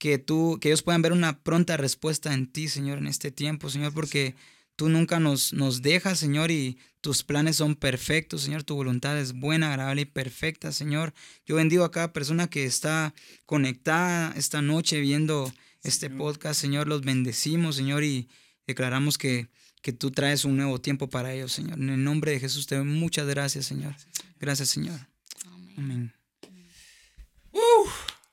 Que 0.00 0.18
tú, 0.18 0.58
que 0.60 0.70
ellos 0.70 0.82
puedan 0.82 1.02
ver 1.02 1.12
una 1.12 1.38
pronta 1.40 1.76
respuesta 1.76 2.34
en 2.34 2.50
ti, 2.50 2.66
Señor, 2.68 2.98
en 2.98 3.06
este 3.06 3.30
tiempo, 3.30 3.70
Señor, 3.70 3.94
porque 3.94 4.34
tú 4.74 4.88
nunca 4.88 5.20
nos, 5.20 5.52
nos 5.52 5.82
dejas, 5.82 6.18
Señor, 6.18 6.50
y 6.50 6.78
tus 7.02 7.22
planes 7.22 7.56
son 7.56 7.76
perfectos, 7.76 8.40
Señor. 8.40 8.64
Tu 8.64 8.74
voluntad 8.74 9.18
es 9.18 9.34
buena, 9.34 9.68
agradable 9.68 10.02
y 10.02 10.06
perfecta, 10.06 10.72
Señor. 10.72 11.12
Yo 11.44 11.56
bendigo 11.56 11.84
a 11.84 11.90
cada 11.90 12.14
persona 12.14 12.48
que 12.48 12.64
está 12.64 13.14
conectada 13.44 14.32
esta 14.36 14.62
noche 14.62 14.98
viendo 15.00 15.52
este 15.82 16.08
podcast, 16.08 16.58
Señor. 16.58 16.88
Los 16.88 17.02
bendecimos, 17.02 17.76
Señor, 17.76 18.04
y 18.04 18.28
declaramos 18.66 19.18
que, 19.18 19.48
que 19.82 19.92
tú 19.92 20.10
traes 20.10 20.46
un 20.46 20.56
nuevo 20.56 20.80
tiempo 20.80 21.10
para 21.10 21.32
ellos, 21.34 21.52
Señor. 21.52 21.78
En 21.78 21.90
el 21.90 22.02
nombre 22.02 22.32
de 22.32 22.40
Jesús 22.40 22.66
te 22.66 22.76
doy 22.76 22.86
muchas 22.86 23.26
gracias, 23.26 23.66
Señor. 23.66 23.94
Gracias, 24.38 24.70
Señor. 24.70 24.98
Amén. 25.46 25.74
Amén. 25.76 26.19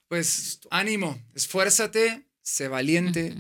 Pues 0.08 0.60
ánimo, 0.72 1.22
esfuérzate, 1.36 2.28
sé 2.42 2.68
valiente. 2.68 3.36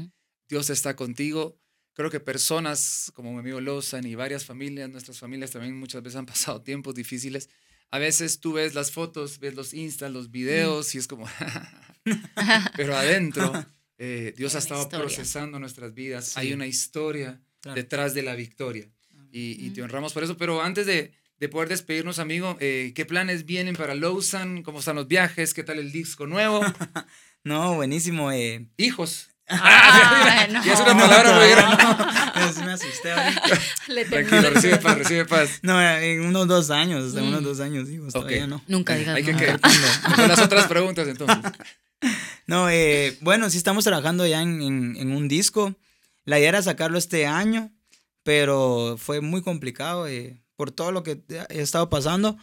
Dios 0.50 0.70
está 0.70 0.96
contigo. 0.96 1.60
Creo 1.94 2.10
que 2.12 2.20
personas 2.20 3.12
como 3.16 3.34
mi 3.34 3.40
amigo 3.40 3.60
Lozan 3.62 4.06
y 4.06 4.15
varias 4.15 4.46
familias, 4.46 4.90
nuestras 4.90 5.18
familias 5.20 5.52
también 5.52 5.76
muchas 5.78 6.04
veces 6.04 6.18
han 6.18 6.26
pasado 6.26 6.62
tiempos 6.62 6.94
difíciles. 6.94 7.50
A 7.90 8.00
veces 8.00 8.40
tú 8.42 8.54
ves 8.54 8.76
las 8.76 8.92
fotos, 8.92 9.40
ves 9.40 9.56
los 9.56 9.74
instas, 9.74 10.12
los 10.12 10.30
videos 10.30 10.94
y 10.94 10.98
es 10.98 11.08
como, 11.08 11.26
pero 12.76 12.96
adentro 12.98 13.54
eh, 13.98 14.34
Dios 14.38 14.54
ha 14.56 14.58
Hay 14.58 14.63
estado 14.63 14.82
historia. 14.84 15.06
procesando 15.06 15.60
nuestras 15.60 15.94
vidas. 15.94 16.26
Sí. 16.30 16.40
Hay 16.40 16.54
una 16.54 16.68
historia 16.68 17.42
Claro. 17.60 17.76
detrás 17.82 18.13
de 18.13 18.22
la 18.22 18.36
victoria 18.36 18.88
y, 19.32 19.54
y 19.65 19.72
te 19.72 19.82
Ujú. 19.82 19.86
honramos 19.86 20.13
por 20.13 20.24
eso. 20.24 20.38
Pero 20.38 20.62
antes 20.62 20.86
de, 20.86 21.12
de 21.40 21.50
poder 21.50 21.69
despedirnos, 21.69 22.19
amigo, 22.19 22.58
eh, 22.60 22.94
¿qué 22.96 23.06
planes 23.06 23.46
vienen 23.46 23.75
para 23.75 23.94
Lowsan? 23.96 24.63
¿Cómo 24.63 24.79
están 24.79 24.96
los 24.96 25.08
viajes? 25.08 25.54
¿Qué 25.54 25.63
tal 25.63 25.79
el 25.79 25.92
disco 25.92 26.27
nuevo? 26.27 26.62
No, 27.44 27.75
buenísimo. 27.75 28.29
Eh. 28.31 28.67
Hijos. 28.77 29.29
Ah, 29.50 30.46
no. 30.52 30.62
Ya 30.65 30.73
es 30.73 30.79
una 30.81 30.98
palabra 30.98 31.38
muy 31.40 31.48
grande. 31.48 31.83
No, 32.35 32.52
sí 32.54 32.62
me 32.65 32.73
asusté. 32.73 33.13
Le 33.88 34.04
Tranquilo, 34.04 34.50
recibe 34.50 34.75
paz, 34.77 34.98
recibe 34.98 35.23
paz. 35.25 35.60
No, 35.62 35.81
en 35.81 36.25
unos 36.25 36.50
dos 36.50 36.69
años, 36.69 37.06
hasta 37.06 37.21
Mm. 37.21 37.27
unos 37.29 37.44
dos 37.44 37.60
años, 37.62 37.88
digo, 37.88 38.08
todavía 38.10 38.46
no. 38.48 38.62
Nunca 38.67 38.96
digas 38.96 39.15
Hay 39.15 39.23
que 39.23 39.33
quedar 39.38 39.62
con 39.62 40.27
las 40.27 40.40
otras 40.40 40.67
preguntas 40.67 41.08
entonces. 41.08 41.38
No, 42.46 42.69
eh, 42.69 43.17
bueno, 43.21 43.50
sí 43.50 43.58
estamos 43.58 43.85
trabajando 43.85 44.27
ya 44.27 44.42
en, 44.42 44.62
en- 44.62 44.98
en 44.98 45.12
un 45.13 45.29
disco. 45.29 45.73
la 46.25 46.40
idea 46.40 46.50
era 46.50 46.62
sacarlo 46.62 46.98
este 46.98 47.25
año, 47.25 47.71
pero 48.23 48.98
fue 49.00 49.21
muy 49.21 49.42
complicado 49.42 50.08
eh, 50.08 50.42
por 50.58 50.72
todo 50.72 50.92
lo 50.92 51.04
que 51.04 51.22
he 51.50 51.62
estado 51.62 51.90
pasando. 51.90 52.38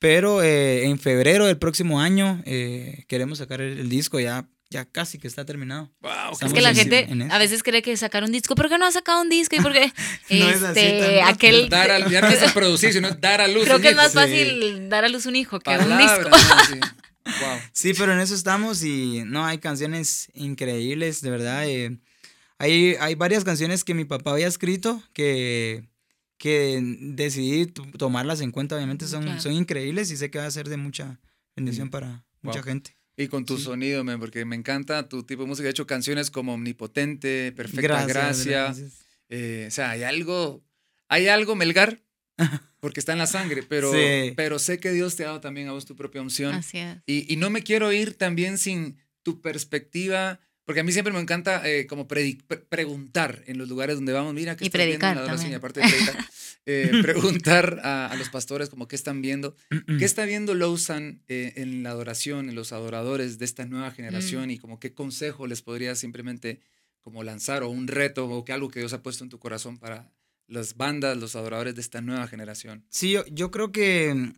Pero 0.00 0.42
eh, 0.42 0.84
en 0.86 0.98
febrero 0.98 1.46
del 1.46 1.58
próximo 1.58 2.00
año 2.00 2.42
eh, 2.46 3.04
queremos 3.08 3.38
sacar 3.38 3.60
el, 3.60 3.78
el 3.78 3.88
disco 3.88 4.18
ya 4.18 4.48
ya 4.70 4.84
casi 4.84 5.16
que 5.18 5.26
está 5.26 5.46
terminado. 5.46 5.90
Wow, 6.02 6.36
Es 6.42 6.52
que 6.52 6.60
la 6.60 6.70
en- 6.70 6.76
gente 6.76 7.08
a 7.30 7.38
veces 7.38 7.62
cree 7.62 7.80
que 7.80 7.96
sacar 7.96 8.22
un 8.22 8.30
disco, 8.30 8.54
¿por 8.54 8.68
qué 8.68 8.76
no 8.76 8.84
ha 8.84 8.92
sacado 8.92 9.22
un 9.22 9.30
disco? 9.30 9.56
¿Y 9.56 9.60
por 9.60 9.72
qué? 9.72 9.90
No 10.28 10.50
es 10.50 10.62
así 10.62 10.78
este, 10.80 11.22
aquel, 11.22 11.70
Dar 11.70 11.90
al, 11.90 12.10
ya 12.10 12.20
no 12.20 12.28
es 12.28 12.52
producir, 12.52 12.92
sino 12.92 13.10
dar 13.12 13.40
a 13.40 13.48
luz. 13.48 13.64
creo 13.64 13.76
un 13.76 13.82
que 13.82 13.88
es 13.88 13.94
hijo. 13.94 14.02
más 14.02 14.12
Sí. 14.12 14.18
fácil 14.18 14.88
dar 14.90 15.06
a 15.06 15.08
luz 15.08 15.24
un 15.24 15.36
hijo 15.36 15.58
que 15.58 15.70
un 15.70 15.96
disco. 15.98 16.30
Sí. 16.68 16.80
Wow. 17.24 17.58
Sí, 17.72 17.92
pero 17.92 18.14
en 18.14 18.20
eso 18.20 18.34
estamos 18.34 18.82
y 18.82 19.22
no, 19.26 19.44
hay 19.44 19.58
canciones 19.58 20.28
increíbles, 20.32 21.20
de 21.20 21.30
verdad. 21.30 21.66
eh, 21.68 21.98
hay, 22.58 22.94
hay 23.00 23.14
varias 23.16 23.44
canciones 23.44 23.84
que 23.84 23.92
mi 23.92 24.06
papá 24.06 24.30
había 24.32 24.46
escrito 24.46 25.02
que, 25.12 25.84
que 26.38 26.80
decidí 27.00 27.66
tomarlas 27.66 28.40
en 28.40 28.52
cuenta, 28.52 28.76
obviamente 28.76 29.06
son, 29.06 29.24
Claro. 29.24 29.40
son 29.40 29.52
increíbles 29.52 30.10
y 30.10 30.16
sé 30.16 30.30
que 30.30 30.38
va 30.38 30.46
a 30.46 30.50
ser 30.50 30.68
de 30.68 30.76
mucha 30.76 31.20
bendición 31.56 31.88
Sí. 31.88 31.90
para 31.90 32.24
mucha 32.42 32.62
gente. 32.62 32.96
Y 33.16 33.26
con 33.26 33.44
tu 33.44 33.56
Sí. 33.58 33.64
sonido, 33.64 34.04
man, 34.04 34.20
porque 34.20 34.44
me 34.44 34.54
encanta 34.54 35.08
tu 35.08 35.24
tipo 35.24 35.42
de 35.42 35.48
música. 35.48 35.66
He 35.66 35.72
hecho 35.72 35.86
canciones 35.88 36.30
como 36.30 36.54
Omnipotente, 36.54 37.52
Perfecta 37.52 37.82
Gracias, 38.06 38.08
Gracia. 38.46 38.62
gracias. 38.64 39.04
eh, 39.28 39.64
o 39.68 39.70
sea, 39.72 39.90
hay 39.90 40.04
algo, 40.04 40.62
hay 41.08 41.26
algo, 41.28 41.56
Melgar, 41.56 42.00
porque 42.80 43.00
está 43.00 43.12
en 43.12 43.18
la 43.18 43.26
sangre, 43.26 43.64
pero, 43.64 43.92
Sí. 43.92 44.32
pero 44.36 44.58
sé 44.60 44.78
que 44.78 44.92
Dios 44.92 45.16
te 45.16 45.24
ha 45.24 45.26
dado 45.26 45.40
también 45.40 45.66
a 45.68 45.72
vos 45.72 45.84
tu 45.86 45.96
propia 45.96 46.22
unción. 46.22 46.54
Así 46.54 46.78
es. 46.78 46.98
Y, 47.06 47.30
y 47.32 47.36
no 47.36 47.50
me 47.50 47.62
quiero 47.64 47.92
ir 47.92 48.14
también 48.14 48.56
sin 48.58 48.96
tu 49.24 49.40
perspectiva, 49.42 50.38
porque 50.68 50.80
a 50.80 50.84
mí 50.84 50.92
siempre 50.92 51.14
me 51.14 51.18
encanta 51.18 51.66
eh, 51.66 51.86
como 51.86 52.06
pre- 52.06 52.36
preguntar 52.68 53.42
en 53.46 53.56
los 53.56 53.70
lugares 53.70 53.96
donde 53.96 54.12
vamos, 54.12 54.34
mira, 54.34 54.54
que 54.54 54.64
Y 54.64 54.68
estás 54.68 54.84
viendo 54.84 54.94
en 55.06 55.14
predicar 55.14 55.16
la 55.16 55.22
adoración? 55.22 55.50
también. 55.50 55.52
Y 55.52 55.56
aparte 55.56 55.80
de 55.80 55.88
predicar, 55.88 56.28
eh, 56.66 56.92
preguntar 57.02 57.80
a, 57.82 58.06
a 58.08 58.16
los 58.16 58.28
pastores 58.28 58.68
como 58.68 58.86
qué 58.86 58.94
están 58.94 59.22
viendo. 59.22 59.56
¿Qué 59.98 60.04
está 60.04 60.26
viendo 60.26 60.54
Lowsan 60.54 61.22
eh, 61.26 61.54
en 61.56 61.82
la 61.82 61.90
adoración, 61.90 62.50
en 62.50 62.54
los 62.54 62.72
adoradores 62.72 63.38
de 63.38 63.46
esta 63.46 63.64
nueva 63.64 63.90
generación 63.92 64.50
y 64.50 64.58
como 64.58 64.78
qué 64.78 64.92
consejo 64.92 65.46
les 65.46 65.62
podría 65.62 65.94
simplemente 65.94 66.60
como 67.00 67.24
lanzar 67.24 67.62
o 67.62 67.70
un 67.70 67.88
reto 67.88 68.28
o 68.28 68.44
que 68.44 68.52
algo 68.52 68.68
que 68.70 68.80
Dios 68.80 68.92
ha 68.92 69.02
puesto 69.02 69.24
en 69.24 69.30
tu 69.30 69.38
corazón 69.38 69.78
para 69.78 70.12
las 70.48 70.76
bandas, 70.76 71.16
los 71.16 71.34
adoradores 71.34 71.74
de 71.76 71.80
esta 71.80 72.02
nueva 72.02 72.28
generación? 72.28 72.84
Sí, 72.90 73.10
yo, 73.12 73.24
yo 73.28 73.50
creo 73.50 73.72
que 73.72 74.12
mm, 74.14 74.32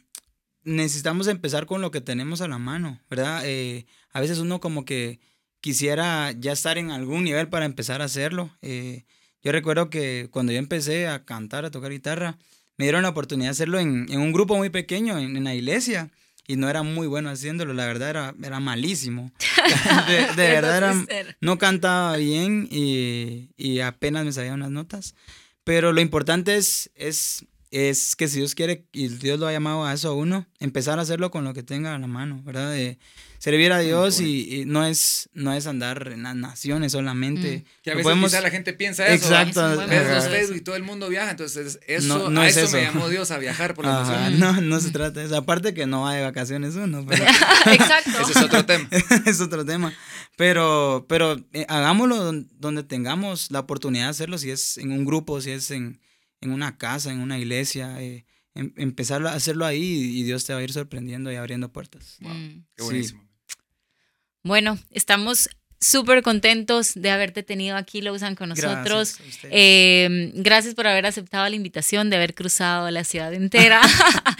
necesitamos 0.62 1.26
empezar 1.26 1.66
con 1.66 1.80
lo 1.80 1.90
que 1.90 2.00
tenemos 2.00 2.40
a 2.40 2.46
la 2.48 2.58
mano, 2.58 3.00
¿verdad? 3.10 3.42
Eh, 3.44 3.86
a 4.12 4.20
veces 4.20 4.38
uno 4.38 4.60
como 4.60 4.84
que 4.84 5.18
quisiera 5.60 6.32
ya 6.32 6.52
estar 6.52 6.78
en 6.78 6.90
algún 6.90 7.24
nivel 7.24 7.48
para 7.48 7.64
empezar 7.66 8.02
a 8.02 8.06
hacerlo. 8.06 8.56
Eh, 8.62 9.04
yo 9.42 9.52
recuerdo 9.52 9.90
que 9.90 10.28
cuando 10.30 10.52
yo 10.52 10.58
empecé 10.58 11.08
a 11.08 11.24
cantar, 11.24 11.64
a 11.64 11.70
tocar 11.70 11.90
guitarra, 11.90 12.38
me 12.76 12.84
dieron 12.86 13.02
la 13.02 13.10
oportunidad 13.10 13.48
de 13.48 13.52
hacerlo 13.52 13.78
en, 13.78 14.06
en 14.10 14.20
un 14.20 14.32
grupo 14.32 14.56
muy 14.56 14.70
pequeño, 14.70 15.18
en, 15.18 15.36
en 15.36 15.44
la 15.44 15.54
iglesia, 15.54 16.10
y 16.46 16.56
no 16.56 16.68
era 16.68 16.82
muy 16.82 17.06
bueno 17.06 17.30
haciéndolo, 17.30 17.74
la 17.74 17.86
verdad 17.86 18.10
era, 18.10 18.34
era 18.42 18.58
malísimo. 18.58 19.32
De, 20.08 20.42
de 20.42 20.48
verdad 20.60 20.78
era, 21.08 21.36
no 21.40 21.58
cantaba 21.58 22.16
bien 22.16 22.66
y, 22.70 23.50
y 23.56 23.80
apenas 23.80 24.24
me 24.24 24.32
sabía 24.32 24.54
unas 24.54 24.70
notas. 24.70 25.14
Pero 25.62 25.92
lo 25.92 26.00
importante 26.00 26.56
es, 26.56 26.90
es, 26.96 27.44
es 27.70 28.16
que 28.16 28.26
si 28.28 28.38
Dios 28.38 28.54
quiere, 28.54 28.84
y 28.92 29.08
Dios 29.08 29.38
lo 29.38 29.46
ha 29.46 29.52
llamado 29.52 29.84
a 29.84 29.92
eso 29.92 30.08
a 30.08 30.14
uno, 30.14 30.46
empezar 30.58 30.98
a 30.98 31.02
hacerlo 31.02 31.30
con 31.30 31.44
lo 31.44 31.54
que 31.54 31.62
tenga 31.62 31.94
a 31.94 31.98
la 31.98 32.06
mano, 32.08 32.42
¿verdad? 32.44 32.72
De 32.72 32.98
servir 33.38 33.72
a 33.72 33.78
Dios 33.78 34.20
y, 34.20 34.54
y 34.60 34.64
no, 34.66 34.84
es, 34.84 35.30
no 35.32 35.54
es 35.54 35.66
andar 35.66 36.08
en 36.12 36.24
las 36.24 36.34
naciones 36.36 36.92
solamente. 36.92 37.64
Que 37.82 37.92
a 37.92 37.94
veces 37.94 38.04
podemos- 38.04 38.30
quizá 38.30 38.42
la 38.42 38.50
gente 38.50 38.72
piensa 38.74 39.06
eso. 39.06 39.24
Exacto. 39.26 39.86
Ves 39.88 40.08
los. 40.10 40.28
Facebook 40.28 40.56
y 40.56 40.60
todo 40.60 40.76
el 40.76 40.82
mundo 40.82 41.08
viaja, 41.08 41.30
entonces 41.30 41.78
eso, 41.86 42.18
No- 42.18 42.28
no 42.30 42.40
a 42.42 42.48
es 42.48 42.56
eso, 42.56 42.66
eso. 42.66 42.76
me 42.76 42.82
llamó 42.82 43.08
Dios, 43.08 43.30
a 43.30 43.38
viajar 43.38 43.74
por 43.74 43.84
las 43.86 44.08
Ajá, 44.08 44.28
naciones. 44.30 44.38
no, 44.40 44.60
no 44.60 44.80
se 44.80 44.90
trata 44.90 45.20
de 45.20 45.26
eso. 45.26 45.36
Aparte 45.36 45.72
que 45.72 45.86
no 45.86 46.02
va 46.02 46.14
de 46.14 46.22
vacaciones 46.22 46.74
uno, 46.74 47.06
pero 47.08 47.24
Exacto. 47.72 48.20
Ese 48.22 48.32
es 48.32 48.44
otro 48.44 48.66
tema. 48.66 48.88
es 49.26 49.40
otro 49.40 49.64
tema. 49.64 49.92
Pero, 50.36 51.06
pero 51.08 51.36
eh, 51.52 51.66
hagámoslo 51.68 52.16
don- 52.16 52.48
donde 52.58 52.82
tengamos 52.82 53.50
la 53.50 53.60
oportunidad 53.60 54.04
de 54.06 54.10
hacerlo, 54.10 54.38
si 54.38 54.50
es 54.50 54.76
en 54.78 54.90
un 54.92 55.04
grupo, 55.04 55.40
si 55.40 55.50
es 55.50 55.70
en, 55.70 56.00
en 56.40 56.52
una 56.52 56.78
casa, 56.78 57.12
en 57.12 57.20
una 57.20 57.38
iglesia, 57.38 58.00
eh, 58.02 58.26
em- 58.54 58.72
empezar 58.76 59.24
a 59.26 59.34
hacerlo 59.34 59.64
ahí 59.66 59.82
y 60.18 60.22
Dios 60.22 60.44
te 60.44 60.52
va 60.54 60.60
a 60.60 60.62
ir 60.62 60.72
sorprendiendo 60.72 61.30
y 61.32 61.36
abriendo 61.36 61.72
puertas. 61.72 62.16
Wow, 62.20 62.32
Mm. 62.34 62.48
qué 62.74 62.82
Sí. 62.82 62.84
buenísimo. 62.84 63.28
Bueno, 64.42 64.78
estamos 64.90 65.50
súper 65.80 66.22
contentos 66.22 66.92
de 66.94 67.10
haberte 67.10 67.42
tenido 67.42 67.76
aquí, 67.76 68.02
Lausan, 68.02 68.34
con 68.34 68.50
nosotros. 68.50 69.16
Gracias. 69.16 69.46
Eh, 69.50 70.30
gracias 70.34 70.74
por 70.74 70.86
haber 70.86 71.06
aceptado 71.06 71.48
la 71.48 71.56
invitación, 71.56 72.10
de 72.10 72.16
haber 72.16 72.34
cruzado 72.34 72.90
la 72.90 73.04
ciudad 73.04 73.32
entera. 73.32 73.80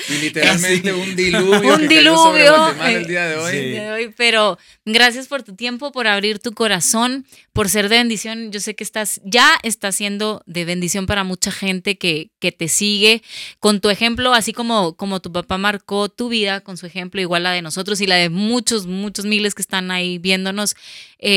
Y 0.09 0.14
literalmente 0.14 0.93
un 0.95 1.14
diluvio. 1.14 1.74
Un 1.74 1.88
que 1.88 1.97
cayó 1.97 2.16
sobre 2.16 2.43
diluvio, 2.43 2.84
el 2.84 3.03
eh, 3.03 3.07
día 3.07 3.28
de 3.28 3.36
hoy. 3.36 3.53
Sí. 3.53 3.59
de 3.70 3.93
hoy, 3.93 4.14
pero 4.16 4.59
gracias 4.84 5.28
por 5.28 5.43
tu 5.43 5.55
tiempo, 5.55 5.93
por 5.93 6.07
abrir 6.07 6.38
tu 6.41 6.53
corazón, 6.53 7.26
por 7.53 7.68
ser 7.68 7.88
de 7.88 7.97
bendición. 7.99 8.51
Yo 8.51 8.61
sé 8.61 8.74
que 8.74 8.82
estás, 8.82 9.20
ya 9.24 9.57
estás 9.62 9.95
siendo 9.97 10.43
de 10.47 10.64
bendición 10.64 11.07
para 11.07 11.22
mucha 11.22 11.53
gente 11.53 11.97
que, 11.97 12.30
que 12.41 12.51
te 12.51 12.68
sigue. 12.68 13.22
Con 13.61 13.80
tu 13.80 13.91
ejemplo, 13.91 14.32
así 14.32 14.53
como, 14.53 14.97
como 14.97 15.20
tu 15.20 15.30
papá 15.30 15.59
marcó 15.59 16.09
tu 16.09 16.28
vida 16.28 16.61
con 16.61 16.76
su 16.76 16.86
ejemplo, 16.86 17.20
igual 17.20 17.45
la 17.45 17.53
de 17.53 17.62
nosotros 17.62 18.01
y 18.01 18.07
la 18.07 18.16
de 18.16 18.30
muchos, 18.30 18.86
muchos 18.86 19.26
miles 19.26 19.55
que 19.55 19.62
están 19.62 19.91
ahí 19.91 20.18
viéndonos. 20.18 20.74
eh, 21.18 21.29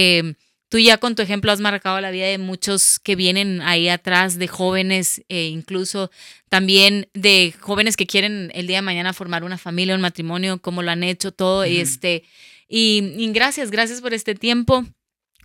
Tú 0.73 0.79
ya 0.79 0.97
con 0.97 1.13
tu 1.13 1.21
ejemplo 1.21 1.51
has 1.51 1.59
marcado 1.59 2.01
la 2.01 2.09
vida 2.09 2.25
de 2.25 2.39
muchos 2.39 2.97
que 2.97 3.15
vienen 3.15 3.61
ahí 3.61 3.89
atrás, 3.89 4.39
de 4.39 4.47
jóvenes, 4.47 5.21
e 5.29 5.43
incluso 5.45 6.09
también 6.49 7.07
de 7.13 7.53
jóvenes 7.59 7.95
que 7.95 8.07
quieren 8.07 8.49
el 8.55 8.65
día 8.65 8.77
de 8.77 8.81
mañana 8.81 9.13
formar 9.13 9.43
una 9.43 9.59
familia, 9.59 9.93
un 9.93 10.01
matrimonio, 10.01 10.59
como 10.59 10.81
lo 10.81 10.89
han 10.89 11.03
hecho 11.03 11.31
todo. 11.31 11.63
y 11.67 11.73
Ujú. 11.73 11.81
este, 11.83 12.23
y, 12.67 13.13
y 13.17 13.31
gracias, 13.33 13.69
gracias 13.69 14.01
por 14.01 14.15
este 14.15 14.33
tiempo, 14.33 14.83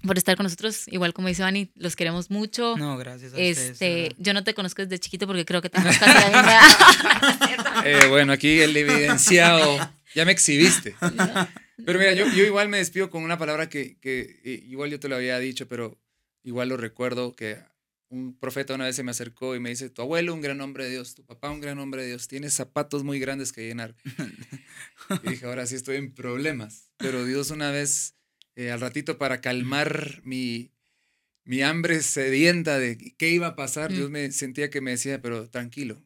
por 0.03 0.17
estar 0.17 0.35
con 0.35 0.45
nosotros. 0.45 0.89
Igual 0.89 1.13
como 1.13 1.29
dice 1.29 1.43
Vani, 1.43 1.69
los 1.75 1.95
queremos 1.95 2.31
mucho. 2.31 2.77
No, 2.79 2.97
gracias 2.97 3.35
a 3.35 3.37
este, 3.37 4.15
yo 4.17 4.33
no 4.33 4.45
te 4.45 4.55
conozco 4.55 4.81
desde 4.81 4.99
chiquito 4.99 5.27
porque 5.27 5.45
creo 5.45 5.61
que 5.61 5.69
tenemos 5.69 5.99
casi 5.99 6.15
la 6.15 6.43
misma. 6.43 7.85
Eh, 7.85 8.07
bueno, 8.09 8.33
aquí 8.33 8.61
el 8.61 8.75
evidenciado. 8.75 9.79
Ya 10.15 10.25
me 10.25 10.33
exhibiste. 10.33 10.95
Pero 11.85 11.99
mira, 11.99 12.13
yo, 12.13 12.27
yo 12.35 12.45
igual 12.45 12.69
me 12.69 12.79
despido 12.79 13.09
con 13.11 13.23
una 13.23 13.39
palabra 13.39 13.69
que, 13.69 13.99
que 14.01 14.41
eh, 14.45 14.65
igual 14.67 14.91
yo 14.91 14.99
te 15.01 15.09
lo 15.09 15.17
había 15.17 15.39
dicho, 15.39 15.69
pero 15.69 15.99
igual 16.43 16.69
lo 16.71 16.77
recuerdo 16.77 17.35
que 17.37 17.59
un 18.11 18.37
profeta 18.39 18.75
una 18.75 18.87
vez 18.87 18.97
se 18.97 19.03
me 19.03 19.11
acercó 19.11 19.55
y 19.55 19.61
me 19.61 19.71
dice, 19.71 19.91
tu 19.91 20.03
abuelo 20.03 20.33
un 20.35 20.41
gran 20.41 20.61
hombre 20.61 20.85
de 20.85 20.91
Dios, 20.91 21.15
tu 21.15 21.25
papá 21.25 21.51
un 21.51 21.61
gran 21.61 21.79
hombre 21.79 22.03
de 22.03 22.09
Dios, 22.09 22.27
tienes 22.27 22.55
zapatos 22.55 23.05
muy 23.05 23.19
grandes 23.21 23.53
que 23.53 23.67
llenar. 23.67 23.95
Y 25.25 25.31
dije, 25.31 25.47
ahora 25.47 25.67
sí 25.67 25.75
estoy 25.75 25.97
en 25.97 26.13
problemas. 26.13 26.91
Pero 26.99 27.25
Dios 27.25 27.51
una 27.51 27.71
vez, 27.71 28.15
eh, 28.57 28.71
al 28.71 28.81
ratito 28.81 29.17
para 29.19 29.41
calmar 29.41 30.21
mi, 30.25 30.73
mi 31.45 31.63
hambre 31.63 32.03
sedienta 32.03 32.79
de 32.79 33.15
qué 33.17 33.31
iba 33.31 33.49
a 33.49 33.57
pasar, 33.57 33.91
Mm. 33.93 33.95
Dios 33.95 34.11
me 34.11 34.33
sentía 34.33 34.71
que 34.71 34.81
me 34.81 34.93
decía, 34.93 35.23
pero 35.23 35.49
tranquilo, 35.49 36.03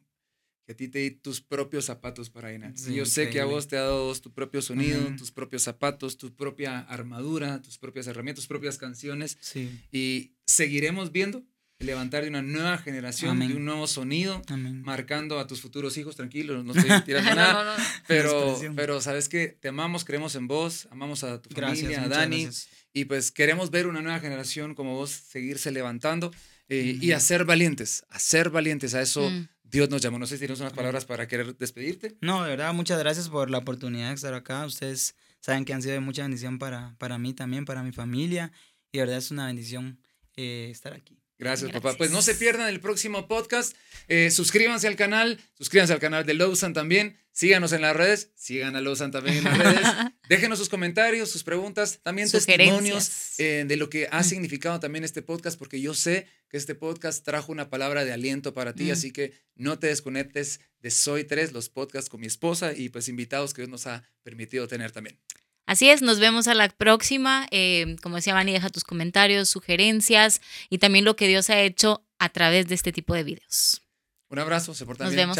que 0.65 0.71
a 0.71 0.75
ti 0.75 0.87
te 0.87 0.99
di 0.99 1.11
tus 1.11 1.41
propios 1.41 1.85
zapatos 1.85 2.29
para 2.29 2.49
llenar. 2.51 2.71
Sí, 2.77 2.93
y 2.93 2.95
yo 2.95 3.05
sé 3.05 3.29
que 3.29 3.41
a 3.41 3.45
vos 3.45 3.67
te 3.67 3.77
ha 3.77 3.81
dado 3.81 4.13
tu 4.15 4.31
propio 4.33 4.61
sonido, 4.61 5.01
Ujú. 5.07 5.15
tus 5.17 5.31
propios 5.31 5.63
zapatos, 5.63 6.17
tu 6.17 6.33
propia 6.35 6.79
armadura, 6.79 7.61
tus 7.61 7.77
propias 7.77 8.07
herramientas, 8.07 8.43
tus 8.43 8.47
propias 8.47 8.77
canciones. 8.77 9.37
Sí, 9.41 9.69
Y 9.91 10.31
seguiremos 10.45 11.11
viendo 11.11 11.43
el 11.79 11.87
levantar 11.87 12.23
de 12.23 12.29
una 12.29 12.41
nueva 12.41 12.77
generación, 12.77 13.31
Amén. 13.31 13.49
de 13.49 13.55
un 13.55 13.65
nuevo 13.65 13.87
sonido, 13.87 14.41
amén. 14.47 14.81
marcando 14.83 15.37
a 15.39 15.47
tus 15.47 15.59
futuros 15.59 15.97
hijos, 15.97 16.15
tranquilos, 16.15 16.63
no 16.63 16.71
estoy 16.77 17.01
tirando 17.03 17.31
No, 17.31 17.35
nada. 17.35 17.63
no, 17.65 17.77
no. 17.77 17.83
Pero, 18.07 18.43
expresión. 18.43 18.75
pero 18.77 19.01
sabes 19.01 19.27
que 19.27 19.47
te 19.49 19.67
amamos, 19.67 20.05
creemos 20.05 20.35
en 20.35 20.47
vos, 20.47 20.87
amamos 20.91 21.25
a 21.25 21.41
tu 21.41 21.49
Gracias, 21.49 21.79
familia, 21.79 21.97
a 21.97 22.01
muchas 22.03 22.17
Dani, 22.19 22.43
gracias. 22.43 22.69
y 22.93 23.05
pues 23.05 23.31
queremos 23.31 23.69
ver 23.69 23.87
una 23.87 24.01
nueva 24.01 24.19
generación 24.21 24.75
como 24.75 24.93
vos 24.95 25.09
seguirse 25.11 25.71
levantando 25.71 26.31
eh, 26.69 26.97
y 27.01 27.07
Ujú. 27.09 27.17
a 27.17 27.19
ser 27.19 27.43
valientes, 27.43 28.05
a 28.09 28.19
ser 28.19 28.49
valientes, 28.49 28.93
a 28.93 29.01
eso 29.01 29.29
Mm. 29.29 29.49
Dios 29.73 29.89
nos 29.89 30.03
llamó. 30.03 30.19
No 30.19 30.27
sé 30.27 30.35
si 30.35 30.41
tienes 30.41 30.59
unas 30.59 30.71
palabras 30.71 31.03
para 31.03 31.27
querer 31.27 31.57
despedirte. 31.57 32.15
No, 32.21 32.43
de 32.43 32.51
verdad, 32.51 32.75
muchas 32.75 32.99
gracias 32.99 33.27
por 33.27 33.49
la 33.49 33.57
oportunidad 33.57 34.09
de 34.09 34.13
estar 34.13 34.35
acá. 34.35 34.67
Ustedes 34.67 35.15
saben 35.39 35.65
que 35.65 35.73
han 35.73 35.81
sido 35.81 35.95
de 35.95 35.99
mucha 35.99 36.21
bendición 36.21 36.59
para, 36.59 36.95
para 36.99 37.17
mí 37.17 37.33
también, 37.33 37.65
para 37.65 37.81
mi 37.81 37.91
familia. 37.91 38.51
Y 38.91 38.99
de 38.99 39.05
verdad 39.05 39.17
es 39.17 39.31
una 39.31 39.47
bendición 39.47 39.99
eh, 40.35 40.69
estar 40.69 40.93
aquí. 40.93 41.22
Gracias, 41.43 41.69
Gracias. 41.69 41.81
papá. 41.83 41.97
Pues 41.97 42.11
no 42.11 42.21
se 42.21 42.35
pierdan 42.35 42.67
el 42.69 42.79
próximo 42.79 43.27
podcast. 43.27 43.75
Eh, 44.07 44.31
suscríbanse 44.31 44.87
al 44.87 44.95
canal, 44.95 45.39
suscríbanse 45.57 45.93
al 45.93 45.99
canal 45.99 46.25
de 46.25 46.33
Lowsan 46.33 46.73
también. 46.73 47.17
Síganos 47.31 47.71
en 47.73 47.81
las 47.81 47.95
redes, 47.95 48.29
sigan 48.35 48.75
a 48.75 48.81
Lowsan 48.81 49.09
también 49.11 49.37
en 49.37 49.43
las 49.45 49.57
redes. 49.57 49.81
Déjenos 50.29 50.59
sus 50.59 50.69
comentarios, 50.69 51.31
sus 51.31 51.43
preguntas, 51.43 51.99
también 52.03 52.29
testimonios 52.29 53.39
eh, 53.39 53.65
de 53.67 53.75
lo 53.75 53.89
que 53.89 54.07
ha 54.11 54.23
significado 54.23 54.79
también 54.79 55.03
este 55.03 55.23
podcast, 55.23 55.57
porque 55.57 55.81
yo 55.81 55.95
sé 55.95 56.27
que 56.49 56.57
este 56.57 56.75
podcast 56.75 57.25
trajo 57.25 57.51
una 57.51 57.71
palabra 57.71 58.05
de 58.05 58.11
aliento 58.13 58.53
para 58.53 58.73
ti, 58.75 58.85
Mm. 58.85 58.91
así 58.91 59.11
que 59.11 59.33
no 59.55 59.79
te 59.79 59.87
desconectes 59.87 60.59
de 60.81 60.91
Soy 60.91 61.23
3, 61.23 61.53
los 61.53 61.69
podcasts 61.69 62.07
con 62.09 62.19
mi 62.21 62.27
esposa 62.27 62.73
y 62.75 62.89
pues 62.89 63.07
invitados 63.07 63.53
que 63.55 63.63
Dios 63.63 63.69
nos 63.69 63.87
ha 63.87 64.03
permitido 64.21 64.67
tener 64.67 64.91
también. 64.91 65.17
Así 65.65 65.89
es, 65.89 66.01
nos 66.01 66.19
vemos 66.19 66.47
a 66.47 66.53
la 66.53 66.67
próxima. 66.69 67.47
Eh, 67.51 67.95
como 68.01 68.17
decía 68.17 68.33
Vani, 68.33 68.51
deja 68.51 68.69
tus 68.69 68.83
comentarios, 68.83 69.49
sugerencias 69.49 70.41
y 70.69 70.77
también 70.79 71.05
lo 71.05 71.15
que 71.15 71.27
Dios 71.27 71.49
ha 71.49 71.59
hecho 71.61 72.05
a 72.19 72.29
través 72.29 72.67
de 72.67 72.75
este 72.75 72.91
tipo 72.91 73.13
de 73.13 73.23
videos. 73.23 73.81
Un 74.29 74.39
abrazo, 74.39 74.73
se 74.73 74.85
portan 74.85 75.07
Nos 75.07 75.15
bien. 75.15 75.31
vemos. 75.31 75.37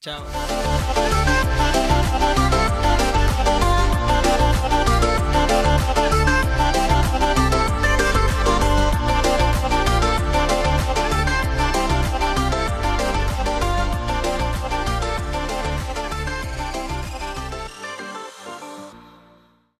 Chao. 0.00 0.24
Chao. 0.24 1.88